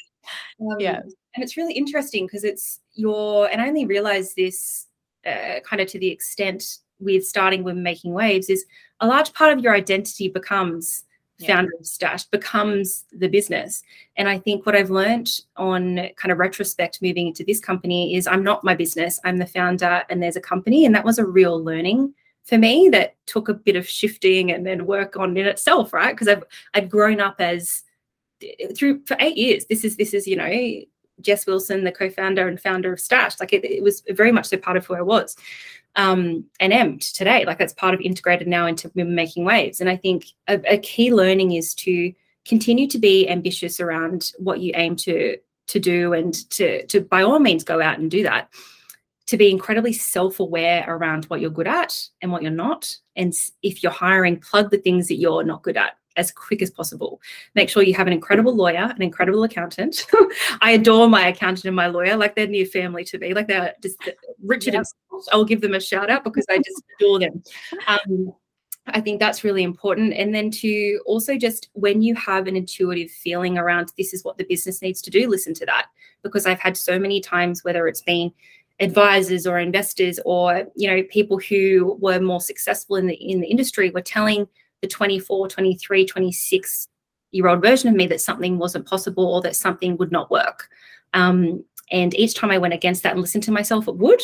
Um, 0.60 0.76
yeah. 0.78 1.00
and 1.00 1.42
it's 1.42 1.56
really 1.56 1.72
interesting 1.72 2.24
because 2.24 2.44
it's 2.44 2.78
your 2.98 3.48
and 3.50 3.60
i 3.60 3.68
only 3.68 3.86
realized 3.86 4.34
this 4.36 4.86
uh, 5.26 5.60
kind 5.60 5.80
of 5.80 5.88
to 5.88 5.98
the 5.98 6.08
extent 6.08 6.78
with 7.00 7.24
starting 7.24 7.62
women 7.62 7.82
making 7.82 8.12
waves 8.12 8.50
is 8.50 8.64
a 9.00 9.06
large 9.06 9.32
part 9.32 9.56
of 9.56 9.62
your 9.62 9.74
identity 9.74 10.28
becomes 10.28 11.04
yeah. 11.38 11.54
founder 11.54 11.70
of 11.78 11.86
Stash 11.86 12.24
becomes 12.24 13.04
the 13.12 13.28
business. 13.28 13.82
And 14.16 14.28
I 14.28 14.38
think 14.38 14.66
what 14.66 14.74
I've 14.74 14.90
learned 14.90 15.40
on 15.56 16.08
kind 16.16 16.32
of 16.32 16.38
retrospect 16.38 17.00
moving 17.00 17.28
into 17.28 17.44
this 17.44 17.60
company 17.60 18.16
is 18.16 18.26
I'm 18.26 18.42
not 18.42 18.64
my 18.64 18.74
business, 18.74 19.20
I'm 19.24 19.38
the 19.38 19.46
founder, 19.46 20.02
and 20.10 20.22
there's 20.22 20.36
a 20.36 20.40
company. 20.40 20.84
And 20.84 20.94
that 20.94 21.04
was 21.04 21.18
a 21.18 21.24
real 21.24 21.62
learning 21.62 22.12
for 22.44 22.58
me 22.58 22.88
that 22.90 23.14
took 23.26 23.48
a 23.48 23.54
bit 23.54 23.76
of 23.76 23.88
shifting 23.88 24.50
and 24.50 24.66
then 24.66 24.86
work 24.86 25.16
on 25.16 25.36
in 25.36 25.46
itself, 25.46 25.92
right? 25.92 26.14
Because 26.14 26.28
I've 26.28 26.44
I'd 26.74 26.90
grown 26.90 27.20
up 27.20 27.36
as 27.40 27.82
through 28.76 29.04
for 29.06 29.16
eight 29.20 29.36
years. 29.36 29.66
This 29.66 29.84
is 29.84 29.96
this 29.96 30.14
is, 30.14 30.26
you 30.26 30.36
know, 30.36 30.50
Jess 31.20 31.46
Wilson, 31.46 31.84
the 31.84 31.92
co-founder 31.92 32.46
and 32.46 32.60
founder 32.60 32.92
of 32.92 33.00
Stash. 33.00 33.38
Like 33.40 33.52
it, 33.52 33.64
it 33.64 33.82
was 33.82 34.02
very 34.10 34.32
much 34.32 34.46
so 34.46 34.56
part 34.56 34.76
of 34.76 34.86
who 34.86 34.94
I 34.94 35.02
was 35.02 35.36
um, 35.96 36.44
and 36.60 36.72
emmed 36.72 37.12
today. 37.12 37.44
Like 37.44 37.58
that's 37.58 37.74
part 37.74 37.94
of 37.94 38.00
integrated 38.00 38.48
now 38.48 38.66
into 38.66 38.90
women 38.94 39.14
making 39.14 39.44
waves. 39.44 39.80
And 39.80 39.90
I 39.90 39.96
think 39.96 40.26
a, 40.46 40.60
a 40.74 40.78
key 40.78 41.12
learning 41.12 41.52
is 41.52 41.74
to 41.76 42.12
continue 42.46 42.86
to 42.88 42.98
be 42.98 43.28
ambitious 43.28 43.78
around 43.80 44.32
what 44.38 44.60
you 44.60 44.72
aim 44.74 44.96
to 44.96 45.36
to 45.66 45.78
do 45.78 46.14
and 46.14 46.48
to 46.50 46.86
to 46.86 47.00
by 47.02 47.22
all 47.22 47.38
means 47.38 47.62
go 47.62 47.80
out 47.82 47.98
and 47.98 48.10
do 48.10 48.22
that 48.22 48.48
to 49.26 49.36
be 49.36 49.50
incredibly 49.50 49.92
self-aware 49.92 50.86
around 50.88 51.26
what 51.26 51.42
you're 51.42 51.50
good 51.50 51.68
at 51.68 52.02
and 52.22 52.32
what 52.32 52.42
you're 52.42 52.50
not 52.50 52.96
and 53.16 53.34
if 53.62 53.82
you're 53.82 53.92
hiring 53.92 54.40
plug 54.40 54.70
the 54.70 54.78
things 54.78 55.08
that 55.08 55.16
you're 55.16 55.44
not 55.44 55.62
good 55.62 55.76
at 55.76 55.98
as 56.18 56.30
quick 56.30 56.60
as 56.60 56.70
possible. 56.70 57.22
Make 57.54 57.70
sure 57.70 57.82
you 57.82 57.94
have 57.94 58.06
an 58.06 58.12
incredible 58.12 58.54
lawyer, 58.54 58.92
an 58.94 59.00
incredible 59.00 59.44
accountant. 59.44 60.04
I 60.60 60.72
adore 60.72 61.08
my 61.08 61.28
accountant 61.28 61.64
and 61.64 61.76
my 61.76 61.86
lawyer, 61.86 62.16
like 62.16 62.34
they're 62.34 62.46
near 62.46 62.66
family 62.66 63.04
to 63.04 63.18
me. 63.18 63.32
Like 63.32 63.48
they're 63.48 63.74
just 63.82 63.96
Richard 64.42 64.74
yep. 64.74 64.84
and 65.10 65.22
I'll 65.32 65.44
give 65.44 65.60
them 65.60 65.74
a 65.74 65.80
shout 65.80 66.10
out 66.10 66.24
because 66.24 66.44
I 66.50 66.58
just 66.58 66.82
adore 67.00 67.20
them. 67.20 67.42
Um, 67.86 68.34
I 68.88 69.00
think 69.00 69.20
that's 69.20 69.44
really 69.44 69.62
important. 69.62 70.14
And 70.14 70.34
then 70.34 70.50
to 70.50 71.00
also 71.06 71.36
just 71.36 71.68
when 71.74 72.02
you 72.02 72.14
have 72.14 72.46
an 72.46 72.56
intuitive 72.56 73.10
feeling 73.10 73.58
around 73.58 73.92
this 73.96 74.12
is 74.12 74.24
what 74.24 74.38
the 74.38 74.44
business 74.44 74.82
needs 74.82 75.00
to 75.02 75.10
do, 75.10 75.28
listen 75.28 75.54
to 75.54 75.66
that. 75.66 75.86
Because 76.22 76.46
I've 76.46 76.60
had 76.60 76.76
so 76.76 76.98
many 76.98 77.20
times, 77.20 77.62
whether 77.64 77.86
it's 77.86 78.02
been 78.02 78.32
advisors 78.80 79.46
or 79.46 79.58
investors 79.58 80.20
or 80.24 80.64
you 80.76 80.88
know 80.88 81.02
people 81.10 81.38
who 81.38 81.98
were 82.00 82.20
more 82.20 82.40
successful 82.40 82.94
in 82.94 83.06
the 83.06 83.14
in 83.14 83.40
the 83.40 83.48
industry 83.48 83.90
were 83.90 84.00
telling 84.00 84.46
the 84.82 84.88
24, 84.88 85.48
23, 85.48 86.06
26 86.06 86.88
year 87.32 87.48
old 87.48 87.62
version 87.62 87.88
of 87.88 87.94
me 87.94 88.06
that 88.06 88.20
something 88.20 88.58
wasn't 88.58 88.86
possible 88.86 89.26
or 89.26 89.42
that 89.42 89.56
something 89.56 89.96
would 89.96 90.12
not 90.12 90.30
work. 90.30 90.68
Um, 91.14 91.64
and 91.90 92.14
each 92.14 92.34
time 92.34 92.50
I 92.50 92.58
went 92.58 92.74
against 92.74 93.02
that 93.02 93.12
and 93.12 93.20
listened 93.20 93.44
to 93.44 93.52
myself, 93.52 93.88
it 93.88 93.96
would. 93.96 94.22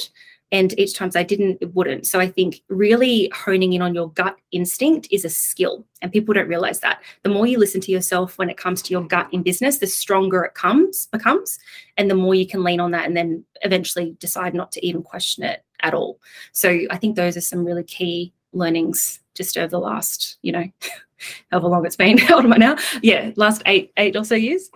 And 0.52 0.78
each 0.78 0.94
times 0.94 1.16
I 1.16 1.22
didn't, 1.22 1.58
it 1.60 1.74
wouldn't. 1.74 2.06
So 2.06 2.20
I 2.20 2.28
think 2.28 2.60
really 2.68 3.32
honing 3.34 3.72
in 3.72 3.82
on 3.82 3.94
your 3.94 4.12
gut 4.12 4.36
instinct 4.52 5.08
is 5.10 5.24
a 5.24 5.28
skill. 5.28 5.84
And 6.00 6.12
people 6.12 6.34
don't 6.34 6.48
realize 6.48 6.80
that. 6.80 7.02
The 7.22 7.30
more 7.30 7.46
you 7.46 7.58
listen 7.58 7.80
to 7.80 7.90
yourself 7.90 8.38
when 8.38 8.50
it 8.50 8.56
comes 8.56 8.82
to 8.82 8.92
your 8.92 9.02
gut 9.02 9.28
in 9.32 9.42
business, 9.42 9.78
the 9.78 9.86
stronger 9.86 10.44
it 10.44 10.54
comes 10.54 11.06
becomes. 11.06 11.58
And 11.96 12.10
the 12.10 12.14
more 12.14 12.34
you 12.34 12.46
can 12.46 12.62
lean 12.62 12.78
on 12.78 12.92
that 12.92 13.06
and 13.06 13.16
then 13.16 13.44
eventually 13.62 14.16
decide 14.20 14.54
not 14.54 14.70
to 14.72 14.86
even 14.86 15.02
question 15.02 15.42
it 15.44 15.64
at 15.80 15.94
all. 15.94 16.20
So 16.52 16.78
I 16.90 16.98
think 16.98 17.16
those 17.16 17.36
are 17.36 17.40
some 17.40 17.64
really 17.64 17.84
key 17.84 18.32
learnings 18.52 19.20
just 19.34 19.58
over 19.58 19.68
the 19.68 19.78
last, 19.78 20.38
you 20.42 20.52
know, 20.52 20.64
however 21.50 21.68
long 21.68 21.86
it's 21.86 21.96
been. 21.96 22.18
How 22.18 22.36
old 22.36 22.44
am 22.44 22.52
I 22.52 22.56
now? 22.56 22.76
Yeah, 23.02 23.32
last 23.36 23.62
eight, 23.66 23.92
eight 23.96 24.16
or 24.16 24.24
so 24.24 24.34
years. 24.34 24.70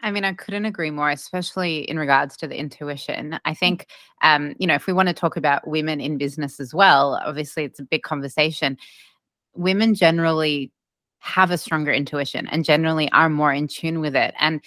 I 0.00 0.10
mean, 0.10 0.24
I 0.24 0.32
couldn't 0.32 0.64
agree 0.64 0.90
more, 0.90 1.10
especially 1.10 1.88
in 1.88 1.98
regards 1.98 2.36
to 2.38 2.48
the 2.48 2.58
intuition. 2.58 3.38
I 3.44 3.54
think, 3.54 3.86
um, 4.22 4.54
you 4.58 4.66
know, 4.66 4.74
if 4.74 4.86
we 4.86 4.92
want 4.92 5.08
to 5.08 5.14
talk 5.14 5.36
about 5.36 5.66
women 5.66 6.00
in 6.00 6.18
business 6.18 6.58
as 6.58 6.74
well, 6.74 7.20
obviously 7.24 7.64
it's 7.64 7.78
a 7.78 7.84
big 7.84 8.02
conversation. 8.02 8.76
Women 9.54 9.94
generally 9.94 10.72
have 11.20 11.52
a 11.52 11.58
stronger 11.58 11.92
intuition 11.92 12.48
and 12.48 12.64
generally 12.64 13.10
are 13.12 13.28
more 13.28 13.52
in 13.52 13.68
tune 13.68 14.00
with 14.00 14.16
it. 14.16 14.34
And 14.40 14.60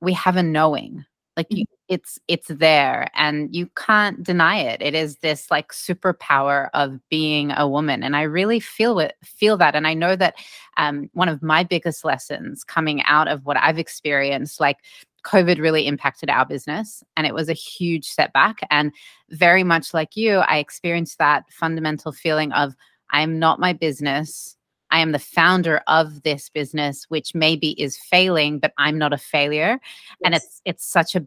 we 0.00 0.14
have 0.14 0.36
a 0.36 0.42
knowing 0.42 1.04
like 1.36 1.46
you. 1.50 1.64
It's 1.88 2.18
it's 2.28 2.48
there 2.48 3.08
and 3.14 3.54
you 3.54 3.66
can't 3.76 4.22
deny 4.22 4.58
it 4.58 4.80
it 4.82 4.94
is 4.94 5.16
this 5.16 5.50
like 5.50 5.72
superpower 5.72 6.68
of 6.74 7.00
being 7.08 7.50
a 7.56 7.66
woman 7.66 8.02
and 8.02 8.14
i 8.14 8.22
really 8.22 8.60
feel 8.60 8.98
it 8.98 9.14
feel 9.24 9.56
that 9.56 9.74
and 9.74 9.86
i 9.86 9.94
know 9.94 10.14
that 10.14 10.34
um, 10.76 11.10
one 11.14 11.28
of 11.28 11.42
my 11.42 11.64
biggest 11.64 12.04
lessons 12.04 12.62
coming 12.62 13.02
out 13.04 13.28
of 13.28 13.44
what 13.44 13.56
i've 13.56 13.78
experienced 13.78 14.60
like 14.60 14.78
covid 15.24 15.58
really 15.58 15.86
impacted 15.86 16.30
our 16.30 16.46
business 16.46 17.02
and 17.16 17.26
it 17.26 17.34
was 17.34 17.48
a 17.48 17.54
huge 17.54 18.06
setback 18.06 18.60
and 18.70 18.92
very 19.30 19.64
much 19.64 19.94
like 19.94 20.16
you 20.16 20.38
i 20.38 20.58
experienced 20.58 21.18
that 21.18 21.44
fundamental 21.50 22.12
feeling 22.12 22.52
of 22.52 22.74
i'm 23.10 23.38
not 23.38 23.60
my 23.60 23.72
business 23.72 24.54
I 24.90 25.00
am 25.00 25.12
the 25.12 25.18
founder 25.18 25.82
of 25.86 26.22
this 26.22 26.48
business, 26.48 27.04
which 27.10 27.34
maybe 27.34 27.72
is 27.78 27.98
failing, 27.98 28.58
but 28.58 28.72
I'm 28.78 28.96
not 28.96 29.12
a 29.12 29.18
failure. 29.18 29.78
Yes. 29.82 30.18
And 30.24 30.34
it's 30.34 30.62
it's 30.64 30.86
such 30.86 31.14
a 31.14 31.26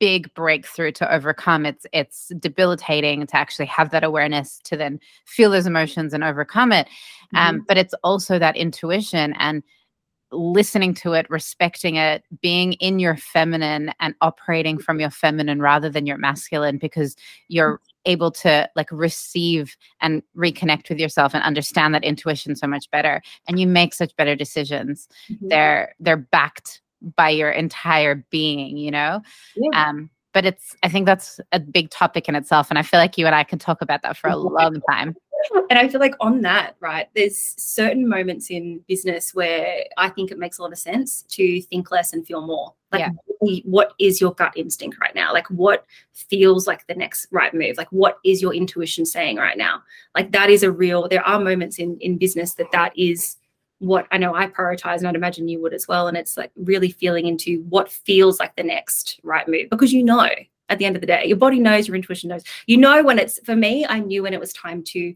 big 0.00 0.32
breakthrough 0.34 0.92
to 0.92 1.12
overcome. 1.12 1.66
It's 1.66 1.86
it's 1.92 2.30
debilitating 2.38 3.26
to 3.26 3.36
actually 3.36 3.66
have 3.66 3.90
that 3.90 4.04
awareness 4.04 4.60
to 4.64 4.76
then 4.76 5.00
feel 5.26 5.50
those 5.50 5.66
emotions 5.66 6.14
and 6.14 6.24
overcome 6.24 6.72
it. 6.72 6.88
Um, 7.34 7.56
mm-hmm. 7.56 7.64
But 7.66 7.78
it's 7.78 7.94
also 8.02 8.38
that 8.38 8.56
intuition 8.56 9.34
and 9.38 9.62
listening 10.30 10.92
to 10.92 11.14
it, 11.14 11.28
respecting 11.30 11.96
it, 11.96 12.22
being 12.42 12.74
in 12.74 12.98
your 12.98 13.16
feminine 13.16 13.92
and 14.00 14.14
operating 14.20 14.78
from 14.78 15.00
your 15.00 15.10
feminine 15.10 15.60
rather 15.62 15.88
than 15.88 16.06
your 16.06 16.18
masculine 16.18 16.76
because 16.78 17.16
you're 17.48 17.80
able 18.04 18.30
to 18.30 18.68
like 18.76 18.88
receive 18.92 19.76
and 20.00 20.22
reconnect 20.36 20.88
with 20.88 20.98
yourself 20.98 21.34
and 21.34 21.42
understand 21.42 21.94
that 21.94 22.04
intuition 22.04 22.54
so 22.56 22.66
much 22.66 22.90
better 22.90 23.22
and 23.46 23.58
you 23.58 23.66
make 23.66 23.92
such 23.92 24.14
better 24.16 24.34
decisions 24.34 25.08
mm-hmm. 25.30 25.48
they're 25.48 25.94
they're 26.00 26.16
backed 26.16 26.80
by 27.16 27.28
your 27.28 27.50
entire 27.50 28.16
being 28.30 28.76
you 28.76 28.90
know 28.90 29.20
yeah. 29.56 29.88
um 29.88 30.10
but 30.34 30.44
it's 30.44 30.76
i 30.82 30.88
think 30.88 31.06
that's 31.06 31.40
a 31.52 31.60
big 31.60 31.90
topic 31.90 32.28
in 32.28 32.34
itself 32.34 32.70
and 32.70 32.78
i 32.78 32.82
feel 32.82 32.98
like 32.98 33.16
you 33.16 33.26
and 33.26 33.34
i 33.34 33.44
can 33.44 33.58
talk 33.58 33.80
about 33.82 34.02
that 34.02 34.16
for 34.16 34.28
a 34.28 34.36
long 34.36 34.80
time 34.90 35.14
and 35.70 35.78
I 35.78 35.88
feel 35.88 36.00
like 36.00 36.14
on 36.20 36.42
that, 36.42 36.76
right, 36.80 37.08
there's 37.14 37.54
certain 37.56 38.08
moments 38.08 38.50
in 38.50 38.80
business 38.88 39.34
where 39.34 39.84
I 39.96 40.08
think 40.08 40.30
it 40.30 40.38
makes 40.38 40.58
a 40.58 40.62
lot 40.62 40.72
of 40.72 40.78
sense 40.78 41.22
to 41.30 41.62
think 41.62 41.90
less 41.90 42.12
and 42.12 42.26
feel 42.26 42.46
more. 42.46 42.74
Like, 42.90 43.00
yeah. 43.00 43.60
what 43.64 43.92
is 43.98 44.20
your 44.20 44.34
gut 44.34 44.52
instinct 44.56 44.98
right 45.00 45.14
now? 45.14 45.32
Like, 45.32 45.46
what 45.48 45.84
feels 46.12 46.66
like 46.66 46.86
the 46.86 46.94
next 46.94 47.28
right 47.30 47.52
move? 47.54 47.76
Like, 47.76 47.92
what 47.92 48.18
is 48.24 48.42
your 48.42 48.54
intuition 48.54 49.04
saying 49.06 49.36
right 49.36 49.58
now? 49.58 49.82
Like, 50.14 50.32
that 50.32 50.50
is 50.50 50.62
a 50.62 50.72
real, 50.72 51.08
there 51.08 51.26
are 51.26 51.38
moments 51.38 51.78
in, 51.78 51.98
in 52.00 52.18
business 52.18 52.54
that 52.54 52.72
that 52.72 52.92
is 52.98 53.36
what 53.78 54.06
I 54.10 54.18
know 54.18 54.34
I 54.34 54.46
prioritize, 54.46 54.98
and 54.98 55.08
I'd 55.08 55.14
imagine 55.14 55.48
you 55.48 55.60
would 55.62 55.74
as 55.74 55.86
well. 55.88 56.08
And 56.08 56.16
it's 56.16 56.36
like 56.36 56.50
really 56.56 56.90
feeling 56.90 57.26
into 57.26 57.62
what 57.68 57.90
feels 57.90 58.40
like 58.40 58.56
the 58.56 58.64
next 58.64 59.20
right 59.22 59.46
move 59.46 59.70
because 59.70 59.92
you 59.92 60.02
know 60.02 60.28
at 60.68 60.78
the 60.78 60.84
end 60.84 60.96
of 60.96 61.00
the 61.00 61.06
day. 61.06 61.24
Your 61.26 61.36
body 61.36 61.58
knows, 61.58 61.88
your 61.88 61.96
intuition 61.96 62.28
knows. 62.28 62.44
You 62.66 62.76
know 62.76 63.02
when 63.02 63.18
it's 63.18 63.38
for 63.44 63.56
me, 63.56 63.86
I 63.86 64.00
knew 64.00 64.22
when 64.22 64.34
it 64.34 64.40
was 64.40 64.52
time 64.52 64.82
to 64.84 65.14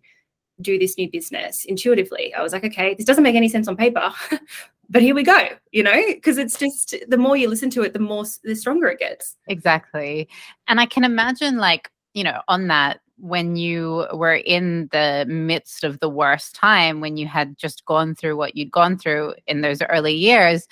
do 0.60 0.78
this 0.78 0.96
new 0.96 1.10
business 1.10 1.64
intuitively. 1.64 2.32
I 2.34 2.42
was 2.42 2.52
like, 2.52 2.64
okay, 2.64 2.94
this 2.94 3.06
doesn't 3.06 3.24
make 3.24 3.34
any 3.34 3.48
sense 3.48 3.68
on 3.68 3.76
paper, 3.76 4.12
but 4.90 5.02
here 5.02 5.14
we 5.14 5.22
go, 5.22 5.48
you 5.72 5.82
know, 5.82 6.00
because 6.08 6.38
it's 6.38 6.58
just 6.58 6.94
the 7.08 7.16
more 7.16 7.36
you 7.36 7.48
listen 7.48 7.70
to 7.70 7.82
it, 7.82 7.92
the 7.92 7.98
more 7.98 8.24
the 8.44 8.54
stronger 8.54 8.88
it 8.88 8.98
gets. 8.98 9.36
Exactly. 9.48 10.28
And 10.68 10.80
I 10.80 10.86
can 10.86 11.04
imagine, 11.04 11.56
like, 11.56 11.90
you 12.14 12.24
know, 12.24 12.40
on 12.48 12.68
that, 12.68 13.00
when 13.22 13.54
you 13.54 14.04
were 14.12 14.34
in 14.34 14.88
the 14.90 15.24
midst 15.28 15.84
of 15.84 16.00
the 16.00 16.08
worst 16.08 16.56
time, 16.56 17.00
when 17.00 17.16
you 17.16 17.24
had 17.24 17.56
just 17.56 17.84
gone 17.84 18.16
through 18.16 18.36
what 18.36 18.56
you'd 18.56 18.72
gone 18.72 18.98
through 18.98 19.32
in 19.46 19.60
those 19.60 19.80
early 19.82 20.12
years, 20.12 20.66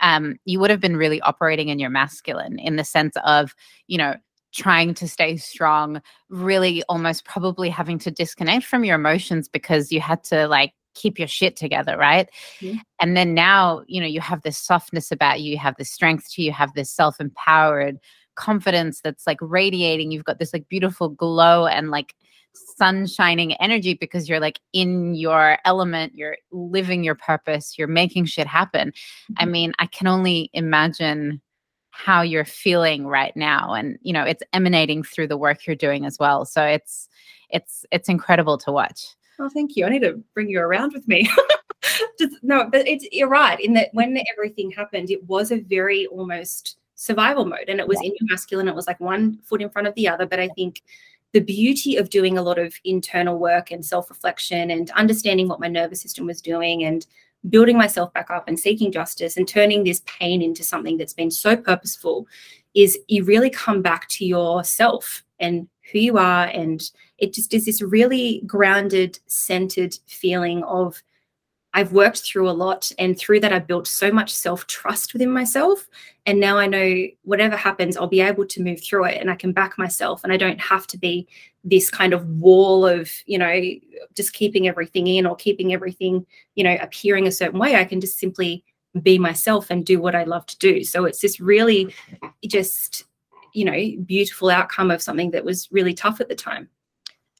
um, 0.00 0.34
you 0.44 0.58
would 0.58 0.70
have 0.70 0.80
been 0.80 0.96
really 0.96 1.20
operating 1.20 1.68
in 1.68 1.78
your 1.78 1.90
masculine 1.90 2.58
in 2.58 2.74
the 2.74 2.82
sense 2.82 3.16
of, 3.24 3.54
you 3.86 3.98
know, 3.98 4.16
trying 4.52 4.94
to 4.94 5.06
stay 5.06 5.36
strong, 5.36 6.02
really 6.28 6.82
almost 6.88 7.24
probably 7.24 7.68
having 7.68 8.00
to 8.00 8.10
disconnect 8.10 8.64
from 8.64 8.84
your 8.84 8.96
emotions 8.96 9.48
because 9.48 9.92
you 9.92 10.00
had 10.00 10.24
to 10.24 10.48
like 10.48 10.72
keep 10.94 11.20
your 11.20 11.28
shit 11.28 11.54
together, 11.54 11.96
right? 11.96 12.28
Mm-hmm. 12.58 12.78
And 13.00 13.16
then 13.16 13.32
now, 13.32 13.84
you 13.86 14.00
know, 14.00 14.08
you 14.08 14.20
have 14.20 14.42
this 14.42 14.58
softness 14.58 15.12
about 15.12 15.40
you, 15.40 15.52
you 15.52 15.58
have 15.58 15.76
this 15.76 15.92
strength 15.92 16.32
to 16.32 16.42
you, 16.42 16.46
you 16.46 16.52
have 16.52 16.74
this 16.74 16.90
self 16.90 17.20
empowered 17.20 18.00
confidence 18.34 19.00
that's 19.02 19.26
like 19.26 19.38
radiating. 19.40 20.10
You've 20.10 20.24
got 20.24 20.38
this 20.38 20.52
like 20.52 20.68
beautiful 20.68 21.08
glow 21.08 21.66
and 21.66 21.90
like 21.90 22.14
sun 22.54 23.06
shining 23.06 23.54
energy 23.54 23.94
because 23.94 24.28
you're 24.28 24.40
like 24.40 24.60
in 24.72 25.14
your 25.14 25.58
element, 25.64 26.14
you're 26.14 26.36
living 26.50 27.02
your 27.02 27.14
purpose, 27.14 27.78
you're 27.78 27.88
making 27.88 28.26
shit 28.26 28.46
happen. 28.46 28.90
Mm-hmm. 28.90 29.34
I 29.38 29.44
mean, 29.46 29.72
I 29.78 29.86
can 29.86 30.06
only 30.06 30.50
imagine 30.52 31.40
how 31.92 32.22
you're 32.22 32.44
feeling 32.44 33.06
right 33.06 33.36
now 33.36 33.74
and 33.74 33.98
you 34.00 34.14
know 34.14 34.24
it's 34.24 34.42
emanating 34.54 35.02
through 35.02 35.28
the 35.28 35.36
work 35.36 35.66
you're 35.66 35.76
doing 35.76 36.06
as 36.06 36.18
well 36.18 36.46
so 36.46 36.64
it's 36.64 37.06
it's 37.50 37.84
it's 37.92 38.08
incredible 38.08 38.56
to 38.56 38.72
watch 38.72 39.08
oh 39.38 39.48
thank 39.50 39.76
you 39.76 39.84
i 39.84 39.90
need 39.90 40.00
to 40.00 40.18
bring 40.32 40.48
you 40.48 40.58
around 40.58 40.94
with 40.94 41.06
me 41.06 41.28
Just, 42.18 42.42
no 42.42 42.66
but 42.70 42.88
it's 42.88 43.06
you're 43.12 43.28
right 43.28 43.60
in 43.60 43.74
that 43.74 43.90
when 43.92 44.18
everything 44.32 44.70
happened 44.70 45.10
it 45.10 45.22
was 45.24 45.52
a 45.52 45.60
very 45.60 46.06
almost 46.06 46.78
survival 47.02 47.44
mode 47.44 47.68
and 47.68 47.80
it 47.80 47.88
was 47.88 47.98
yeah. 48.00 48.10
in 48.10 48.16
your 48.20 48.28
masculine 48.30 48.68
it 48.68 48.74
was 48.74 48.86
like 48.86 49.00
one 49.00 49.36
foot 49.42 49.60
in 49.60 49.68
front 49.68 49.88
of 49.88 49.94
the 49.96 50.06
other 50.06 50.24
but 50.24 50.38
i 50.38 50.48
think 50.50 50.82
the 51.32 51.40
beauty 51.40 51.96
of 51.96 52.10
doing 52.10 52.38
a 52.38 52.42
lot 52.42 52.58
of 52.58 52.74
internal 52.84 53.38
work 53.38 53.72
and 53.72 53.84
self-reflection 53.84 54.70
and 54.70 54.90
understanding 54.92 55.48
what 55.48 55.58
my 55.58 55.66
nervous 55.66 56.00
system 56.00 56.26
was 56.26 56.40
doing 56.40 56.84
and 56.84 57.06
building 57.48 57.76
myself 57.76 58.12
back 58.12 58.30
up 58.30 58.46
and 58.46 58.56
seeking 58.56 58.92
justice 58.92 59.36
and 59.36 59.48
turning 59.48 59.82
this 59.82 60.02
pain 60.06 60.40
into 60.42 60.62
something 60.62 60.96
that's 60.96 61.12
been 61.12 61.30
so 61.30 61.56
purposeful 61.56 62.24
is 62.74 62.96
you 63.08 63.24
really 63.24 63.50
come 63.50 63.82
back 63.82 64.06
to 64.08 64.24
yourself 64.24 65.24
and 65.40 65.66
who 65.90 65.98
you 65.98 66.18
are 66.18 66.46
and 66.46 66.92
it 67.18 67.32
just 67.32 67.52
is 67.52 67.64
this 67.64 67.82
really 67.82 68.42
grounded 68.46 69.18
centered 69.26 69.98
feeling 70.06 70.62
of 70.62 71.02
I've 71.74 71.92
worked 71.92 72.18
through 72.18 72.50
a 72.50 72.52
lot, 72.52 72.92
and 72.98 73.18
through 73.18 73.40
that, 73.40 73.52
I've 73.52 73.66
built 73.66 73.86
so 73.86 74.12
much 74.12 74.32
self 74.32 74.66
trust 74.66 75.12
within 75.12 75.30
myself. 75.30 75.88
And 76.26 76.38
now 76.38 76.58
I 76.58 76.66
know 76.66 77.06
whatever 77.22 77.56
happens, 77.56 77.96
I'll 77.96 78.06
be 78.06 78.20
able 78.20 78.46
to 78.46 78.62
move 78.62 78.82
through 78.82 79.06
it 79.06 79.20
and 79.20 79.30
I 79.30 79.34
can 79.34 79.52
back 79.52 79.76
myself. 79.76 80.22
And 80.22 80.32
I 80.32 80.36
don't 80.36 80.60
have 80.60 80.86
to 80.88 80.98
be 80.98 81.26
this 81.64 81.90
kind 81.90 82.12
of 82.12 82.26
wall 82.28 82.86
of, 82.86 83.10
you 83.26 83.38
know, 83.38 83.60
just 84.14 84.32
keeping 84.32 84.68
everything 84.68 85.06
in 85.06 85.26
or 85.26 85.34
keeping 85.34 85.72
everything, 85.72 86.24
you 86.54 86.62
know, 86.62 86.76
appearing 86.80 87.26
a 87.26 87.32
certain 87.32 87.58
way. 87.58 87.76
I 87.76 87.84
can 87.84 88.00
just 88.00 88.18
simply 88.18 88.64
be 89.02 89.18
myself 89.18 89.70
and 89.70 89.84
do 89.84 90.00
what 90.00 90.14
I 90.14 90.24
love 90.24 90.46
to 90.46 90.58
do. 90.58 90.84
So 90.84 91.06
it's 91.06 91.20
this 91.20 91.40
really 91.40 91.94
just, 92.46 93.04
you 93.54 93.64
know, 93.64 94.02
beautiful 94.04 94.50
outcome 94.50 94.90
of 94.90 95.02
something 95.02 95.30
that 95.30 95.44
was 95.44 95.68
really 95.72 95.94
tough 95.94 96.20
at 96.20 96.28
the 96.28 96.34
time. 96.34 96.68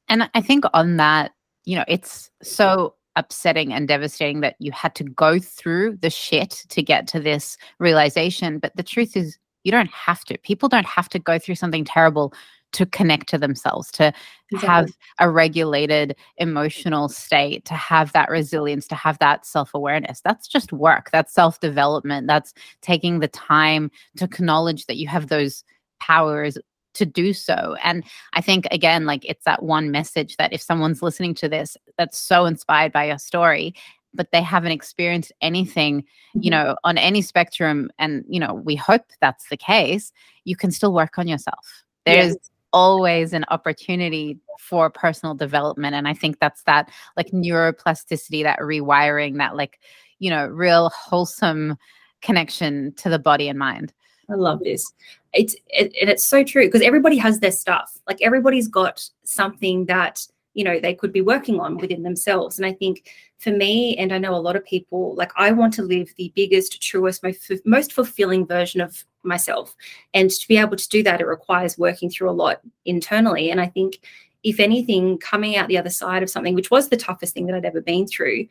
And 0.09 0.29
I 0.35 0.41
think 0.41 0.65
on 0.73 0.97
that, 0.97 1.33
you 1.65 1.77
know, 1.77 1.85
it's 1.87 2.31
so 2.43 2.95
upsetting 3.17 3.73
and 3.73 3.89
devastating 3.89 4.41
that 4.41 4.57
you 4.59 4.73
had 4.73 4.95
to 4.95 5.05
go 5.05 5.39
through 5.39 5.97
the 5.97 6.11
shit 6.11 6.65
to 6.69 6.83
get 6.83 7.07
to 7.09 7.21
this 7.21 7.57
realization. 7.79 8.59
But 8.59 8.77
the 8.77 8.83
truth 8.83 9.17
is, 9.17 9.39
you 9.65 9.71
don't 9.71 9.91
have 9.91 10.25
to. 10.25 10.39
People 10.39 10.69
don't 10.69 10.87
have 10.87 11.09
to 11.11 11.19
go 11.19 11.39
through 11.39 11.55
something 11.55 11.85
terrible 11.85 12.33
to 12.73 12.87
connect 12.87 13.29
to 13.29 13.39
themselves, 13.39 13.91
to 13.93 14.13
exactly. 14.51 14.69
have 14.69 14.91
a 15.19 15.31
regulated 15.31 16.17
emotional 16.39 17.09
state, 17.09 17.65
to 17.67 17.75
have 17.75 18.13
that 18.13 18.31
resilience, 18.31 18.89
to 18.89 18.95
have 18.95 19.19
that 19.19 19.47
self 19.47 19.75
awareness. 19.75 20.21
That's 20.23 20.49
just 20.49 20.73
work. 20.73 21.11
That's 21.13 21.35
self 21.35 21.61
development. 21.61 22.27
That's 22.27 22.55
taking 22.81 23.21
the 23.21 23.29
time 23.29 23.91
to 24.17 24.25
acknowledge 24.25 24.87
that 24.87 24.97
you 24.97 25.07
have 25.09 25.29
those 25.29 25.65
powers 26.01 26.59
to 26.95 27.07
do 27.07 27.33
so. 27.33 27.77
And 27.83 28.05
I 28.35 28.41
think, 28.41 28.67
again, 28.71 29.07
like 29.07 29.25
it's 29.25 29.45
that 29.45 29.63
one 29.63 29.91
message 29.91 30.37
that 30.37 30.53
if 30.53 30.61
someone's 30.61 31.03
listening 31.03 31.35
to 31.37 31.49
this 31.49 31.77
that's 31.99 32.19
so 32.19 32.45
inspired 32.45 32.93
by 32.93 33.07
your 33.07 33.19
story, 33.19 33.75
but 34.15 34.31
they 34.31 34.43
haven't 34.43 34.73
experienced 34.73 35.33
anything, 35.41 36.05
you 36.35 36.51
mm-hmm. 36.51 36.51
know, 36.51 36.77
on 36.85 36.99
any 36.99 37.23
spectrum, 37.23 37.91
and, 37.99 38.25
you 38.29 38.39
know, 38.39 38.55
we 38.55 38.77
hope 38.77 39.03
that's 39.21 39.49
the 39.49 39.57
case, 39.57 40.13
you 40.45 40.55
can 40.55 40.71
still 40.71 40.93
work 40.93 41.19
on 41.19 41.27
yourself. 41.27 41.85
There's 42.05 42.35
yes. 42.35 42.51
always 42.73 43.33
an 43.33 43.47
opportunity 43.49 44.39
for 44.61 44.91
personal 44.91 45.35
development. 45.35 45.95
And 45.95 46.07
I 46.07 46.15
think 46.15 46.41
that's 46.41 46.63
that 46.65 46.91
like 47.17 47.31
neuroplasticity, 47.31 48.43
that 48.43 48.59
rewiring, 48.59 49.39
that 49.39 49.57
like, 49.57 49.81
you 50.19 50.29
know, 50.29 50.47
real 50.47 50.91
wholesome 50.91 51.77
connection 52.21 52.93
to 52.97 53.09
the 53.09 53.19
body 53.19 53.49
and 53.49 53.59
mind. 53.59 53.93
I 54.31 54.35
love 54.35 54.61
this. 54.61 54.93
It's 55.33 55.55
it, 55.69 55.95
and 56.01 56.11
it's 56.11 56.25
so 56.25 56.45
true 56.45 56.67
because 56.67 56.83
everybody 56.83 57.17
has 57.19 57.41
their 57.41 57.53
stuff. 57.53 57.99
Like 58.07 58.21
everybody's 58.23 58.69
got 58.69 59.09
something 59.25 59.87
that 59.87 60.27
you 60.55 60.65
know 60.65 60.79
they 60.79 60.95
could 60.95 61.13
be 61.13 61.23
working 61.23 61.61
on 61.61 61.79
within 61.79 62.03
themselves. 62.03 62.59
And 62.59 62.67
I 62.67 62.73
think 62.73 63.09
for 63.39 63.51
me, 63.51 63.97
and 63.97 64.13
I 64.13 64.19
know 64.19 64.35
a 64.35 64.37
lot 64.37 64.57
of 64.57 64.65
people, 64.65 65.15
like 65.15 65.33
I 65.37 65.51
want 65.53 65.73
to 65.75 65.83
live 65.83 66.09
the 66.17 66.33
biggest, 66.37 66.83
truest, 66.83 67.23
most 67.23 67.51
most 67.65 67.93
fulfilling 67.93 68.47
version 68.47 68.81
of 68.81 69.05
myself. 69.23 69.75
And 70.15 70.31
to 70.31 70.49
be 70.49 70.57
able 70.57 70.77
to 70.77 70.89
do 70.89 71.03
that, 71.03 71.21
it 71.21 71.27
requires 71.27 71.79
working 71.79 72.11
through 72.11 72.31
a 72.31 72.33
lot 72.33 72.61
internally. 72.85 73.51
And 73.51 73.61
I 73.61 73.67
think 73.67 73.99
if 74.43 74.59
anything, 74.59 75.19
coming 75.19 75.57
out 75.57 75.69
the 75.69 75.79
other 75.79 75.91
side 75.91 76.23
of 76.23 76.31
something, 76.31 76.55
which 76.55 76.71
was 76.71 76.89
the 76.89 76.97
toughest 76.97 77.35
thing 77.35 77.47
that 77.47 77.55
I'd 77.55 77.65
ever 77.65 77.81
been 77.81 78.07
through, 78.07 78.47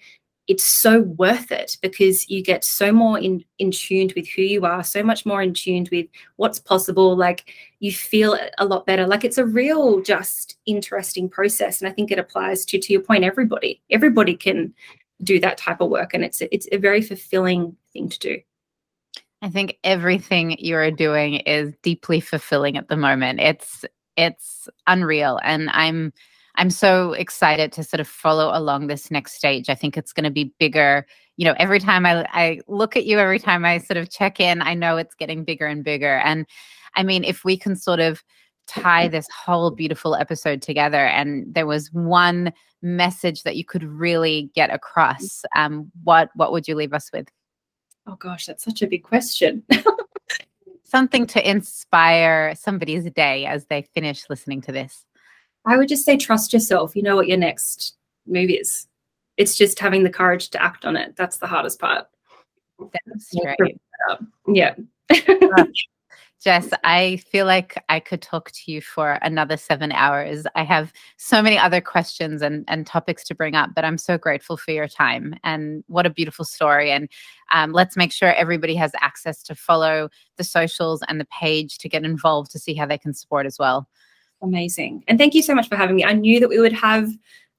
it's 0.48 0.64
so 0.64 1.02
worth 1.02 1.52
it 1.52 1.78
because 1.82 2.30
you 2.30 2.44
get 2.44 2.64
so 2.64 2.92
more 2.92 3.20
in 3.20 3.44
in 3.60 3.72
tuned 3.72 4.14
with 4.16 4.28
who 4.28 4.42
you 4.42 4.66
are 4.66 4.84
so 4.84 5.04
much 5.04 5.26
more 5.26 5.42
in 5.42 5.54
tuned 5.54 5.90
with 5.92 6.08
what's 6.38 6.60
possible. 6.60 7.16
Like 7.16 7.54
you 7.80 7.92
feel 7.92 8.38
a 8.58 8.66
lot 8.66 8.86
better. 8.86 9.08
Like 9.08 9.24
it's 9.24 9.38
a 9.38 9.46
real 9.46 10.02
just 10.02 10.58
interesting 10.66 11.30
process 11.30 11.82
and 11.82 11.90
i 11.90 11.92
think 11.92 12.12
it 12.12 12.20
applies 12.20 12.66
to 12.66 12.80
to 12.80 12.94
your 12.94 13.02
point 13.02 13.24
everybody. 13.24 13.82
Everybody 13.90 14.36
can 14.36 14.74
do 15.24 15.40
that 15.40 15.58
type 15.58 15.82
of 15.82 15.90
work 15.90 16.14
and 16.14 16.24
it's 16.24 16.42
it's 16.52 16.68
a 16.72 16.78
very 16.78 17.02
fulfilling 17.02 17.76
thing 17.94 18.10
to 18.10 18.20
do. 18.20 18.40
I 19.44 19.50
think 19.50 19.78
everything 19.84 20.56
you're 20.60 20.92
doing 20.92 21.36
is 21.36 21.74
deeply 21.82 22.20
fulfilling 22.20 22.78
at 22.78 22.90
the 22.90 22.98
moment. 22.98 23.40
It's 23.40 23.86
it's 24.18 24.68
unreal 24.88 25.40
and 25.44 25.70
i'm 25.72 26.12
I'm 26.62 26.70
so 26.70 27.14
excited 27.14 27.72
to 27.72 27.84
sort 27.84 28.02
of 28.02 28.08
follow 28.08 28.56
along 28.56 28.86
this 28.86 29.10
next 29.10 29.34
stage. 29.34 29.68
I 29.68 29.74
think 29.74 29.98
it's 29.98 30.14
going 30.14 30.26
to 30.26 30.30
be 30.30 30.54
bigger. 30.60 31.08
You 31.36 31.46
know, 31.46 31.56
every 31.58 31.80
time 31.80 32.06
I, 32.06 32.24
I 32.32 32.60
look 32.68 32.96
at 32.96 33.08
you, 33.08 33.18
every 33.18 33.40
time 33.40 33.66
I 33.66 33.80
sort 33.80 33.98
of 33.98 34.12
check 34.12 34.40
in, 34.40 34.62
I 34.62 34.76
know 34.76 34.98
it's 34.98 35.16
getting 35.16 35.44
bigger 35.44 35.66
and 35.66 35.84
bigger. 35.84 36.20
And 36.20 36.46
I 36.96 37.02
mean, 37.02 37.24
if 37.24 37.44
we 37.44 37.58
can 37.58 37.76
sort 37.76 38.00
of 38.00 38.24
tie 38.68 39.08
this 39.08 39.28
whole 39.36 39.72
beautiful 39.72 40.14
episode 40.14 40.62
together 40.62 41.04
and 41.04 41.52
there 41.52 41.66
was 41.66 41.92
one 41.94 42.54
message 42.84 43.42
that 43.42 43.56
you 43.56 43.66
could 43.66 43.84
really 43.84 44.52
get 44.54 44.72
across, 44.72 45.42
um, 45.56 45.92
what 46.04 46.30
what 46.36 46.52
would 46.52 46.68
you 46.68 46.76
leave 46.76 46.94
us 46.94 47.10
with? 47.12 47.28
Oh 48.06 48.18
gosh, 48.18 48.46
that's 48.46 48.64
such 48.64 48.84
a 48.84 48.88
big 48.88 49.02
question. 49.02 49.64
Something 50.84 51.26
to 51.26 51.50
inspire 51.50 52.54
somebody's 52.54 53.10
day 53.14 53.48
as 53.48 53.66
they 53.66 53.82
finish 53.82 54.30
listening 54.30 54.62
to 54.62 54.72
this. 54.72 55.08
I 55.66 55.78
would 55.78 55.88
just 55.88 56.06
say 56.06 56.18
trust 56.18 56.54
yourself. 56.54 56.96
You 56.96 57.04
know 57.04 57.16
what 57.16 57.28
your 57.28 57.38
next 57.38 57.96
move 58.26 58.50
is. 58.50 58.88
It's 59.38 59.58
just 59.58 59.80
having 59.80 60.04
the 60.04 60.10
courage 60.10 60.50
to 60.50 60.62
act 60.62 60.86
on 60.86 60.96
it. 60.96 61.16
That's 61.16 61.38
the 61.38 61.48
hardest 61.48 61.80
part. 61.80 62.08
That's 62.80 63.30
right. 63.44 63.80
Yeah. 64.48 64.76
Jess, 66.44 66.70
I 66.84 67.18
feel 67.18 67.46
like 67.46 67.84
I 67.88 68.00
could 68.00 68.24
talk 68.24 68.50
to 68.50 68.72
you 68.72 68.82
for 68.82 69.20
another 69.22 69.58
seven 69.58 69.92
hours. 69.92 70.48
I 70.56 70.64
have 70.64 70.92
so 71.18 71.40
many 71.40 71.56
other 71.56 71.82
questions 71.82 72.42
and, 72.42 72.66
and 72.68 72.88
topics 72.88 73.24
to 73.26 73.36
bring 73.36 73.54
up, 73.54 73.70
but 73.76 73.86
I'm 73.86 74.00
so 74.00 74.18
grateful 74.18 74.58
for 74.58 74.72
your 74.72 74.88
time 74.88 75.36
and 75.44 75.84
what 75.86 76.08
a 76.08 76.10
beautiful 76.10 76.44
story. 76.44 76.92
And 76.92 77.08
um, 77.52 77.74
let's 77.74 77.96
make 77.96 78.12
sure 78.12 78.34
everybody 78.34 78.74
has 78.74 78.92
access 79.02 79.44
to 79.44 79.54
follow 79.54 80.10
the 80.38 80.44
socials 80.44 81.04
and 81.08 81.20
the 81.20 81.26
page 81.26 81.78
to 81.78 81.88
get 81.88 82.04
involved 82.04 82.50
to 82.52 82.60
see 82.60 82.74
how 82.74 82.88
they 82.88 82.98
can 82.98 83.14
support 83.14 83.46
as 83.46 83.60
well. 83.60 83.88
Amazing. 84.42 85.04
And 85.08 85.20
thank 85.20 85.34
you 85.34 85.42
so 85.42 85.54
much 85.54 85.68
for 85.68 85.76
having 85.76 85.96
me. 85.96 86.04
I 86.04 86.14
knew 86.14 86.40
that 86.40 86.50
we 86.50 86.60
would 86.60 86.74
have 86.74 87.10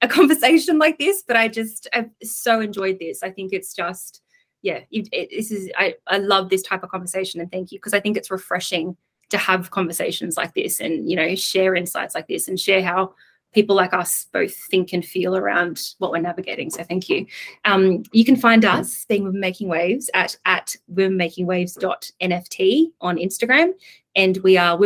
a 0.01 0.07
conversation 0.09 0.77
like 0.77 0.97
this, 0.97 1.23
but 1.25 1.35
I 1.35 1.47
just, 1.47 1.87
I've 1.93 2.09
so 2.23 2.59
enjoyed 2.59 2.99
this. 2.99 3.23
I 3.23 3.29
think 3.29 3.53
it's 3.53 3.73
just, 3.73 4.21
yeah, 4.61 4.79
it, 4.91 5.09
it, 5.11 5.29
this 5.31 5.51
is, 5.51 5.71
I, 5.77 5.95
I 6.07 6.17
love 6.17 6.49
this 6.49 6.63
type 6.63 6.83
of 6.83 6.89
conversation 6.89 7.41
and 7.41 7.51
thank 7.51 7.71
you 7.71 7.79
because 7.79 7.93
I 7.93 7.99
think 7.99 8.17
it's 8.17 8.31
refreshing 8.31 8.97
to 9.29 9.37
have 9.37 9.71
conversations 9.71 10.37
like 10.37 10.53
this 10.53 10.79
and, 10.79 11.09
you 11.09 11.15
know, 11.15 11.35
share 11.35 11.75
insights 11.75 12.15
like 12.15 12.27
this 12.27 12.47
and 12.47 12.59
share 12.59 12.83
how 12.83 13.13
people 13.53 13.75
like 13.75 13.93
us 13.93 14.27
both 14.33 14.55
think 14.55 14.93
and 14.93 15.05
feel 15.05 15.35
around 15.35 15.93
what 15.99 16.11
we're 16.11 16.19
navigating. 16.19 16.69
So 16.69 16.83
thank 16.83 17.07
you. 17.07 17.25
Um, 17.65 18.03
you 18.11 18.25
can 18.25 18.35
find 18.35 18.65
us 18.65 19.05
being 19.05 19.23
Women 19.23 19.39
Making 19.39 19.69
Waves 19.69 20.09
at 20.13 20.35
at 20.45 20.75
womenmakingwaves.nft 20.93 22.85
on 23.01 23.17
Instagram, 23.17 23.71
and 24.15 24.37
we 24.37 24.57
are 24.57 24.77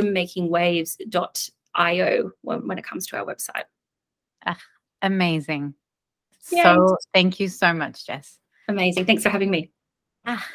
womenmakingwaves.io 1.78 2.32
when, 2.42 2.68
when 2.68 2.78
it 2.78 2.86
comes 2.86 3.08
to 3.08 3.18
our 3.18 3.26
website. 3.26 3.64
Ah, 4.46 4.58
amazing. 5.02 5.74
Yay. 6.52 6.62
So 6.64 6.98
thank 7.14 7.40
you 7.40 7.50
so 7.50 7.74
much, 7.74 8.06
Jess. 8.06 8.40
Amazing. 8.68 9.06
Thanks 9.06 9.24
for 9.24 9.30
having 9.30 9.50
me. 9.50 9.72
Ah. 10.26 10.46